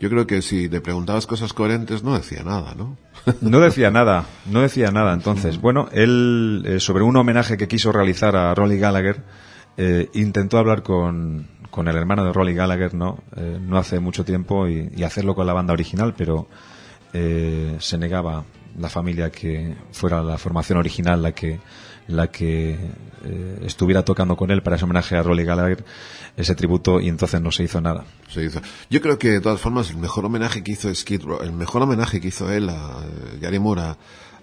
yo 0.02 0.10
creo 0.10 0.26
que 0.26 0.42
si 0.42 0.68
le 0.68 0.80
preguntabas 0.80 1.28
cosas 1.28 1.52
coherentes, 1.52 2.02
no 2.02 2.16
decía 2.16 2.42
nada, 2.42 2.74
¿no? 2.74 2.98
No 3.40 3.60
decía 3.60 3.92
nada, 3.92 4.26
no 4.46 4.60
decía 4.60 4.90
nada. 4.90 5.14
Entonces, 5.14 5.60
bueno, 5.60 5.88
él, 5.92 6.64
eh, 6.66 6.80
sobre 6.80 7.04
un 7.04 7.16
homenaje 7.16 7.56
que 7.56 7.68
quiso 7.68 7.92
realizar 7.92 8.34
a 8.34 8.52
Rolly 8.52 8.80
Gallagher, 8.80 9.22
eh, 9.76 10.10
intentó 10.14 10.58
hablar 10.58 10.82
con, 10.82 11.46
con 11.70 11.86
el 11.86 11.94
hermano 11.96 12.24
de 12.24 12.32
Rolly 12.32 12.52
Gallagher, 12.52 12.94
¿no? 12.94 13.22
Eh, 13.36 13.60
no 13.62 13.78
hace 13.78 14.00
mucho 14.00 14.24
tiempo 14.24 14.66
y, 14.66 14.90
y 14.92 15.04
hacerlo 15.04 15.36
con 15.36 15.46
la 15.46 15.52
banda 15.52 15.72
original, 15.72 16.14
pero 16.18 16.48
eh, 17.12 17.76
se 17.78 17.96
negaba 17.96 18.44
la 18.76 18.88
familia 18.88 19.30
que 19.30 19.76
fuera 19.92 20.20
la 20.20 20.36
formación 20.36 20.78
original 20.78 21.22
la 21.22 21.32
que 21.32 21.60
la 22.12 22.30
que 22.30 22.78
eh, 23.24 23.58
estuviera 23.62 24.04
tocando 24.04 24.36
con 24.36 24.50
él 24.50 24.62
para 24.62 24.76
ese 24.76 24.84
homenaje 24.84 25.16
a 25.16 25.22
Rolly 25.22 25.44
Gallagher 25.44 25.84
ese 26.36 26.54
tributo 26.54 27.00
y 27.00 27.08
entonces 27.08 27.40
no 27.40 27.52
se 27.52 27.62
hizo 27.62 27.80
nada 27.80 28.04
Se 28.28 28.44
hizo. 28.44 28.60
Yo 28.90 29.00
creo 29.00 29.18
que 29.18 29.30
de 29.30 29.40
todas 29.40 29.60
formas 29.60 29.90
el 29.90 29.98
mejor 29.98 30.24
homenaje 30.24 30.62
que 30.62 30.72
hizo 30.72 30.92
Skid 30.92 31.22
Row, 31.22 31.42
el 31.42 31.52
mejor 31.52 31.82
homenaje 31.82 32.20
que 32.20 32.28
hizo 32.28 32.50
él 32.50 32.68
a 32.68 32.74
eh, 33.04 33.38
Gary 33.40 33.58
Moore 33.58 33.82
a, 33.82 33.96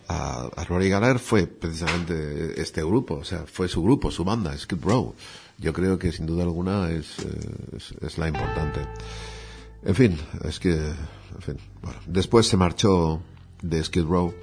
a, 0.07 0.63
Rory 0.67 0.89
Gallagher 0.89 1.19
fue 1.19 1.45
precisamente 1.45 2.59
este 2.59 2.81
grupo, 2.83 3.15
o 3.15 3.23
sea, 3.23 3.45
fue 3.45 3.67
su 3.67 3.83
grupo, 3.83 4.09
su 4.09 4.23
banda, 4.23 4.57
Skid 4.57 4.81
Row. 4.81 5.13
Yo 5.57 5.73
creo 5.73 5.99
que 5.99 6.11
sin 6.11 6.25
duda 6.25 6.43
alguna 6.43 6.89
es, 6.89 7.19
eh, 7.19 7.77
es, 8.01 8.17
la 8.17 8.27
importante. 8.27 8.79
En 9.83 9.93
fin, 9.93 10.17
es 10.45 10.59
que, 10.59 10.71
en 10.71 11.41
fin, 11.41 11.57
bueno, 11.81 11.99
después 12.07 12.47
se 12.47 12.57
marchó 12.57 13.21
de 13.61 13.83
Skid 13.83 14.05
Row 14.05 14.33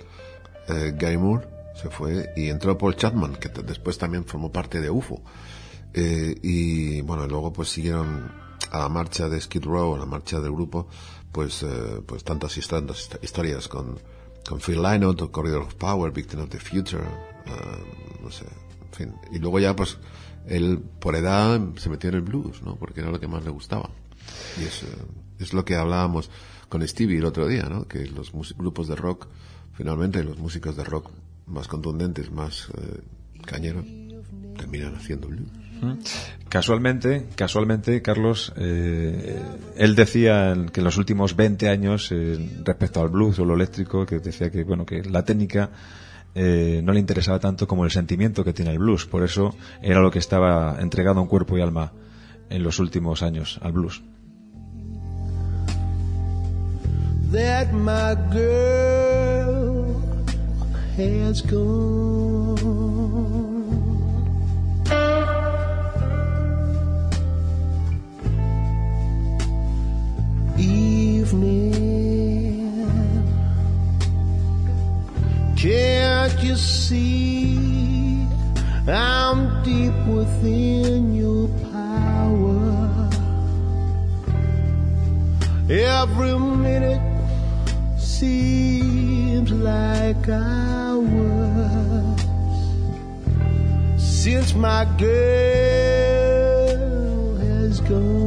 Gary 0.69 1.17
Moore, 1.17 1.47
se 1.81 1.91
fue 1.91 2.31
y 2.37 2.49
entró 2.49 2.77
Paul 2.79 2.97
Chapman, 2.97 3.37
que 3.37 3.49
después 3.49 3.99
también 3.99 4.25
formó 4.25 4.51
parte 4.51 4.81
de 4.81 4.91
UFO. 4.91 5.23
Eh, 5.95 6.35
y 6.43 7.01
bueno, 7.03 7.27
luego 7.27 7.53
pues 7.53 7.69
siguieron 7.71 8.31
a 8.71 8.79
la 8.81 8.89
marcha 8.89 9.29
de 9.29 9.41
Skid 9.41 9.65
Row, 9.65 9.95
a 9.95 9.99
la 9.99 10.07
marcha 10.07 10.41
del 10.41 10.53
grupo, 10.53 10.89
pues, 11.33 11.63
eh, 11.63 12.01
pues 12.07 12.25
tantas, 12.25 12.57
hist- 12.59 12.69
tantas 12.71 12.99
hist- 13.11 13.19
historias 13.23 13.69
con, 13.69 13.99
con 14.49 14.61
Phil 14.61 14.83
Lynott, 14.83 15.31
Corridor 15.31 15.63
of 15.63 15.75
Power, 15.75 16.13
Victim 16.13 16.41
of 16.41 16.49
the 16.51 16.59
Future, 16.59 17.05
eh, 17.47 18.21
no 18.23 18.31
sé, 18.31 18.45
en 18.47 18.93
fin. 18.93 19.15
Y 19.33 19.39
luego 19.39 19.59
ya 19.59 19.75
pues 19.77 19.99
él 20.47 20.79
por 21.01 21.15
edad 21.17 21.61
se 21.77 21.89
metió 21.91 22.09
en 22.11 22.17
el 22.17 22.23
blues, 22.23 22.63
¿no? 22.63 22.77
Porque 22.77 23.01
era 23.01 23.11
lo 23.11 23.21
que 23.21 23.29
más 23.29 23.45
le 23.45 23.51
gustaba. 23.51 23.91
Y 24.61 24.65
es, 24.65 24.83
eh, 24.83 24.87
es 25.39 25.53
lo 25.53 25.65
que 25.65 25.77
hablábamos 25.77 26.31
con 26.69 26.87
Stevie 26.87 27.19
el 27.19 27.25
otro 27.27 27.47
día, 27.47 27.65
¿no? 27.65 27.87
Que 27.87 28.07
los 28.07 28.33
grupos 28.57 28.89
de 28.89 28.97
rock, 28.97 29.29
finalmente 29.75 30.23
los 30.25 30.39
músicos 30.39 30.77
de 30.77 30.85
rock 30.85 31.11
más 31.47 31.69
contundentes, 31.69 32.31
más 32.31 32.69
eh, 32.77 33.01
cañeros, 33.45 33.85
terminan 34.57 34.95
haciendo 34.95 35.29
blues. 35.29 35.49
Casualmente, 36.49 37.27
casualmente, 37.35 38.01
Carlos, 38.01 38.53
eh, 38.57 39.39
él 39.77 39.95
decía 39.95 40.55
que 40.73 40.81
en 40.81 40.85
los 40.85 40.97
últimos 40.97 41.37
20 41.37 41.69
años, 41.69 42.11
eh, 42.13 42.39
respecto 42.65 43.01
al 43.03 43.09
blues 43.09 43.39
o 43.39 43.45
lo 43.45 43.55
eléctrico, 43.55 44.07
que 44.07 44.21
decía 44.21 44.51
que, 44.51 44.65
bueno, 44.65 44.87
que 44.87 45.03
la 45.03 45.25
técnica 45.25 45.71
eh, 46.35 46.81
no 46.85 46.93
le 46.93 47.01
interesaba 47.01 47.39
tanto 47.41 47.67
como 47.67 47.85
el 47.85 47.91
sentimiento 47.91 48.45
que 48.45 48.53
tiene 48.53 48.71
el 48.73 48.79
blues. 48.79 49.07
Por 49.07 49.23
eso 49.23 49.55
era 49.83 50.01
lo 50.01 50.11
que 50.11 50.19
estaba 50.19 50.77
entregado 50.81 51.21
en 51.21 51.27
cuerpo 51.27 51.59
y 51.59 51.61
alma 51.61 51.93
en 52.49 52.63
los 52.63 52.79
últimos 52.79 53.23
años 53.23 53.59
al 53.63 53.73
blues. 53.73 54.03
that 57.33 57.73
my 57.73 58.15
girl 58.33 59.36
has 60.97 61.43
gone. 61.43 62.57
Evening, 70.59 71.73
can't 75.55 76.43
you 76.43 76.57
see 76.57 78.27
I'm 78.89 79.63
deep 79.65 79.93
within 80.07 81.15
your 81.15 81.49
power? 81.73 83.11
Every 85.69 86.39
minute 86.39 87.03
seems 89.37 89.53
like 89.53 90.29
hours 90.31 91.11
since 93.99 94.55
my 94.55 94.87
girl 94.97 96.27
has 97.37 97.81
gone. 97.83 98.26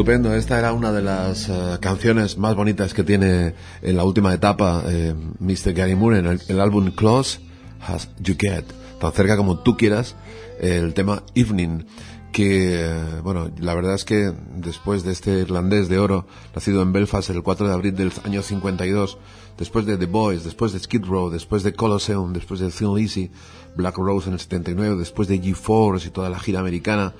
Estupendo, 0.00 0.34
esta 0.34 0.58
era 0.58 0.72
una 0.72 0.92
de 0.92 1.02
las 1.02 1.50
eh, 1.50 1.76
canciones 1.78 2.38
más 2.38 2.54
bonitas 2.54 2.94
que 2.94 3.04
tiene 3.04 3.52
en 3.82 3.96
la 3.98 4.04
última 4.04 4.32
etapa 4.32 4.82
eh, 4.88 5.14
Mr. 5.40 5.74
Gary 5.74 5.94
Moore 5.94 6.20
en 6.20 6.26
el, 6.26 6.40
el 6.48 6.58
álbum 6.58 6.90
Close 6.92 7.38
As 7.86 8.08
You 8.18 8.34
Get, 8.38 8.64
tan 8.98 9.12
cerca 9.12 9.36
como 9.36 9.58
tú 9.58 9.76
quieras, 9.76 10.14
el 10.58 10.94
tema 10.94 11.22
Evening, 11.34 11.84
que, 12.32 13.20
bueno, 13.22 13.50
la 13.58 13.74
verdad 13.74 13.94
es 13.94 14.04
que 14.04 14.32
después 14.56 15.02
de 15.02 15.12
este 15.12 15.38
irlandés 15.38 15.88
de 15.88 15.98
oro, 15.98 16.26
nacido 16.54 16.82
en 16.82 16.92
Belfast 16.92 17.30
el 17.30 17.42
4 17.42 17.66
de 17.66 17.72
abril 17.74 17.96
del 17.96 18.12
año 18.24 18.42
52, 18.42 19.18
después 19.58 19.86
de 19.86 19.96
The 19.96 20.06
Boys, 20.06 20.44
después 20.44 20.72
de 20.72 20.78
Skid 20.78 21.04
Row, 21.04 21.30
después 21.30 21.62
de 21.62 21.72
Colosseum, 21.72 22.32
después 22.32 22.60
de 22.60 22.70
Thin 22.70 22.94
Lizzy, 22.94 23.30
Black 23.76 23.96
Rose 23.98 24.28
en 24.28 24.34
el 24.34 24.40
79, 24.40 24.96
después 24.96 25.28
de 25.28 25.40
G-Force 25.40 26.08
y 26.08 26.10
toda 26.10 26.30
la 26.30 26.38
gira 26.38 26.60
americana 26.60 27.14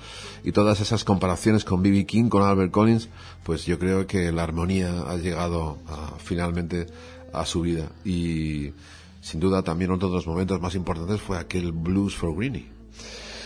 y 0.44 0.52
todas 0.52 0.80
esas 0.80 1.04
comparaciones 1.04 1.64
con 1.64 1.82
B.B. 1.82 2.06
King, 2.06 2.28
con 2.28 2.42
Albert 2.42 2.70
Collins, 2.70 3.08
pues 3.44 3.66
yo 3.66 3.78
creo 3.78 4.06
que 4.06 4.32
la 4.32 4.42
armonía 4.42 5.04
ha 5.08 5.16
llegado 5.16 5.78
finalmente 6.18 6.86
a 7.32 7.44
su 7.44 7.62
vida. 7.62 7.90
Y 8.04 8.72
sin 9.20 9.40
duda 9.40 9.62
también 9.62 9.90
otro 9.90 10.08
de 10.08 10.14
los 10.14 10.26
momentos 10.26 10.60
más 10.60 10.74
importantes 10.74 11.20
fue 11.20 11.38
aquel 11.38 11.72
Blues 11.72 12.16
for 12.16 12.34
Greenie. 12.34 12.66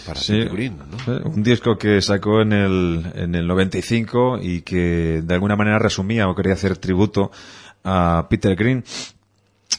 Para 0.07 0.21
Sí, 0.21 0.33
Peter 0.33 0.53
Green, 0.53 0.79
¿no? 1.07 1.31
un 1.31 1.43
disco 1.43 1.79
que 1.79 2.01
sacó 2.03 2.43
en 2.43 2.53
el, 2.53 3.07
en 3.15 3.35
el 3.35 3.47
95 3.47 4.39
y 4.43 4.63
que 4.63 5.23
de 5.25 5.35
alguna 5.35 5.57
manera 5.57 5.79
resumía 5.79 6.29
o 6.29 6.35
quería 6.35 6.53
hacer 6.53 6.77
tributo 6.77 7.31
a 7.85 8.27
Peter 8.31 8.55
Green, 8.57 8.85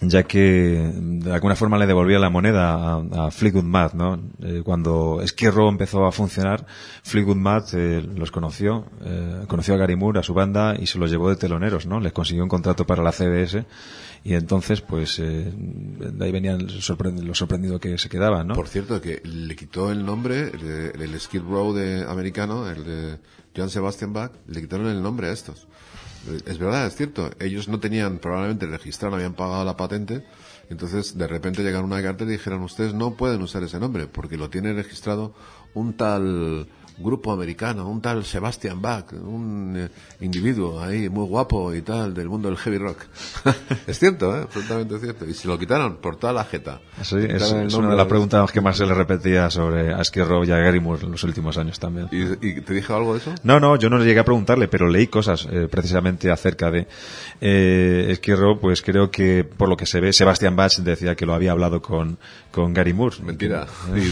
ya 0.02 0.24
que 0.24 0.92
de 0.94 1.34
alguna 1.34 1.56
forma 1.56 1.78
le 1.78 1.88
devolvía 1.88 2.20
la 2.20 2.30
moneda 2.30 2.96
a, 2.98 3.32
Fleetwood 3.32 3.64
Mac, 3.64 3.94
¿no? 3.94 4.20
Eh, 4.42 4.62
cuando 4.64 5.22
Row 5.54 5.70
empezó 5.70 6.06
a 6.06 6.12
funcionar, 6.12 6.66
Fleetwood 7.04 7.38
Mac 7.38 7.66
eh, 7.74 8.02
los 8.16 8.32
conoció, 8.32 8.86
eh, 9.04 9.46
conoció 9.48 9.74
a 9.74 9.78
Gary 9.78 9.96
Moore, 9.96 10.20
a 10.20 10.24
su 10.24 10.34
banda, 10.34 10.76
y 10.80 10.88
se 10.88 10.98
los 11.00 11.10
llevó 11.10 11.30
de 11.30 11.36
teloneros, 11.38 11.86
¿no? 11.86 12.00
Les 12.00 12.14
consiguió 12.14 12.44
un 12.44 12.50
contrato 12.50 12.86
para 12.86 13.04
la 13.04 13.12
CBS 13.12 13.66
y 14.24 14.34
entonces, 14.34 14.82
pues, 14.82 15.20
eh, 15.20 15.52
de 15.56 16.26
ahí 16.26 16.32
venía 16.32 16.54
el 16.54 16.68
sorprend- 16.82 17.22
lo 17.22 17.36
sorprendido 17.36 17.80
que 17.80 17.98
se 17.98 18.10
quedaban, 18.10 18.48
¿no? 18.48 18.56
Por 18.56 18.68
cierto, 18.68 19.00
que 19.02 19.22
le 19.24 19.56
quitó 19.56 19.92
el 19.92 20.06
nombre, 20.06 20.50
el, 20.50 21.00
el 21.02 21.20
Skid 21.20 21.42
Row 21.42 21.74
de 21.74 22.04
americano, 22.08 22.70
el 22.70 22.84
de 22.84 23.18
Johann 23.56 23.70
Sebastian 23.70 24.14
Bach, 24.14 24.32
le 24.48 24.62
quitaron 24.62 24.88
el 24.88 25.02
nombre 25.02 25.28
a 25.28 25.32
estos. 25.32 25.68
Es 26.46 26.58
verdad, 26.58 26.88
es 26.88 26.96
cierto. 26.96 27.30
Ellos 27.40 27.68
no 27.68 27.80
tenían 27.80 28.20
probablemente 28.20 28.66
registrado, 28.66 29.16
habían 29.16 29.34
pagado 29.34 29.64
la 29.64 29.78
patente. 29.78 30.26
Entonces, 30.70 31.18
de 31.18 31.28
repente 31.28 31.64
llegaron 31.64 31.86
una 31.86 32.02
carta 32.02 32.24
y 32.24 32.28
dijeron, 32.28 32.64
ustedes 32.64 32.94
no 32.94 33.16
pueden 33.16 33.42
usar 33.42 33.64
ese 33.64 33.80
nombre 33.80 34.08
porque 34.08 34.38
lo 34.38 34.50
tiene 34.50 34.74
registrado 34.74 35.36
un 35.74 35.96
tal 35.96 36.68
grupo 36.98 37.32
americano, 37.32 37.88
un 37.90 38.02
tal 38.02 38.24
Sebastian 38.24 38.82
Bach, 38.82 39.12
un 39.14 39.74
eh, 39.78 39.90
individuo 40.22 40.82
ahí 40.82 41.10
muy 41.10 41.26
guapo 41.28 41.74
y 41.74 41.82
tal 41.82 42.14
del 42.14 42.30
mundo 42.30 42.50
del 42.50 42.58
heavy 42.58 42.78
rock. 42.78 43.06
es 43.88 44.00
cierto, 44.00 44.36
¿eh? 44.36 44.42
absolutamente 44.44 45.00
cierto. 45.00 45.26
Y 45.26 45.34
se 45.34 45.48
lo 45.48 45.58
quitaron 45.60 45.98
por 45.98 46.16
toda 46.18 46.34
la 46.34 46.46
jeta. 46.46 46.80
Sí, 47.02 47.18
es, 47.20 47.74
una 47.74 47.90
de 47.90 47.96
las 47.96 48.08
preguntas 48.08 48.52
que 48.52 48.62
más 48.62 48.78
se 48.78 48.86
le 48.86 48.94
repetía 48.94 49.50
sobre 49.50 49.94
a 49.94 50.02
Row 50.26 50.44
y 50.44 50.52
a 50.52 50.58
Gary 50.58 50.80
Moore 50.80 51.06
en 51.06 51.12
los 51.12 51.24
últimos 51.24 51.58
años 51.58 51.80
también. 51.80 52.08
¿Y, 52.12 52.48
y 52.48 52.62
te 52.62 52.74
dijo 52.74 52.96
algo 52.96 53.14
de 53.14 53.20
eso? 53.20 53.36
No, 53.44 53.60
no, 53.60 53.76
yo 53.76 53.90
no 53.90 53.98
le 53.98 54.06
llegué 54.06 54.20
a 54.20 54.26
preguntarle, 54.26 54.68
pero 54.68 54.88
leí 54.88 55.08
cosas 55.08 55.48
eh, 55.52 55.68
precisamente 55.70 56.32
acerca 56.32 56.72
de 56.72 56.88
eh, 57.42 58.18
Row, 58.26 58.60
pues 58.60 58.82
creo 58.82 59.12
que 59.12 59.44
por 59.44 59.70
lo 59.70 59.78
que 59.78 59.86
se 59.86 60.00
ve, 60.00 60.14
Sebastian 60.14 60.56
Bach 60.56 60.78
decía 60.78 61.16
que 61.16 61.26
lo 61.26 61.34
había 61.34 61.52
hablado 61.52 61.82
con, 61.82 62.18
con 62.52 62.74
Gary 62.74 62.94
Moore. 62.94 63.18
Mentira. 63.24 63.68
Y 63.96 64.12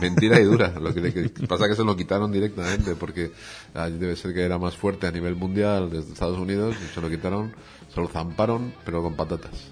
mentira 0.00 0.40
y 0.40 0.44
dura. 0.44 0.72
Lo 0.80 0.92
que, 0.92 1.12
que 1.12 1.46
pasa 1.46 1.66
es 1.66 1.75
se 1.76 1.84
lo 1.84 1.96
quitaron 1.96 2.32
directamente 2.32 2.96
porque 2.96 3.30
debe 3.74 4.16
ser 4.16 4.34
que 4.34 4.42
era 4.42 4.58
más 4.58 4.76
fuerte 4.76 5.06
a 5.06 5.12
nivel 5.12 5.36
mundial 5.36 5.90
desde 5.90 6.12
Estados 6.12 6.38
Unidos 6.38 6.74
y 6.82 6.92
se 6.92 7.00
lo 7.00 7.08
quitaron, 7.08 7.54
se 7.94 8.00
lo 8.00 8.08
zamparon, 8.08 8.74
pero 8.84 9.02
con 9.02 9.14
patatas. 9.14 9.70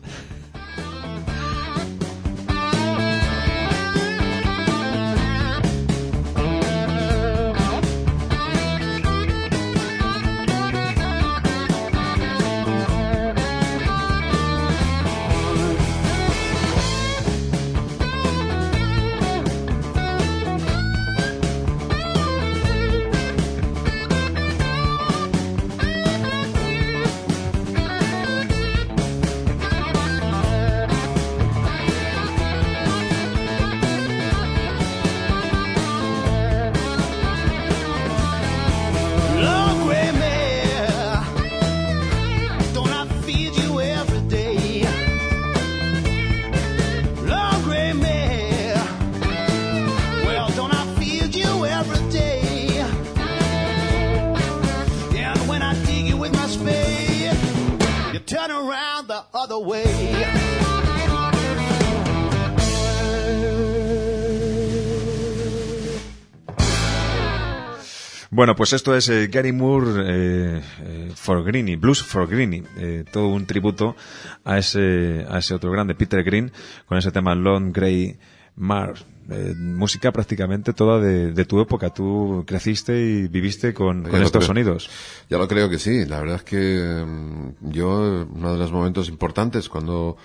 Pues 68.64 68.72
esto 68.72 68.96
es 68.96 69.10
eh, 69.10 69.26
Gary 69.26 69.52
Moore 69.52 69.90
eh, 70.06 70.62
eh, 70.84 71.12
for 71.14 71.44
Greenie, 71.44 71.76
Blues 71.76 72.02
for 72.02 72.26
Greenie, 72.26 72.62
eh, 72.78 73.04
todo 73.12 73.28
un 73.28 73.44
tributo 73.44 73.94
a 74.42 74.56
ese, 74.56 75.26
a 75.28 75.36
ese 75.36 75.52
otro 75.52 75.70
grande, 75.70 75.94
Peter 75.94 76.24
Green, 76.24 76.50
con 76.86 76.96
ese 76.96 77.12
tema 77.12 77.34
Long 77.34 77.74
Grey 77.74 78.16
Mare. 78.56 78.94
Eh, 79.28 79.52
música 79.54 80.12
prácticamente 80.12 80.72
toda 80.72 80.98
de, 80.98 81.32
de 81.32 81.44
tu 81.44 81.60
época. 81.60 81.90
Tú 81.90 82.42
creciste 82.46 82.98
y 82.98 83.28
viviste 83.28 83.74
con, 83.74 84.06
estos 84.06 84.30
creo. 84.30 84.40
sonidos. 84.40 84.88
Ya 85.28 85.36
lo 85.36 85.46
creo 85.46 85.68
que 85.68 85.78
sí. 85.78 86.06
La 86.06 86.20
verdad 86.20 86.36
es 86.36 86.44
que 86.44 87.04
mm, 87.06 87.70
yo, 87.70 88.26
uno 88.34 88.52
de 88.54 88.58
los 88.58 88.72
momentos 88.72 89.10
importantes, 89.10 89.68
cuando 89.68 90.16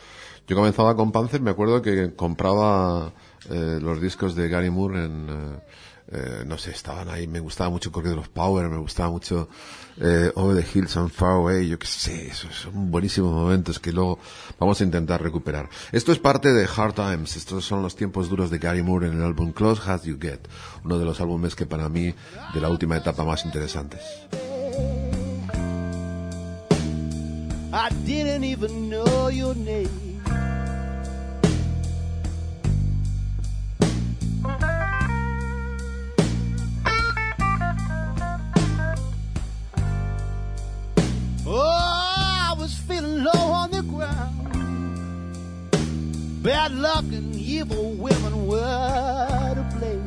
yo 0.47 0.55
comenzaba 0.55 0.95
con 0.95 1.11
Panzer, 1.11 1.41
me 1.41 1.51
acuerdo 1.51 1.81
que 1.81 2.13
compraba 2.15 3.11
eh, 3.49 3.79
los 3.81 4.01
discos 4.01 4.33
de 4.33 4.47
Gary 4.47 4.69
Moore 4.69 5.03
en, 5.03 5.27
eh, 5.29 5.59
eh, 6.11 6.43
no 6.45 6.57
sé, 6.57 6.71
estaban 6.71 7.07
ahí, 7.09 7.27
me 7.27 7.39
gustaba 7.39 7.69
mucho 7.69 7.91
Corridor 7.91 8.19
of 8.19 8.29
Power, 8.29 8.67
me 8.67 8.77
gustaba 8.77 9.09
mucho 9.09 9.47
eh, 9.97 10.31
Over 10.35 10.63
the 10.63 10.79
Hills 10.79 10.97
and 10.97 11.11
Far 11.11 11.33
Away, 11.33 11.67
yo 11.67 11.77
qué 11.77 11.85
sé, 11.85 12.27
esos 12.27 12.55
son 12.55 12.89
buenísimos 12.89 13.31
momentos 13.31 13.79
que 13.79 13.91
luego 13.91 14.17
vamos 14.57 14.81
a 14.81 14.83
intentar 14.83 15.21
recuperar. 15.21 15.69
Esto 15.91 16.11
es 16.11 16.19
parte 16.19 16.51
de 16.51 16.67
Hard 16.75 16.95
Times, 16.95 17.35
estos 17.35 17.63
son 17.65 17.83
los 17.83 17.95
tiempos 17.95 18.27
duros 18.29 18.49
de 18.49 18.57
Gary 18.57 18.81
Moore 18.81 19.07
en 19.07 19.17
el 19.17 19.23
álbum 19.23 19.51
Close 19.51 19.89
As 19.89 20.03
You 20.03 20.17
Get, 20.19 20.39
uno 20.83 20.97
de 20.97 21.05
los 21.05 21.21
álbumes 21.21 21.53
que 21.55 21.65
para 21.65 21.89
mí 21.89 22.15
de 22.53 22.61
la 22.61 22.69
última 22.69 22.97
etapa 22.97 23.23
más 23.23 23.45
interesantes. 23.45 24.01
I 27.71 27.89
didn't 28.03 28.43
even 28.43 28.89
know 28.89 29.29
your 29.29 29.55
name. 29.55 30.08
Oh, 41.51 41.57
I 41.57 42.53
was 42.59 42.77
feeling 42.77 43.23
low 43.23 43.31
on 43.31 43.71
the 43.71 43.81
ground. 43.81 44.35
Bad 46.43 46.73
luck 46.73 47.05
and 47.05 47.35
evil 47.35 47.93
women 47.93 48.45
were 48.45 49.55
to 49.55 49.63
blame. 49.75 50.05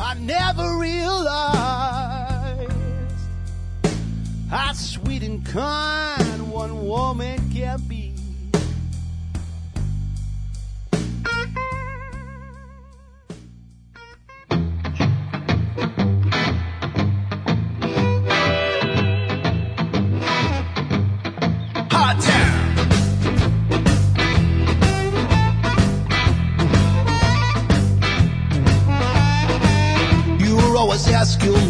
I 0.00 0.14
never 0.18 0.78
realized 0.78 1.12
how 4.50 4.72
sweet 4.72 5.22
and 5.22 5.46
kind 5.46 6.50
one 6.50 6.84
woman 6.84 7.38
can 7.52 7.78
be. 7.86 8.01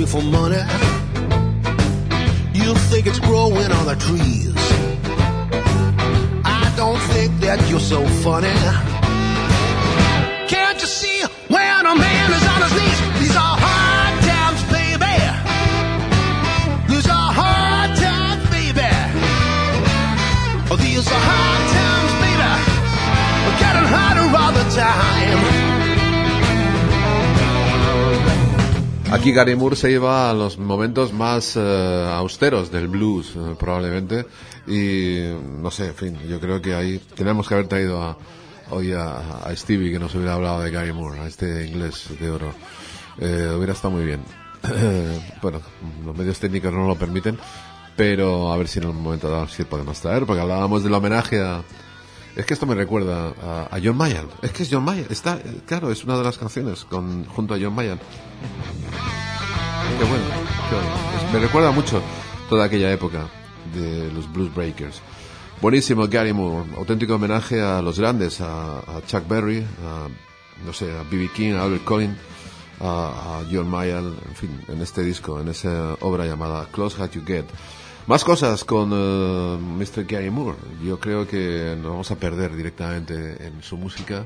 For 0.06 0.22
money. 0.22 0.56
You 2.54 2.74
think 2.90 3.06
it's 3.06 3.20
growing 3.20 3.70
on 3.70 3.86
the 3.86 3.96
trees. 3.98 4.54
I 6.44 6.72
don't 6.76 6.98
think 7.12 7.40
that 7.40 7.58
you're 7.68 7.80
so 7.80 8.06
funny. 8.22 8.91
Aquí 29.12 29.30
Gary 29.30 29.54
Moore 29.54 29.76
se 29.76 29.90
iba 29.90 30.30
a 30.30 30.32
los 30.32 30.56
momentos 30.56 31.12
más 31.12 31.54
eh, 31.56 32.10
austeros 32.14 32.72
del 32.72 32.88
blues, 32.88 33.34
eh, 33.36 33.54
probablemente. 33.58 34.24
Y 34.66 35.18
no 35.60 35.70
sé, 35.70 35.88
en 35.88 35.94
fin, 35.94 36.18
yo 36.26 36.40
creo 36.40 36.62
que 36.62 36.74
ahí 36.74 36.98
tenemos 37.14 37.46
que 37.46 37.52
haber 37.52 37.68
traído 37.68 38.02
a, 38.02 38.16
hoy 38.70 38.92
a, 38.92 39.18
a 39.44 39.54
Stevie 39.54 39.92
que 39.92 39.98
nos 39.98 40.14
hubiera 40.14 40.32
hablado 40.32 40.62
de 40.62 40.70
Gary 40.70 40.94
Moore, 40.94 41.20
a 41.20 41.26
este 41.26 41.66
inglés 41.66 42.08
de 42.18 42.30
oro. 42.30 42.54
Eh, 43.18 43.52
hubiera 43.54 43.74
estado 43.74 43.92
muy 43.92 44.06
bien. 44.06 44.24
bueno, 45.42 45.60
los 46.06 46.16
medios 46.16 46.38
técnicos 46.38 46.72
no 46.72 46.86
lo 46.86 46.96
permiten, 46.96 47.38
pero 47.94 48.50
a 48.50 48.56
ver 48.56 48.66
si 48.66 48.78
en 48.78 48.86
un 48.86 49.02
momento 49.02 49.28
dado 49.28 49.46
podemos 49.68 50.00
traer, 50.00 50.24
porque 50.24 50.40
hablábamos 50.40 50.82
del 50.82 50.94
homenaje 50.94 51.38
a. 51.38 51.62
Es 52.34 52.46
que 52.46 52.54
esto 52.54 52.64
me 52.64 52.74
recuerda 52.74 53.34
a, 53.70 53.78
John 53.82 53.96
Mayer. 53.96 54.26
Es 54.40 54.52
que 54.52 54.62
es 54.62 54.68
John 54.70 54.84
Mayer. 54.84 55.06
Está, 55.10 55.38
claro, 55.66 55.90
es 55.90 56.02
una 56.04 56.16
de 56.16 56.24
las 56.24 56.38
canciones 56.38 56.84
con, 56.84 57.26
junto 57.26 57.54
a 57.54 57.58
John 57.60 57.74
Mayer. 57.74 57.98
Qué 59.98 60.04
bueno, 60.04 60.24
me 61.32 61.38
recuerda 61.38 61.70
mucho 61.72 62.02
toda 62.48 62.64
aquella 62.64 62.90
época 62.90 63.28
de 63.74 64.10
los 64.12 64.32
Blues 64.32 64.54
Breakers. 64.54 65.02
Buenísimo, 65.60 66.08
Gary 66.08 66.32
Moore. 66.32 66.70
Auténtico 66.76 67.16
homenaje 67.16 67.60
a 67.60 67.82
los 67.82 67.98
grandes, 67.98 68.40
a, 68.40 68.82
Chuck 69.06 69.28
Berry, 69.28 69.64
a, 69.84 70.08
no 70.64 70.72
sé, 70.72 70.90
a 70.90 71.02
B.B. 71.02 71.30
King, 71.34 71.52
a 71.52 71.64
Albert 71.64 71.84
Collins, 71.84 72.16
a, 72.80 73.40
a 73.40 73.44
John 73.52 73.68
Mayer, 73.68 74.02
en 74.02 74.34
fin, 74.34 74.64
en 74.68 74.80
este 74.80 75.02
disco, 75.02 75.38
en 75.38 75.48
esa 75.48 75.94
obra 76.00 76.24
llamada 76.24 76.66
Close 76.72 77.00
How 77.00 77.10
You 77.10 77.22
Get. 77.26 77.44
Más 78.06 78.24
cosas 78.24 78.64
con 78.64 78.90
eh, 78.92 79.58
Mr. 79.60 80.04
Gary 80.04 80.30
Moore. 80.30 80.58
Yo 80.82 80.98
creo 80.98 81.26
que 81.26 81.76
nos 81.76 81.90
vamos 81.92 82.10
a 82.10 82.16
perder 82.16 82.56
directamente 82.56 83.46
en 83.46 83.62
su 83.62 83.76
música 83.76 84.24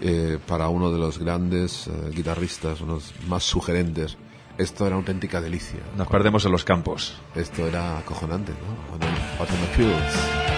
eh, 0.00 0.38
para 0.46 0.68
uno 0.68 0.92
de 0.92 0.98
los 0.98 1.18
grandes 1.18 1.88
eh, 1.88 2.10
guitarristas, 2.14 2.80
unos 2.80 3.12
más 3.26 3.42
sugerentes. 3.42 4.16
Esto 4.56 4.86
era 4.86 4.96
auténtica 4.96 5.40
delicia. 5.40 5.80
Nos 5.96 6.06
perdemos 6.06 6.44
en 6.44 6.52
los 6.52 6.64
campos. 6.64 7.20
Esto 7.34 7.66
era 7.66 7.98
acojonante, 7.98 8.52
¿no? 8.52 9.06
Out 9.40 9.50
in 9.50 9.56
the 9.60 9.74
Fields. 9.76 10.57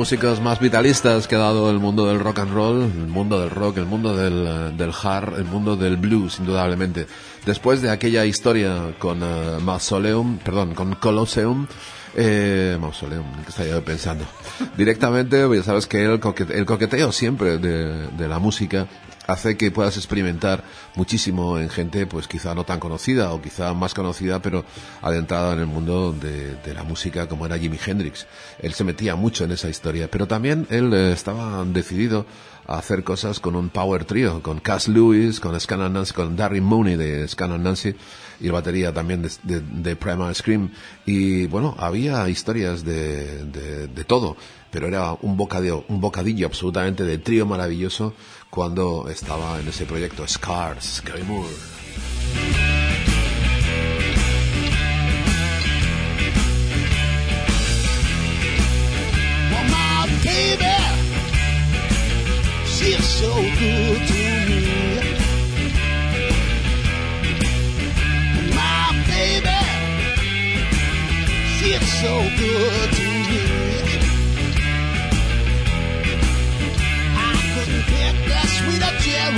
Músicos 0.00 0.40
más 0.40 0.58
vitalistas 0.60 1.28
que 1.28 1.36
ha 1.36 1.40
dado 1.40 1.68
el 1.70 1.78
mundo 1.78 2.06
del 2.06 2.20
rock 2.20 2.38
and 2.38 2.54
roll, 2.54 2.84
el 2.84 3.06
mundo 3.06 3.38
del 3.38 3.50
rock, 3.50 3.76
el 3.76 3.84
mundo 3.84 4.16
del, 4.16 4.46
eh, 4.46 4.72
del 4.74 4.92
hard, 5.02 5.38
el 5.38 5.44
mundo 5.44 5.76
del 5.76 5.98
blues, 5.98 6.38
indudablemente. 6.38 7.06
Después 7.44 7.82
de 7.82 7.90
aquella 7.90 8.24
historia 8.24 8.94
con 8.98 9.22
eh, 9.22 9.58
Mausoleum, 9.60 10.38
perdón, 10.38 10.74
con 10.74 10.94
Colosseum, 10.94 11.66
eh, 12.16 12.78
Mausoleum, 12.80 13.26
¿qué 13.44 13.50
estaba 13.50 13.68
yo 13.68 13.84
pensando? 13.84 14.24
Directamente, 14.74 15.46
ya 15.54 15.62
sabes 15.62 15.86
que 15.86 16.02
el, 16.02 16.18
coquete- 16.18 16.54
el 16.54 16.64
coqueteo 16.64 17.12
siempre 17.12 17.58
de, 17.58 18.06
de 18.08 18.26
la 18.26 18.38
música 18.38 18.86
hace 19.30 19.56
que 19.56 19.70
puedas 19.70 19.96
experimentar 19.96 20.64
muchísimo 20.96 21.58
en 21.58 21.70
gente 21.70 22.06
pues 22.06 22.26
quizá 22.26 22.54
no 22.54 22.64
tan 22.64 22.80
conocida 22.80 23.32
o 23.32 23.40
quizá 23.40 23.72
más 23.74 23.94
conocida 23.94 24.42
pero 24.42 24.64
adentrada 25.02 25.52
en 25.52 25.60
el 25.60 25.66
mundo 25.66 26.12
de, 26.12 26.56
de 26.56 26.74
la 26.74 26.82
música 26.82 27.28
como 27.28 27.46
era 27.46 27.58
Jimi 27.58 27.78
Hendrix. 27.84 28.26
Él 28.58 28.74
se 28.74 28.84
metía 28.84 29.16
mucho 29.16 29.44
en 29.44 29.52
esa 29.52 29.68
historia, 29.68 30.10
pero 30.10 30.26
también 30.26 30.66
él 30.70 30.92
eh, 30.92 31.12
estaba 31.12 31.64
decidido 31.64 32.26
a 32.66 32.78
hacer 32.78 33.02
cosas 33.02 33.40
con 33.40 33.56
un 33.56 33.68
power 33.68 34.04
trio, 34.04 34.42
con 34.42 34.60
Cass 34.60 34.88
Lewis, 34.88 35.40
con 35.40 35.58
Scanner 35.58 35.90
Nancy, 35.90 36.12
con 36.12 36.36
Darren 36.36 36.62
Mooney 36.64 36.96
de 36.96 37.26
Scanner 37.26 37.58
Nancy 37.58 37.94
y 38.40 38.46
la 38.46 38.52
batería 38.52 38.92
también 38.92 39.22
de, 39.42 39.60
de, 39.60 39.96
Primal 39.96 40.34
Scream. 40.34 40.70
Y 41.04 41.46
bueno, 41.46 41.74
había 41.78 42.28
historias 42.28 42.84
de, 42.84 43.44
de, 43.44 43.88
de 43.88 44.04
todo, 44.04 44.36
pero 44.70 44.86
era 44.86 45.12
un 45.20 45.36
bocadillo, 45.36 45.84
un 45.88 46.00
bocadillo 46.00 46.46
absolutamente 46.46 47.04
de 47.04 47.18
trío 47.18 47.44
maravilloso 47.44 48.14
cuando 48.50 49.08
estaba 49.08 49.60
en 49.60 49.68
ese 49.68 49.86
proyecto 49.86 50.26
Scars, 50.26 51.02
Gary 51.04 51.22
Moore. 51.22 51.48
She's 62.82 63.06
so 63.06 63.30
good 63.34 64.00
to 64.08 64.14
me. 64.48 64.62
My 68.56 69.04
baby, 69.06 69.60
she's 71.58 71.86
so 72.00 72.14
good 72.38 72.90
to 72.94 73.02
me. 73.04 73.09
I 79.30 79.36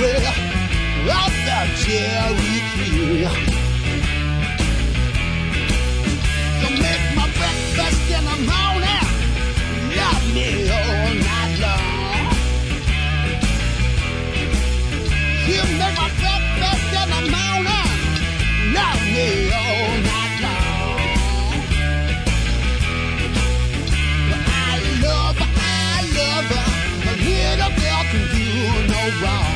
of 1.05 1.33
the 1.45 1.59
cherry 1.83 2.57
tree. 2.73 3.29
You 6.61 6.69
make 6.81 7.05
my 7.15 7.27
breakfast 7.37 8.09
in 8.09 8.23
the 8.25 8.37
morning, 8.49 9.07
love 9.93 10.25
me 10.33 10.49
all 10.71 11.13
night 11.13 11.53
long. 11.61 12.33
You 15.45 15.61
make 15.77 15.95
my 15.95 16.09
breakfast 16.21 16.89
in 17.01 17.07
the 17.13 17.21
morning, 17.35 17.93
love 18.73 19.03
me 19.13 19.27
all 19.53 19.93
night 20.09 20.35
long. 20.41 20.97
I 24.47 24.81
love 25.03 25.37
I 25.37 26.01
love 26.17 26.49
a 26.49 27.15
little 27.21 27.73
girl 27.77 28.03
can 28.09 28.23
do 28.33 28.47
no 28.91 29.01
wrong. 29.21 29.52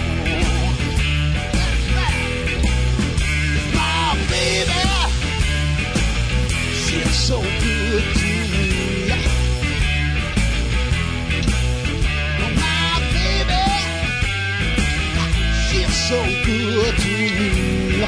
So 16.08 16.24
good 16.46 16.96
to 16.96 17.08
me. 17.10 18.02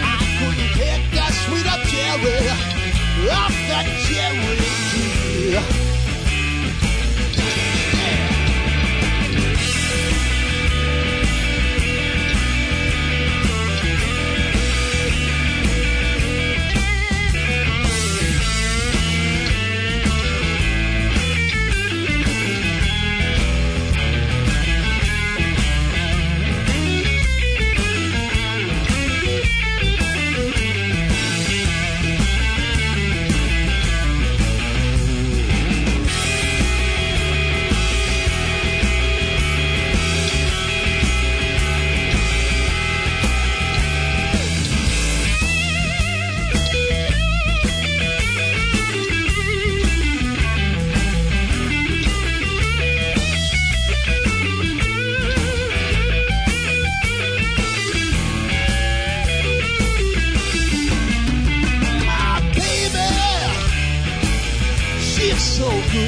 I 0.00 0.16
couldn't 0.38 0.72
take 0.74 1.10
that 1.10 1.32
sweet 1.42 1.66
cherry 1.66 1.88
cherry 4.06 4.56
tree. 4.90 5.85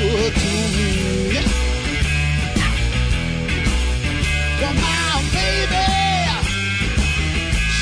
To 0.09 0.47
me. 0.74 0.89
Baby, 5.32 5.85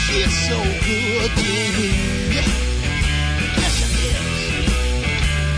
she's 0.02 0.34
so 0.48 0.58
good 0.86 1.30
to 1.30 1.54
me. 1.76 1.88
Yes, 2.34 3.74
she 3.76 4.08
is. 4.08 4.18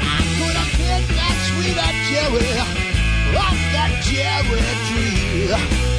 I 0.00 0.20
could 0.36 0.56
have 0.60 0.72
picked 0.78 1.12
that 1.16 1.94
cherry 2.08 2.50
off 3.36 3.60
that 3.72 3.92
cherry 4.04 4.62
tree. 4.88 5.97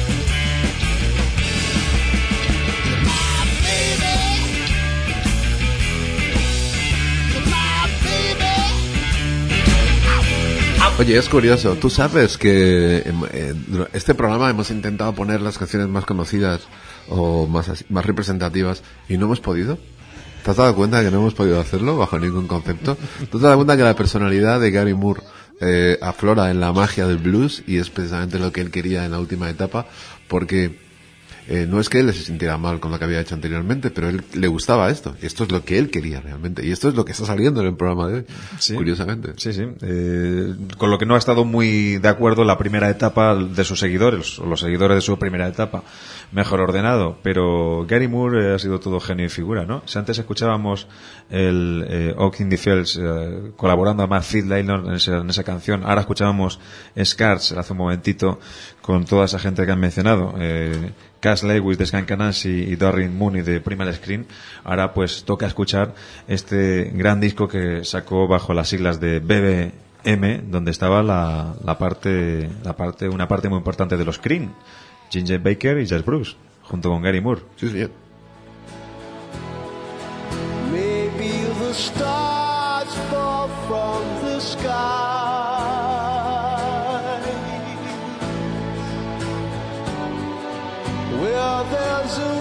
Oye, 11.00 11.16
es 11.16 11.30
curioso. 11.30 11.76
Tú 11.76 11.88
sabes 11.88 12.36
que 12.36 12.98
em, 12.98 13.22
eh, 13.32 13.54
este 13.94 14.14
programa 14.14 14.50
hemos 14.50 14.70
intentado 14.70 15.14
poner 15.14 15.40
las 15.40 15.56
canciones 15.56 15.88
más 15.88 16.04
conocidas 16.04 16.60
o 17.08 17.46
más, 17.46 17.86
más 17.88 18.04
representativas 18.04 18.82
y 19.08 19.16
no 19.16 19.24
hemos 19.24 19.40
podido. 19.40 19.78
¿Te 20.44 20.50
has 20.50 20.58
dado 20.58 20.74
cuenta 20.74 20.98
de 20.98 21.06
que 21.06 21.10
no 21.10 21.20
hemos 21.20 21.32
podido 21.32 21.58
hacerlo 21.58 21.96
bajo 21.96 22.18
ningún 22.18 22.46
concepto? 22.46 22.98
¿Tú 23.18 23.26
te 23.30 23.36
has 23.38 23.42
dado 23.44 23.56
cuenta 23.56 23.78
que 23.78 23.82
la 23.82 23.96
personalidad 23.96 24.60
de 24.60 24.70
Gary 24.70 24.92
Moore 24.92 25.22
eh, 25.62 25.98
aflora 26.02 26.50
en 26.50 26.60
la 26.60 26.70
magia 26.70 27.06
del 27.06 27.16
blues 27.16 27.62
y 27.66 27.78
es 27.78 27.88
precisamente 27.88 28.38
lo 28.38 28.52
que 28.52 28.60
él 28.60 28.70
quería 28.70 29.06
en 29.06 29.12
la 29.12 29.20
última 29.20 29.48
etapa? 29.48 29.86
Porque 30.28 30.89
eh, 31.48 31.66
no 31.68 31.80
es 31.80 31.88
que 31.88 31.98
él 32.00 32.12
se 32.14 32.22
sintiera 32.24 32.56
mal 32.58 32.78
con 32.80 32.90
lo 32.92 32.98
que 32.98 33.04
había 33.04 33.20
hecho 33.20 33.34
anteriormente, 33.34 33.90
pero 33.90 34.08
él 34.08 34.22
le 34.34 34.46
gustaba 34.48 34.90
esto. 34.90 35.16
Y 35.22 35.26
esto 35.26 35.44
es 35.44 35.50
lo 35.52 35.64
que 35.64 35.78
él 35.78 35.90
quería 35.90 36.20
realmente. 36.20 36.64
Y 36.64 36.70
esto 36.70 36.88
es 36.88 36.94
lo 36.94 37.04
que 37.04 37.12
está 37.12 37.24
saliendo 37.26 37.60
en 37.60 37.68
el 37.68 37.76
programa 37.76 38.08
de 38.08 38.14
hoy, 38.18 38.24
Sí. 38.58 38.74
curiosamente. 38.74 39.32
Sí, 39.36 39.52
sí. 39.52 39.64
Eh, 39.82 40.54
con 40.78 40.90
lo 40.90 40.98
que 40.98 41.06
no 41.06 41.14
ha 41.14 41.18
estado 41.18 41.44
muy 41.44 41.98
de 41.98 42.08
acuerdo 42.08 42.44
la 42.44 42.56
primera 42.58 42.88
etapa 42.90 43.34
de 43.34 43.64
sus 43.64 43.78
seguidores, 43.80 44.38
o 44.38 44.46
los 44.46 44.60
seguidores 44.60 44.96
de 44.96 45.00
su 45.00 45.18
primera 45.18 45.48
etapa, 45.48 45.82
mejor 46.32 46.60
ordenado. 46.60 47.18
Pero 47.22 47.84
Gary 47.88 48.06
Moore 48.08 48.50
eh, 48.50 48.54
ha 48.54 48.58
sido 48.58 48.78
todo 48.80 49.00
genio 49.00 49.26
y 49.26 49.28
figura, 49.28 49.64
¿no? 49.64 49.82
Si 49.86 49.98
antes 49.98 50.18
escuchábamos 50.18 50.86
el 51.30 51.84
eh, 51.88 52.14
Oak 52.16 52.40
in 52.40 52.48
the 52.50 52.56
Fields 52.56 52.98
eh, 53.00 53.52
colaborando 53.56 54.02
a 54.02 54.06
Matt 54.06 54.22
Fiedler 54.24 54.60
en, 54.60 54.92
esa- 54.92 55.18
en 55.18 55.30
esa 55.30 55.42
canción, 55.44 55.82
ahora 55.84 56.00
escuchábamos 56.02 56.60
Scars 57.02 57.52
hace 57.52 57.72
un 57.72 57.78
momentito 57.78 58.38
con 58.82 59.04
toda 59.04 59.24
esa 59.24 59.38
gente 59.38 59.64
que 59.64 59.72
han 59.72 59.80
mencionado. 59.80 60.34
Eh, 60.38 60.92
Cass 61.20 61.42
Lewis 61.42 61.78
de 61.78 61.86
Skank 61.86 62.10
Anansi 62.10 62.48
y 62.48 62.76
Doreen 62.76 63.16
Mooney 63.16 63.42
de 63.42 63.60
Primal 63.60 63.92
Screen. 63.94 64.26
Ahora 64.64 64.92
pues 64.92 65.24
toca 65.24 65.46
escuchar 65.46 65.94
este 66.26 66.90
gran 66.94 67.20
disco 67.20 67.46
que 67.46 67.84
sacó 67.84 68.26
bajo 68.26 68.54
las 68.54 68.68
siglas 68.68 69.00
de 69.00 69.20
BBM, 69.20 70.50
donde 70.50 70.70
estaba 70.70 71.02
la, 71.02 71.54
la 71.64 71.78
parte, 71.78 72.48
la 72.64 72.74
parte, 72.74 73.08
una 73.08 73.28
parte 73.28 73.48
muy 73.48 73.58
importante 73.58 73.96
de 73.96 74.04
los 74.04 74.18
Cream, 74.18 74.52
Ginger 75.10 75.40
Baker 75.40 75.78
y 75.78 75.86
Jazz 75.86 76.04
Bruce, 76.04 76.36
junto 76.62 76.88
con 76.88 77.02
Gary 77.02 77.20
Moore. 77.20 77.42
Sí, 77.56 77.68
sí. 77.68 77.86
Maybe 80.72 81.32
the 81.60 81.74
stars 81.74 82.94
fall 83.10 83.48
from 83.68 84.02
the 84.24 84.40
sky. 84.40 84.99
There's 91.70 92.18
a 92.18 92.39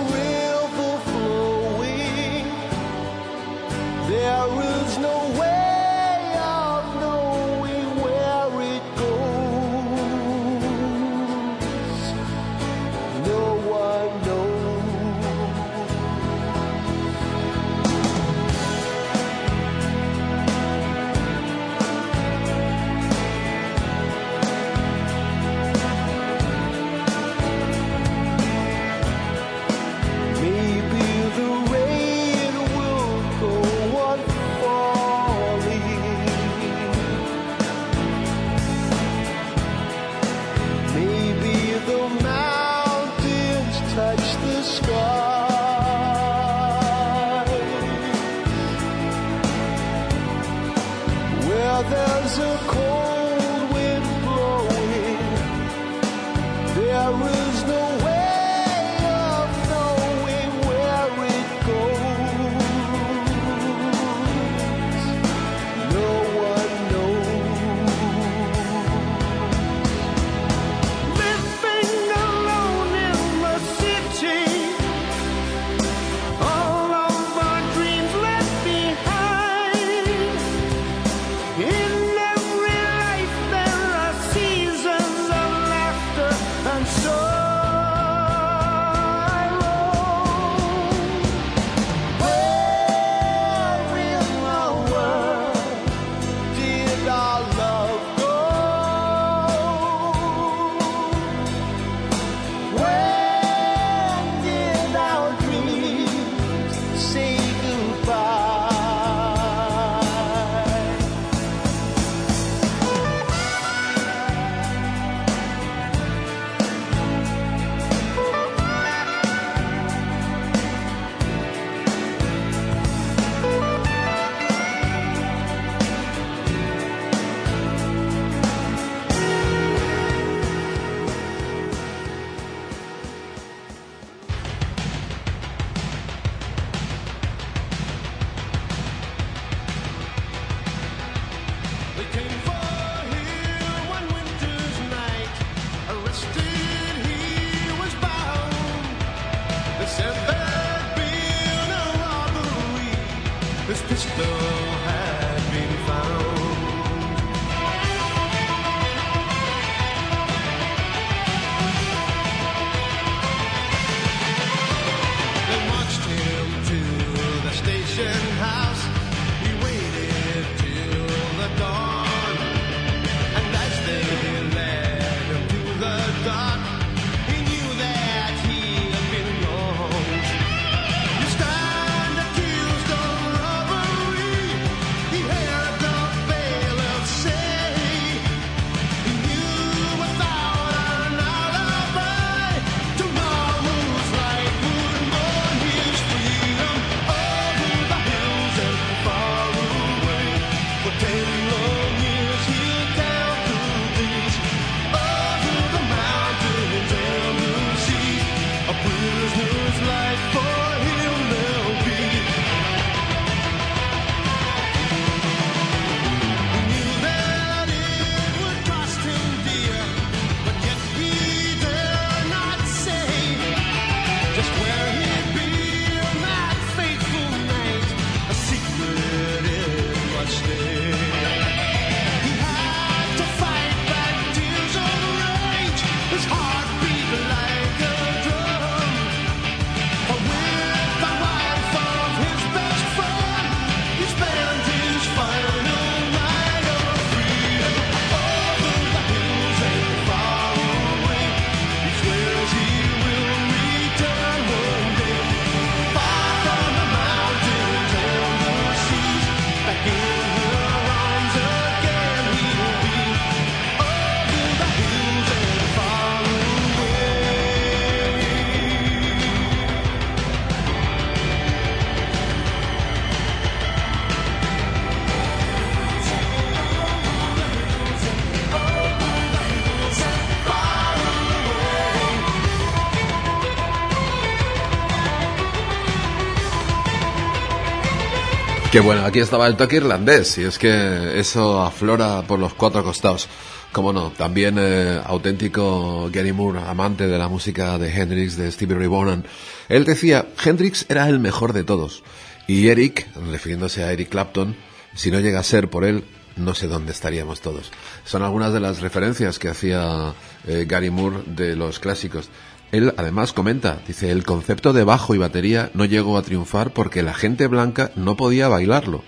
Qué 288.72 288.82
bueno, 288.82 289.04
aquí 289.04 289.18
estaba 289.18 289.48
el 289.48 289.58
toque 289.58 289.78
irlandés, 289.78 290.38
y 290.38 290.44
es 290.44 290.60
que 290.60 291.20
eso 291.20 291.60
aflora 291.60 292.22
por 292.22 292.38
los 292.38 292.54
cuatro 292.54 292.84
costados. 292.84 293.28
Como 293.72 293.92
no, 293.94 294.12
también 294.12 294.58
eh, 294.60 295.02
auténtico 295.04 296.08
Gary 296.14 296.34
Moore, 296.34 296.60
amante 296.60 297.08
de 297.08 297.18
la 297.18 297.28
música 297.28 297.80
de 297.80 297.90
Hendrix, 297.90 298.38
de 298.38 298.52
Stevie 298.52 298.78
Ray 298.78 298.86
Vaughan. 298.86 299.26
Él 299.70 299.86
decía, 299.86 300.28
Hendrix 300.46 300.86
era 300.88 301.10
el 301.10 301.18
mejor 301.18 301.54
de 301.54 301.64
todos. 301.64 302.04
Y 302.46 302.68
Eric, 302.68 303.08
refiriéndose 303.32 303.84
a 303.84 303.92
Eric 303.92 304.10
Clapton, 304.10 304.56
si 304.94 305.10
no 305.10 305.20
llega 305.20 305.40
a 305.40 305.44
ser 305.44 305.72
por 305.72 305.84
él, 305.84 306.04
no 306.36 306.54
sé 306.54 306.68
dónde 306.68 306.92
estaríamos 306.92 307.42
todos. 307.42 307.72
Son 308.06 308.22
algunas 308.22 308.54
de 308.54 308.60
las 308.60 308.82
referencias 308.82 309.40
que 309.40 309.50
hacía 309.50 310.14
eh, 310.48 310.66
Gary 310.68 310.92
Moore 310.92 311.24
de 311.26 311.56
los 311.56 311.80
clásicos. 311.80 312.30
Él 312.72 312.94
además 312.98 313.34
comenta, 313.34 313.82
dice, 313.88 314.12
el 314.12 314.24
concepto 314.24 314.74
de 314.74 314.84
bajo 314.84 315.16
y 315.16 315.18
batería 315.18 315.72
no 315.74 315.86
llegó 315.86 316.18
a 316.18 316.22
triunfar 316.22 316.72
porque 316.72 317.02
la 317.02 317.14
gente 317.14 317.48
blanca 317.48 317.92
no 317.96 318.16
podía 318.16 318.48
bailarlo. 318.48 319.04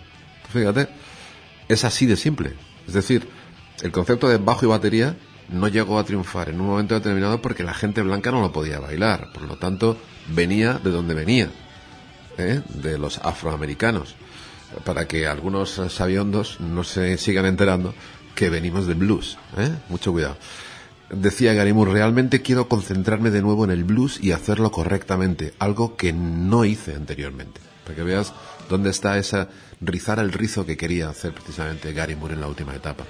Fíjate, 0.52 0.90
es 1.68 1.86
así 1.86 2.08
de 2.08 2.18
simple. 2.18 2.56
Es 2.88 2.94
decir, 2.94 3.28
el 3.84 3.92
concepto 3.92 4.28
de 4.28 4.38
bajo 4.38 4.66
y 4.66 4.70
batería 4.70 5.16
no 5.50 5.68
llegó 5.68 6.00
a 6.00 6.04
triunfar 6.04 6.50
en 6.50 6.60
un 6.60 6.68
momento 6.68 6.96
determinado 6.96 7.42
porque 7.42 7.64
la 7.64 7.74
gente 7.74 8.02
blanca 8.02 8.32
no 8.32 8.42
lo 8.42 8.52
podía 8.52 8.80
bailar. 8.80 9.32
Por 9.32 9.44
lo 9.44 9.58
tanto, 9.58 9.98
venía 10.30 10.80
de 10.84 10.90
donde 10.90 11.14
venía, 11.14 11.52
¿eh? 12.38 12.62
de 12.70 12.98
los 12.98 13.20
afroamericanos. 13.20 14.16
Para 14.86 15.08
que 15.08 15.28
algunos 15.28 15.82
sabiondos 15.90 16.60
no 16.62 16.84
se 16.84 17.18
sigan 17.18 17.46
enterando 17.46 17.94
que 18.34 18.50
venimos 18.50 18.88
del 18.88 18.96
blues. 18.96 19.38
¿eh? 19.58 19.72
Mucho 19.90 20.14
cuidado. 20.14 20.38
Decía 21.12 21.54
Gary 21.54 21.74
Moore, 21.74 21.92
realmente 21.92 22.42
quiero 22.42 22.70
concentrarme 22.70 23.32
de 23.32 23.42
nuevo 23.42 23.66
en 23.66 23.72
el 23.72 23.84
blues 23.84 24.18
y 24.24 24.32
hacerlo 24.32 24.72
correctamente, 24.72 25.54
algo 25.60 25.98
que 25.98 26.14
no 26.14 26.64
hice 26.64 26.96
anteriormente. 26.96 27.60
Para 27.84 27.98
que 27.98 28.04
veas 28.04 28.34
dónde 28.70 28.92
está 28.92 29.18
esa 29.18 29.50
rizar 29.82 30.20
el 30.20 30.32
rizo 30.32 30.66
que 30.66 30.78
quería 30.78 31.10
hacer 31.10 31.34
precisamente 31.34 31.92
Gary 31.92 32.16
Moore 32.16 32.36
en 32.36 32.42
la 32.42 32.48
última 32.48 32.74
etapa. 32.74 33.04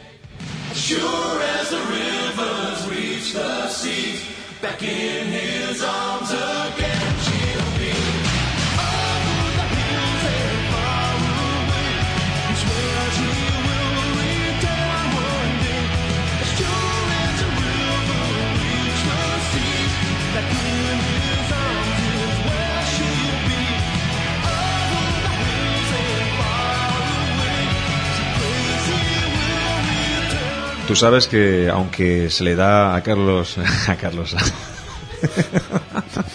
Tú 30.91 30.97
sabes 30.97 31.25
que 31.29 31.69
aunque 31.69 32.29
se 32.29 32.43
le 32.43 32.53
da 32.53 32.93
a 32.93 33.01
Carlos, 33.01 33.55
a 33.87 33.95
Carlos, 33.95 34.35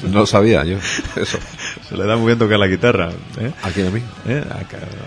No 0.04 0.20
lo 0.20 0.26
sabía 0.26 0.64
yo, 0.64 0.78
eso. 0.78 1.38
se 1.88 1.94
le 1.94 2.06
da 2.06 2.16
muy 2.16 2.28
bien 2.28 2.38
tocar 2.38 2.58
la 2.58 2.66
guitarra, 2.66 3.10
¿eh? 3.38 3.52
Aquí 3.62 3.82
a 3.82 3.90
mí. 3.90 4.00
¿Eh? 4.26 4.42
A, 4.48 4.54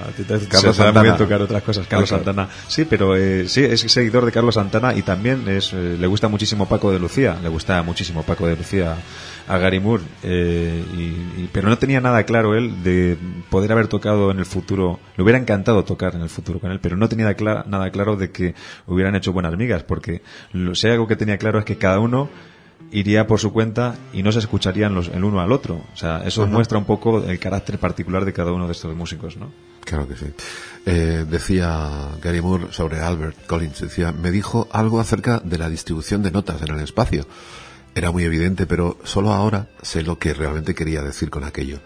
a 0.08 0.12
ti 0.12 0.24
te 0.24 0.38
Carlos 0.48 0.76
se 0.76 0.84
te 0.84 0.86
da 0.86 0.94
muy 0.94 1.02
bien 1.02 1.18
tocar 1.18 1.42
otras 1.42 1.64
cosas. 1.64 1.88
Carlos 1.88 2.10
claro. 2.10 2.26
Santana. 2.26 2.48
Sí, 2.68 2.86
pero 2.86 3.16
eh, 3.16 3.50
sí, 3.50 3.64
es 3.64 3.80
seguidor 3.80 4.24
de 4.24 4.32
Carlos 4.32 4.54
Santana 4.54 4.94
y 4.94 5.02
también 5.02 5.50
es, 5.50 5.74
eh, 5.74 5.98
le 6.00 6.06
gusta 6.06 6.28
muchísimo 6.28 6.68
Paco 6.68 6.92
de 6.92 7.00
Lucía. 7.00 7.36
Le 7.42 7.50
gusta 7.50 7.82
muchísimo 7.82 8.22
Paco 8.22 8.46
de 8.46 8.56
Lucía 8.56 8.98
a 9.50 9.58
Gary 9.58 9.80
Moore. 9.82 10.04
eh, 10.24 10.84
y- 10.96 11.42
y- 11.42 11.50
pero 11.52 11.68
no 11.68 11.78
tenía 11.78 12.00
nada 12.00 12.24
claro 12.24 12.56
él 12.56 12.84
de 12.84 13.18
poder 13.50 13.72
haber 13.74 13.88
tocado 13.88 14.32
en 14.32 14.40
el 14.40 14.46
futuro. 14.46 15.00
Le 15.18 15.24
hubiera 15.24 15.38
encantado 15.40 15.84
tocar 15.84 16.16
en 16.16 16.22
el 16.22 16.30
futuro 16.30 16.60
con 16.60 16.72
él, 16.72 16.80
pero 16.80 16.96
no 16.96 17.10
tenía 17.10 17.36
cla- 17.36 17.66
nada 17.66 17.90
claro 17.92 18.16
de 18.16 18.32
que 18.32 18.56
hubieran 18.88 19.16
hecho 19.16 19.34
buenas 19.34 19.58
migas. 19.58 19.84
Porque 19.84 20.22
lo, 20.54 20.74
si 20.76 20.88
hay 20.88 20.94
algo 20.94 21.08
que 21.08 21.16
tenía 21.18 21.38
claro 21.38 21.60
es 21.60 21.66
que 21.66 21.78
cada 21.78 22.00
uno 22.00 22.30
iría 22.92 23.28
por 23.28 23.40
su 23.40 23.52
cuenta 23.52 23.96
y 24.14 24.24
no 24.24 24.32
se 24.32 24.40
escucharían 24.40 24.96
los, 24.96 25.10
el 25.10 25.24
uno 25.24 25.42
al 25.42 25.52
otro. 25.52 25.82
O 25.94 25.98
sea, 25.98 26.20
eso 26.26 26.42
muestra 26.54 26.78
un 26.78 26.86
poco 26.86 27.24
el 27.24 27.38
carácter 27.40 27.78
particular 27.78 28.24
de 28.26 28.34
cada 28.34 28.52
uno 28.54 28.66
de 28.68 28.72
estos 28.72 28.96
músicos, 28.96 29.36
¿no? 29.36 29.52
Claro 29.84 30.08
que 30.08 30.16
sí. 30.16 30.26
Eh, 30.86 31.26
decía 31.30 31.90
Gary 32.22 32.42
Moore 32.42 32.68
sobre 32.72 33.00
Albert 33.00 33.46
Collins, 33.48 33.82
decía, 33.82 34.12
me 34.12 34.32
dijo 34.32 34.68
algo 34.72 35.00
acerca 35.00 35.40
de 35.44 35.58
la 35.58 35.70
distribución 35.70 36.24
de 36.24 36.32
notas 36.32 36.62
en 36.62 36.74
el 36.76 36.80
espacio. 36.82 37.26
Era 38.00 38.12
muy 38.12 38.24
evidente, 38.24 38.66
pero 38.66 38.98
solo 39.04 39.34
ahora 39.34 39.68
sé 39.82 40.04
lo 40.04 40.18
que 40.18 40.34
realmente 40.34 40.74
quería 40.74 41.02
decir 41.02 41.30
con 41.30 41.44
aquello. 41.44 41.82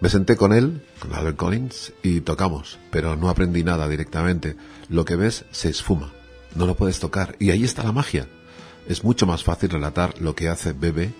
Me 0.00 0.08
senté 0.08 0.34
con 0.34 0.54
él, 0.54 0.82
con 0.98 1.12
Albert 1.12 1.36
Collins, 1.36 1.92
y 2.02 2.22
tocamos, 2.22 2.78
pero 2.90 3.14
no 3.14 3.28
aprendí 3.28 3.62
nada 3.62 3.86
directamente. 3.86 4.56
Lo 4.88 5.04
que 5.04 5.16
ves 5.16 5.44
se 5.50 5.68
esfuma, 5.68 6.12
no 6.54 6.64
lo 6.64 6.76
puedes 6.76 6.98
tocar, 6.98 7.36
y 7.38 7.50
ahí 7.50 7.62
está 7.62 7.82
la 7.82 7.92
magia. 7.92 8.26
Es 8.88 9.04
mucho 9.04 9.26
más 9.26 9.44
fácil 9.44 9.68
relatar 9.68 10.18
lo 10.18 10.34
que 10.34 10.48
hace 10.48 10.72
Bebe 10.72 11.12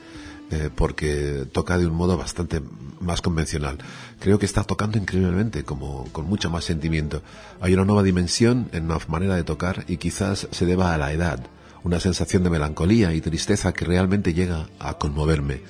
eh, 0.51 0.71
porque 0.75 1.45
toca 1.53 1.77
de 1.77 1.85
un 1.85 1.95
modo 1.95 2.17
bastante 2.17 2.63
más 2.99 3.21
convencional. 3.21 3.77
Creo 4.21 4.39
que 4.39 4.47
está 4.47 4.65
tocando 4.65 4.97
increíblemente, 4.97 5.65
como 5.65 6.11
con 6.13 6.25
mucho 6.25 6.49
más 6.49 6.65
sentimiento. 6.65 7.21
Hay 7.61 7.75
una 7.75 7.85
nueva 7.85 8.03
dimensión 8.03 8.71
en 8.73 8.89
la 8.89 8.99
manera 9.07 9.37
de 9.37 9.45
tocar 9.45 9.85
y 9.87 9.99
quizás 9.99 10.49
se 10.51 10.65
deba 10.65 10.95
a 10.95 10.97
la 10.97 11.13
edad, 11.13 11.41
una 11.83 12.01
sensación 12.01 12.43
de 12.43 12.51
melancolía 12.51 13.13
y 13.15 13.21
tristeza 13.21 13.73
que 13.73 13.85
realmente 13.85 14.35
llega 14.35 14.69
a 14.79 14.99
conmoverme. 14.99 15.63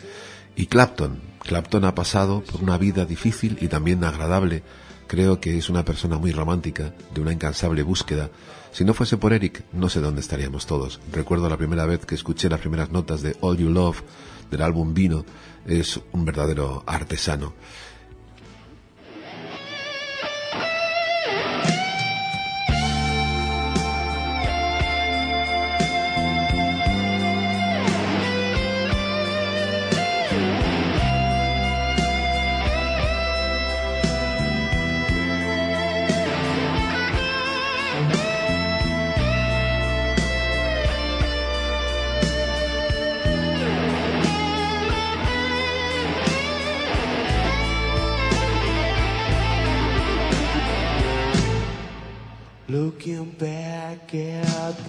Y 0.57 0.67
Clapton, 0.67 1.21
Clapton 1.41 1.85
ha 1.85 1.95
pasado 1.95 2.43
por 2.43 2.63
una 2.63 2.79
vida 2.79 3.05
difícil 3.05 3.59
y 3.61 3.69
también 3.69 4.05
agradable. 4.05 4.63
Creo 5.07 5.41
que 5.41 5.59
es 5.59 5.71
una 5.71 5.85
persona 5.85 6.19
muy 6.19 6.33
romántica, 6.33 6.95
de 7.15 7.21
una 7.21 7.33
incansable 7.33 7.83
búsqueda. 7.83 8.31
Si 8.73 8.85
no 8.85 8.95
fuese 8.95 9.17
por 9.17 9.33
Eric, 9.33 9.65
no 9.73 9.89
sé 9.89 10.01
dónde 10.01 10.21
estaríamos 10.21 10.67
todos. 10.67 11.01
Recuerdo 11.13 11.49
la 11.49 11.57
primera 11.57 11.87
vez 11.87 12.07
que 12.07 12.15
escuché 12.15 12.49
las 12.49 12.61
primeras 12.61 12.91
notas 12.91 13.23
de 13.23 13.37
All 13.41 13.57
You 13.57 13.71
Love 13.71 14.03
del 14.51 14.63
álbum 14.63 14.95
Vino. 14.95 15.25
Es 15.67 16.01
un 16.13 16.25
verdadero 16.25 16.85
artesano. 16.87 17.55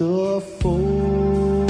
The 0.02 0.40
photographs, 0.58 1.68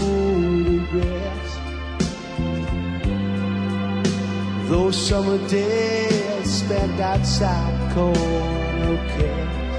those 4.71 4.97
summer 5.09 5.39
days 5.49 6.51
spent 6.51 6.99
outside 6.99 7.93
corner 7.93 8.97
cats. 9.13 9.77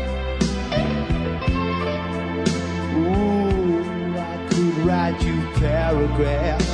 Ooh, 2.95 4.17
I 4.31 4.47
could 4.49 4.77
write 4.85 5.19
you 5.23 5.37
paragraphs 5.59 6.71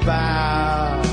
about 0.00 1.09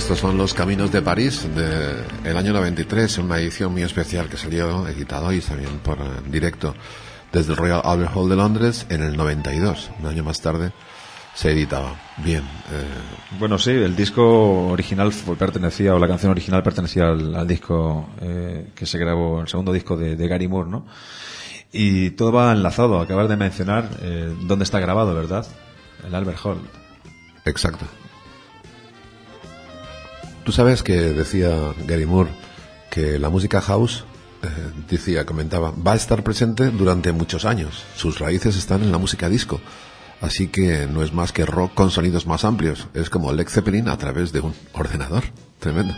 Estos 0.00 0.18
son 0.18 0.36
los 0.38 0.54
Caminos 0.54 0.90
de 0.90 1.02
París 1.02 1.46
del 1.54 2.36
año 2.36 2.52
93, 2.52 3.18
una 3.18 3.38
edición 3.38 3.70
muy 3.72 3.82
especial 3.82 4.28
que 4.28 4.36
salió 4.36 4.88
editado 4.88 5.30
y 5.32 5.40
también 5.40 5.78
por 5.80 5.98
eh, 5.98 6.04
directo 6.26 6.74
desde 7.32 7.52
el 7.52 7.56
Royal 7.58 7.82
Albert 7.84 8.12
Hall 8.16 8.28
de 8.30 8.36
Londres 8.36 8.86
en 8.88 9.02
el 9.02 9.16
92. 9.16 9.90
Un 10.00 10.06
año 10.06 10.24
más 10.24 10.40
tarde 10.40 10.72
se 11.34 11.52
editaba. 11.52 11.94
Bien, 12.24 12.42
eh, 12.72 13.38
Bueno, 13.38 13.58
sí, 13.58 13.70
el 13.70 13.94
disco 13.94 14.68
original 14.68 15.12
fue- 15.12 15.36
pertenecía, 15.36 15.94
o 15.94 15.98
la 15.98 16.08
canción 16.08 16.32
original 16.32 16.62
pertenecía 16.62 17.08
al, 17.08 17.34
al 17.36 17.46
disco 17.46 18.08
eh, 18.20 18.70
que 18.74 18.86
se 18.86 18.98
grabó, 18.98 19.40
el 19.42 19.48
segundo 19.48 19.72
disco 19.72 19.96
de, 19.96 20.16
de 20.16 20.28
Gary 20.28 20.48
Moore, 20.48 20.70
¿no? 20.70 20.86
Y 21.72 22.10
todo 22.12 22.32
va 22.32 22.50
enlazado. 22.52 22.98
Acabas 23.00 23.28
de 23.28 23.36
mencionar 23.36 23.88
eh, 24.02 24.34
dónde 24.42 24.64
está 24.64 24.80
grabado, 24.80 25.14
¿verdad? 25.14 25.46
El 26.04 26.14
Albert 26.14 26.38
Hall. 26.44 26.58
exacto. 27.44 27.84
Tú 30.50 30.56
sabes 30.56 30.82
que 30.82 30.96
decía 30.96 31.48
Gary 31.86 32.06
Moore 32.06 32.32
que 32.90 33.20
la 33.20 33.28
música 33.28 33.60
house, 33.60 34.02
eh, 34.42 34.48
decía, 34.88 35.24
comentaba, 35.24 35.70
va 35.70 35.92
a 35.92 35.94
estar 35.94 36.24
presente 36.24 36.72
durante 36.72 37.12
muchos 37.12 37.44
años. 37.44 37.84
Sus 37.94 38.18
raíces 38.18 38.56
están 38.56 38.82
en 38.82 38.90
la 38.90 38.98
música 38.98 39.28
disco. 39.28 39.60
Así 40.20 40.48
que 40.48 40.88
no 40.88 41.04
es 41.04 41.12
más 41.12 41.30
que 41.30 41.46
rock 41.46 41.74
con 41.74 41.92
sonidos 41.92 42.26
más 42.26 42.44
amplios. 42.44 42.88
Es 42.94 43.10
como 43.10 43.32
Led 43.32 43.46
Zeppelin 43.46 43.88
a 43.88 43.96
través 43.96 44.32
de 44.32 44.40
un 44.40 44.52
ordenador. 44.72 45.22
Tremendo. 45.60 45.94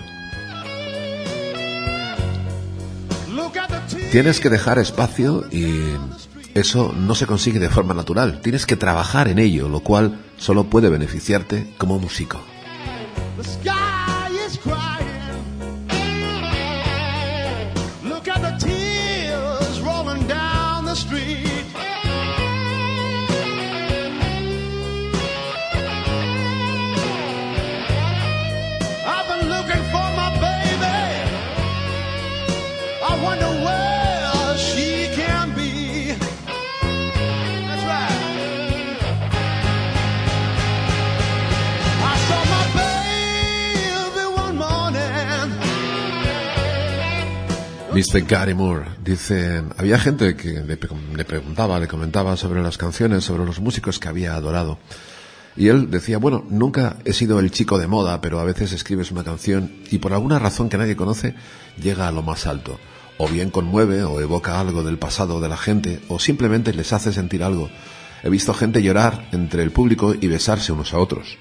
Tienes 4.11 4.39
que 4.39 4.51
dejar 4.51 4.79
espacio 4.79 5.47
y 5.51 5.95
eso 6.53 6.93
no 6.95 7.15
se 7.15 7.27
consigue 7.27 7.59
de 7.59 7.71
forma 7.71 7.95
natural. 7.95 8.43
Tienes 8.43 8.67
que 8.67 8.77
trabajar 8.77 9.29
en 9.29 9.39
ello, 9.39 9.71
lo 9.71 9.81
cual 9.81 10.21
solo 10.37 10.65
puede 10.65 10.91
beneficiarte 10.91 11.73
como 11.79 11.99
músico. 11.99 12.39
Mr. 47.95 48.25
Gary 48.27 48.55
Moore 48.55 48.87
dice, 49.05 49.63
había 49.77 49.99
gente 49.99 50.35
que 50.35 50.63
le 50.63 50.77
preguntaba, 51.25 51.79
le 51.79 51.87
comentaba 51.87 52.39
sobre 52.39 52.63
las 52.63 52.79
canciones, 52.79 53.23
sobre 53.23 53.45
los 53.45 53.61
músicos 53.61 53.99
que 53.99 54.09
había 54.09 54.35
adorado. 54.35 54.79
Y 55.57 55.69
él 55.69 55.91
decía, 55.91 56.17
bueno, 56.17 56.43
nunca 56.49 56.97
he 57.05 57.13
sido 57.13 57.39
el 57.39 57.51
chico 57.51 57.79
de 57.79 57.87
moda, 57.87 58.23
pero 58.23 58.41
a 58.41 58.45
veces 58.45 58.73
escribes 58.73 59.11
una 59.11 59.25
canción 59.25 59.71
y 59.91 59.99
por 59.99 60.15
alguna 60.15 60.39
razón 60.39 60.71
que 60.71 60.79
nadie 60.79 60.97
conoce, 60.97 61.35
llega 61.77 62.09
a 62.09 62.13
lo 62.13 62.23
más 62.23 62.47
alto. 62.47 62.81
O 63.19 63.29
bien 63.29 63.51
conmueve 63.51 64.03
o 64.05 64.21
evoca 64.23 64.59
algo 64.59 64.83
del 64.83 64.99
pasado 64.99 65.39
de 65.43 65.51
la 65.51 65.59
gente, 65.59 66.01
o 66.09 66.19
simplemente 66.19 66.73
les 66.73 66.95
hace 66.95 67.13
sentir 67.13 67.45
algo. 67.45 67.69
He 68.23 68.31
visto 68.31 68.55
gente 68.55 68.83
llorar 68.83 69.29
entre 69.33 69.63
el 69.63 69.71
público 69.71 70.15
y 70.19 70.29
besarse 70.29 70.73
unos 70.73 70.95
a 70.95 70.99
otros 70.99 71.37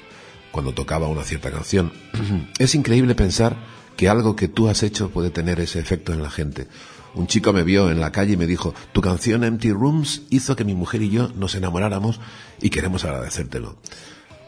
cuando 0.52 0.74
tocaba 0.74 1.08
una 1.08 1.24
cierta 1.24 1.50
canción. 1.50 1.94
es 2.60 2.76
increíble 2.76 3.16
pensar 3.16 3.56
que 3.96 4.10
algo 4.10 4.36
que 4.36 4.48
tú 4.48 4.68
has 4.68 4.84
hecho 4.84 5.10
puede 5.10 5.30
tener 5.30 5.60
ese 5.60 5.80
efecto 5.80 6.14
en 6.14 6.24
la 6.24 6.30
gente. 6.30 6.68
Un 7.14 7.28
chico 7.28 7.52
me 7.52 7.64
vio 7.64 7.92
en 7.92 8.00
la 8.00 8.12
calle 8.12 8.34
y 8.34 8.38
me 8.38 8.48
dijo, 8.48 8.74
tu 8.94 9.02
canción 9.02 9.44
Empty 9.44 9.72
Rooms 9.72 10.24
hizo 10.30 10.56
que 10.56 10.64
mi 10.64 10.74
mujer 10.74 11.02
y 11.02 11.10
yo 11.10 11.30
nos 11.36 11.56
enamoráramos 11.56 12.20
y 12.62 12.70
queremos 12.70 13.04
agradecértelo. 13.04 13.76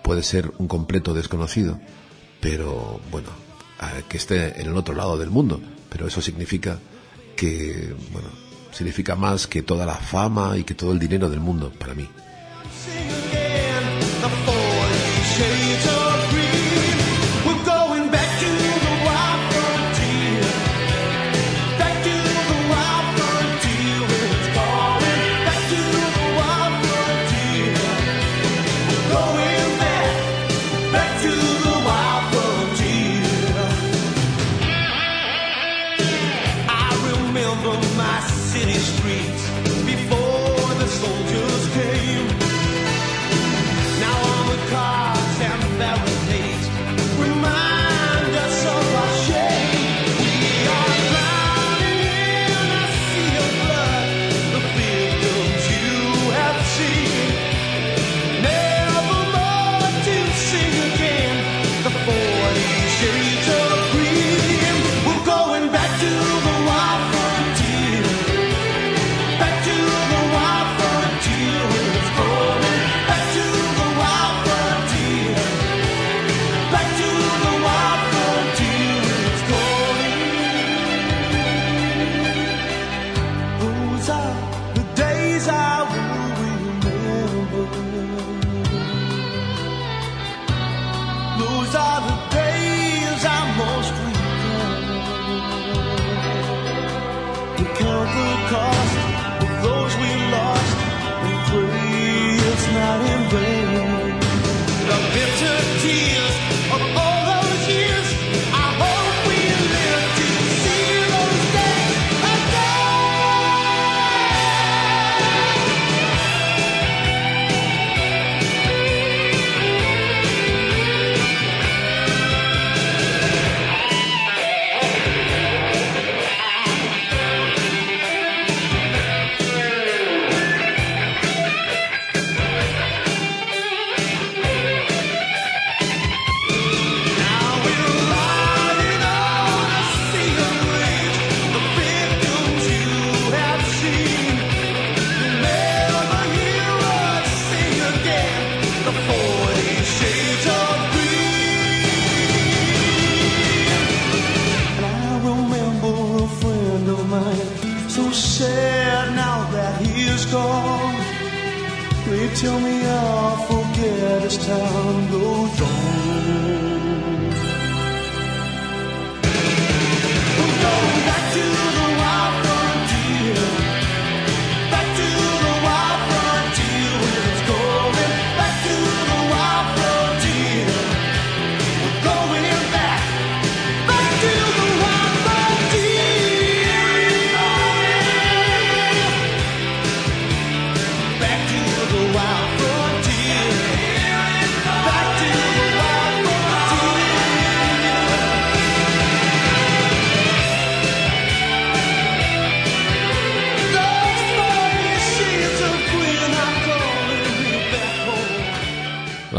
Puede 0.01 0.23
ser 0.23 0.51
un 0.57 0.67
completo 0.67 1.13
desconocido, 1.13 1.79
pero 2.39 3.01
bueno, 3.11 3.29
que 4.07 4.17
esté 4.17 4.61
en 4.61 4.67
el 4.67 4.77
otro 4.77 4.95
lado 4.95 5.17
del 5.17 5.29
mundo, 5.29 5.61
pero 5.89 6.07
eso 6.07 6.21
significa 6.21 6.79
que, 7.35 7.93
bueno, 8.11 8.29
significa 8.71 9.15
más 9.15 9.47
que 9.47 9.61
toda 9.61 9.85
la 9.85 9.95
fama 9.95 10.57
y 10.57 10.63
que 10.63 10.73
todo 10.73 10.93
el 10.93 10.99
dinero 10.99 11.29
del 11.29 11.39
mundo 11.39 11.71
para 11.77 11.93
mí. 11.93 12.07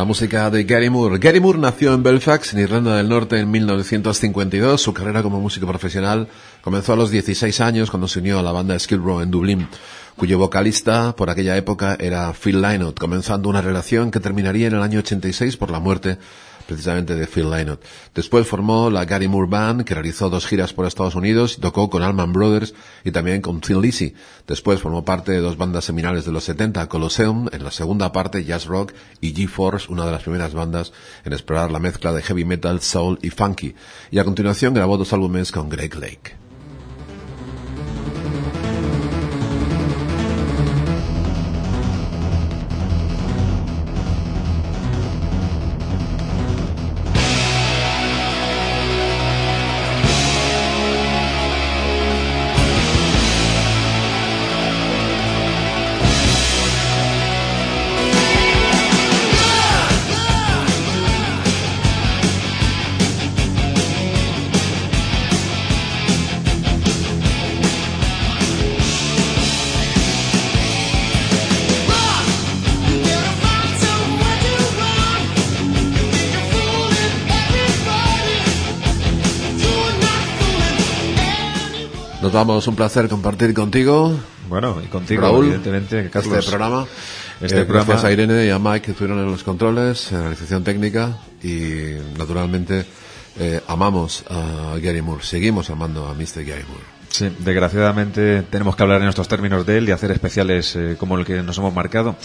La 0.05 0.09
música 0.09 0.51
de 0.51 0.64
Gary 0.64 0.90
Moore. 0.90 1.18
Gary 1.18 1.40
Moore 1.40 1.59
nació 1.59 1.94
en 1.94 2.02
Belfast, 2.02 2.52
en 2.52 2.60
Irlanda 2.60 2.98
del 2.98 3.09
Norte, 3.09 3.39
en 3.39 3.51
1952. 3.51 4.78
Su 4.78 4.93
carrera 4.93 5.22
como 5.22 5.40
músico 5.40 5.66
profesional 5.66 6.28
comenzó 6.60 6.93
a 6.93 6.97
los 6.97 7.10
16 7.10 7.59
años 7.62 7.90
cuando 7.90 8.06
se 8.06 8.18
unió 8.18 8.39
a 8.39 8.43
la 8.43 8.52
banda 8.52 8.78
Skid 8.78 8.98
Row 8.98 9.22
en 9.22 9.31
Dublín, 9.31 9.66
cuyo 10.14 10.39
vocalista 10.39 11.16
por 11.16 11.31
aquella 11.31 11.56
época 11.56 11.97
era 11.98 12.31
Phil 12.35 12.60
Lynott, 12.60 12.98
comenzando 12.98 13.48
una 13.48 13.62
relación 13.62 14.10
que 14.10 14.20
terminaría 14.20 14.66
en 14.66 14.74
el 14.74 14.82
año 14.82 14.98
86 14.98 15.56
por 15.56 15.70
la 15.70 15.81
muerte 15.81 16.18
precisamente 16.66 17.15
de 17.15 17.27
Phil 17.27 17.51
Lynott. 17.51 17.82
Después 18.15 18.47
formó 18.47 18.91
la 18.91 19.05
Gary 19.05 19.28
Moore 19.28 19.49
Band, 19.51 19.85
que 19.85 19.95
realizó 19.95 20.31
dos 20.31 20.47
giras 20.47 20.73
por 20.73 20.86
Estados 20.86 21.15
Unidos 21.15 21.59
tocó 21.61 21.91
con 21.91 22.03
Allman 22.03 22.32
Brothers 22.32 22.74
y 23.05 23.11
también 23.11 23.41
con 23.41 23.61
Thin 23.61 23.81
Lizzy. 23.81 24.15
Después 24.47 24.81
formó 24.81 25.05
parte 25.05 25.32
de 25.32 25.41
dos 25.41 25.57
bandas 25.57 25.85
seminales 25.85 26.24
de 26.24 26.32
los 26.32 26.45
70, 26.45 26.89
Colosseum, 26.89 27.49
en 27.53 27.65
la 27.65 27.70
segunda 27.70 28.12
parte 28.12 28.45
Jazz 28.45 28.66
Rock, 28.66 28.93
y 29.20 29.35
G-Force, 29.35 29.91
una 29.91 30.05
de 30.05 30.12
las 30.12 30.23
primeras 30.23 30.55
bandas 30.55 30.93
en 31.24 31.32
explorar 31.32 31.70
la 31.70 31.78
mezcla 31.78 32.12
de 32.12 32.23
heavy 32.23 32.45
metal, 32.45 32.81
soul 32.81 33.19
y 33.23 33.31
funky. 33.31 33.74
Y 34.11 34.19
a 34.19 34.24
continuación 34.24 34.74
grabó 34.74 34.97
dos 34.97 35.12
álbumes 35.12 35.53
con 35.53 35.69
Greg 35.69 35.95
Lake. 35.95 36.43
Vamos, 82.35 82.66
un 82.69 82.77
placer 82.77 83.09
compartir 83.09 83.55
contigo 83.55 84.15
Bueno, 84.48 84.77
y 84.85 84.89
contigo, 84.89 85.23
Raúl, 85.23 85.47
evidentemente, 85.47 86.11
Carlos. 86.11 86.36
este 86.39 86.51
programa. 86.51 86.86
Este 87.40 87.61
Eh, 87.61 87.65
programa- 87.65 87.86
Gracias 87.94 88.05
a 88.05 88.12
Irene 88.12 88.47
y 88.47 88.51
a 88.51 88.59
Mike 88.59 88.82
que 88.86 88.90
estuvieron 88.93 89.19
en 89.20 89.31
los 89.31 89.43
controles, 89.43 90.11
en 90.12 90.19
la 90.19 90.23
realización 90.24 90.62
técnica 90.65 91.16
y 91.43 91.97
naturalmente 92.19 92.85
eh, 93.39 93.61
amamos 93.66 94.24
a 94.31 94.77
Gary 94.81 95.02
Moore. 95.02 95.24
Seguimos 95.24 95.69
amando 95.70 96.06
a 96.06 96.15
Mr. 96.15 96.44
Gary 96.44 96.62
Moore. 96.69 96.85
Sí, 97.09 97.28
desgraciadamente 97.40 98.43
tenemos 98.43 98.74
que 98.77 98.82
hablar 98.82 99.01
en 99.02 99.09
estos 99.09 99.28
términos 99.28 99.65
de 99.66 99.78
él 99.78 99.89
y 99.89 99.93
hacer 99.93 100.11
especiales 100.11 100.74
eh, 100.77 100.97
como 100.98 101.16
el 101.19 101.24
que 101.24 101.43
nos 101.43 101.56
hemos 101.59 101.73
marcado. 101.74 102.16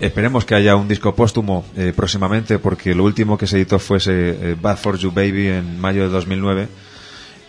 Esperemos 0.00 0.44
que 0.44 0.54
haya 0.54 0.74
un 0.76 0.88
disco 0.88 1.14
póstumo 1.14 1.64
eh, 1.76 1.92
próximamente 1.94 2.58
porque 2.58 2.94
lo 2.94 3.04
último 3.04 3.36
que 3.38 3.46
se 3.46 3.56
editó 3.56 3.78
fue 3.78 3.98
ese 3.98 4.56
Bad 4.60 4.76
for 4.78 4.96
You 4.98 5.10
Baby 5.12 5.48
en 5.48 5.80
mayo 5.80 6.02
de 6.02 6.08
2009 6.08 6.68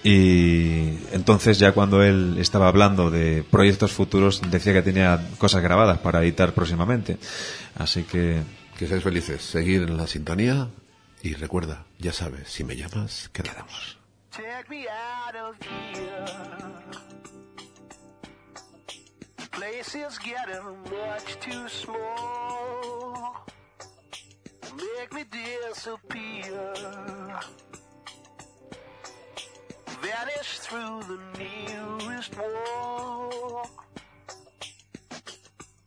y 0.04 0.98
entonces 1.12 1.60
ya 1.60 1.72
cuando 1.72 2.04
él 2.04 2.36
estaba 2.40 2.68
hablando 2.68 3.10
de 3.10 3.44
proyectos 3.50 3.92
futuros 3.92 4.42
decía 4.50 4.74
que 4.74 4.82
tenía 4.82 5.30
cosas 5.38 5.64
grabadas 5.64 6.00
para 6.00 6.22
editar 6.22 6.54
próximamente. 6.54 7.18
Así 7.76 8.04
que 8.04 8.42
Que 8.78 8.88
seáis 8.88 9.04
felices, 9.04 9.42
seguir 9.44 9.84
en 9.84 9.98
la 9.98 10.08
sintonía 10.08 10.68
y 11.22 11.36
recuerda, 11.36 11.86
ya 12.00 12.12
sabes, 12.12 12.50
si 12.50 12.64
me 12.64 12.76
llamas, 12.76 13.30
quedamos. 13.30 14.00
Take 14.32 14.68
me 14.68 14.88
out 14.90 15.36
of 15.36 15.56
here. 15.62 16.26
Place 19.52 19.96
is 19.96 20.18
getting 20.18 20.66
much 20.90 21.38
too 21.40 21.70
small. 21.70 23.46
Make 24.76 25.14
me 25.14 25.24
disappear. 25.26 26.74
Vanish 30.04 30.60
through 30.60 31.02
the 31.08 31.18
nearest 31.40 32.36
wall. 32.38 33.70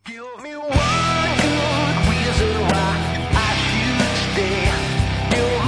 Give 0.06 0.42
me 0.42 0.56
one 0.56 1.30
good 1.44 1.96
reason 2.08 2.54
why 2.70 2.92
I 3.36 3.50
should 3.66 4.16
stay. 4.24 4.72
Give 5.32 5.65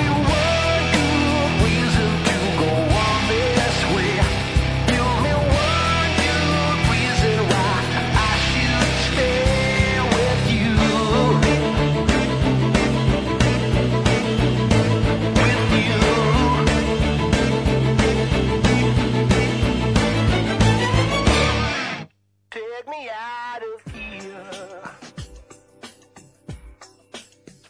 me 23.00 23.08
out 23.10 23.62
of 23.62 23.92
here. 23.92 24.82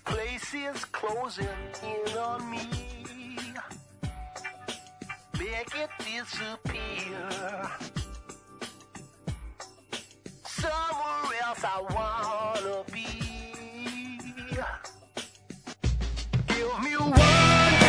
Place 0.04 0.54
is 0.54 0.84
closing 0.86 1.46
in 1.82 2.18
on 2.18 2.50
me. 2.50 2.66
Make 5.38 5.74
it 5.76 5.90
disappear. 5.98 7.70
Somewhere 10.44 11.42
else 11.44 11.64
I 11.64 11.80
wanna 11.94 12.84
be. 12.92 13.06
Give 16.48 16.80
me 16.82 16.96
one. 16.96 17.87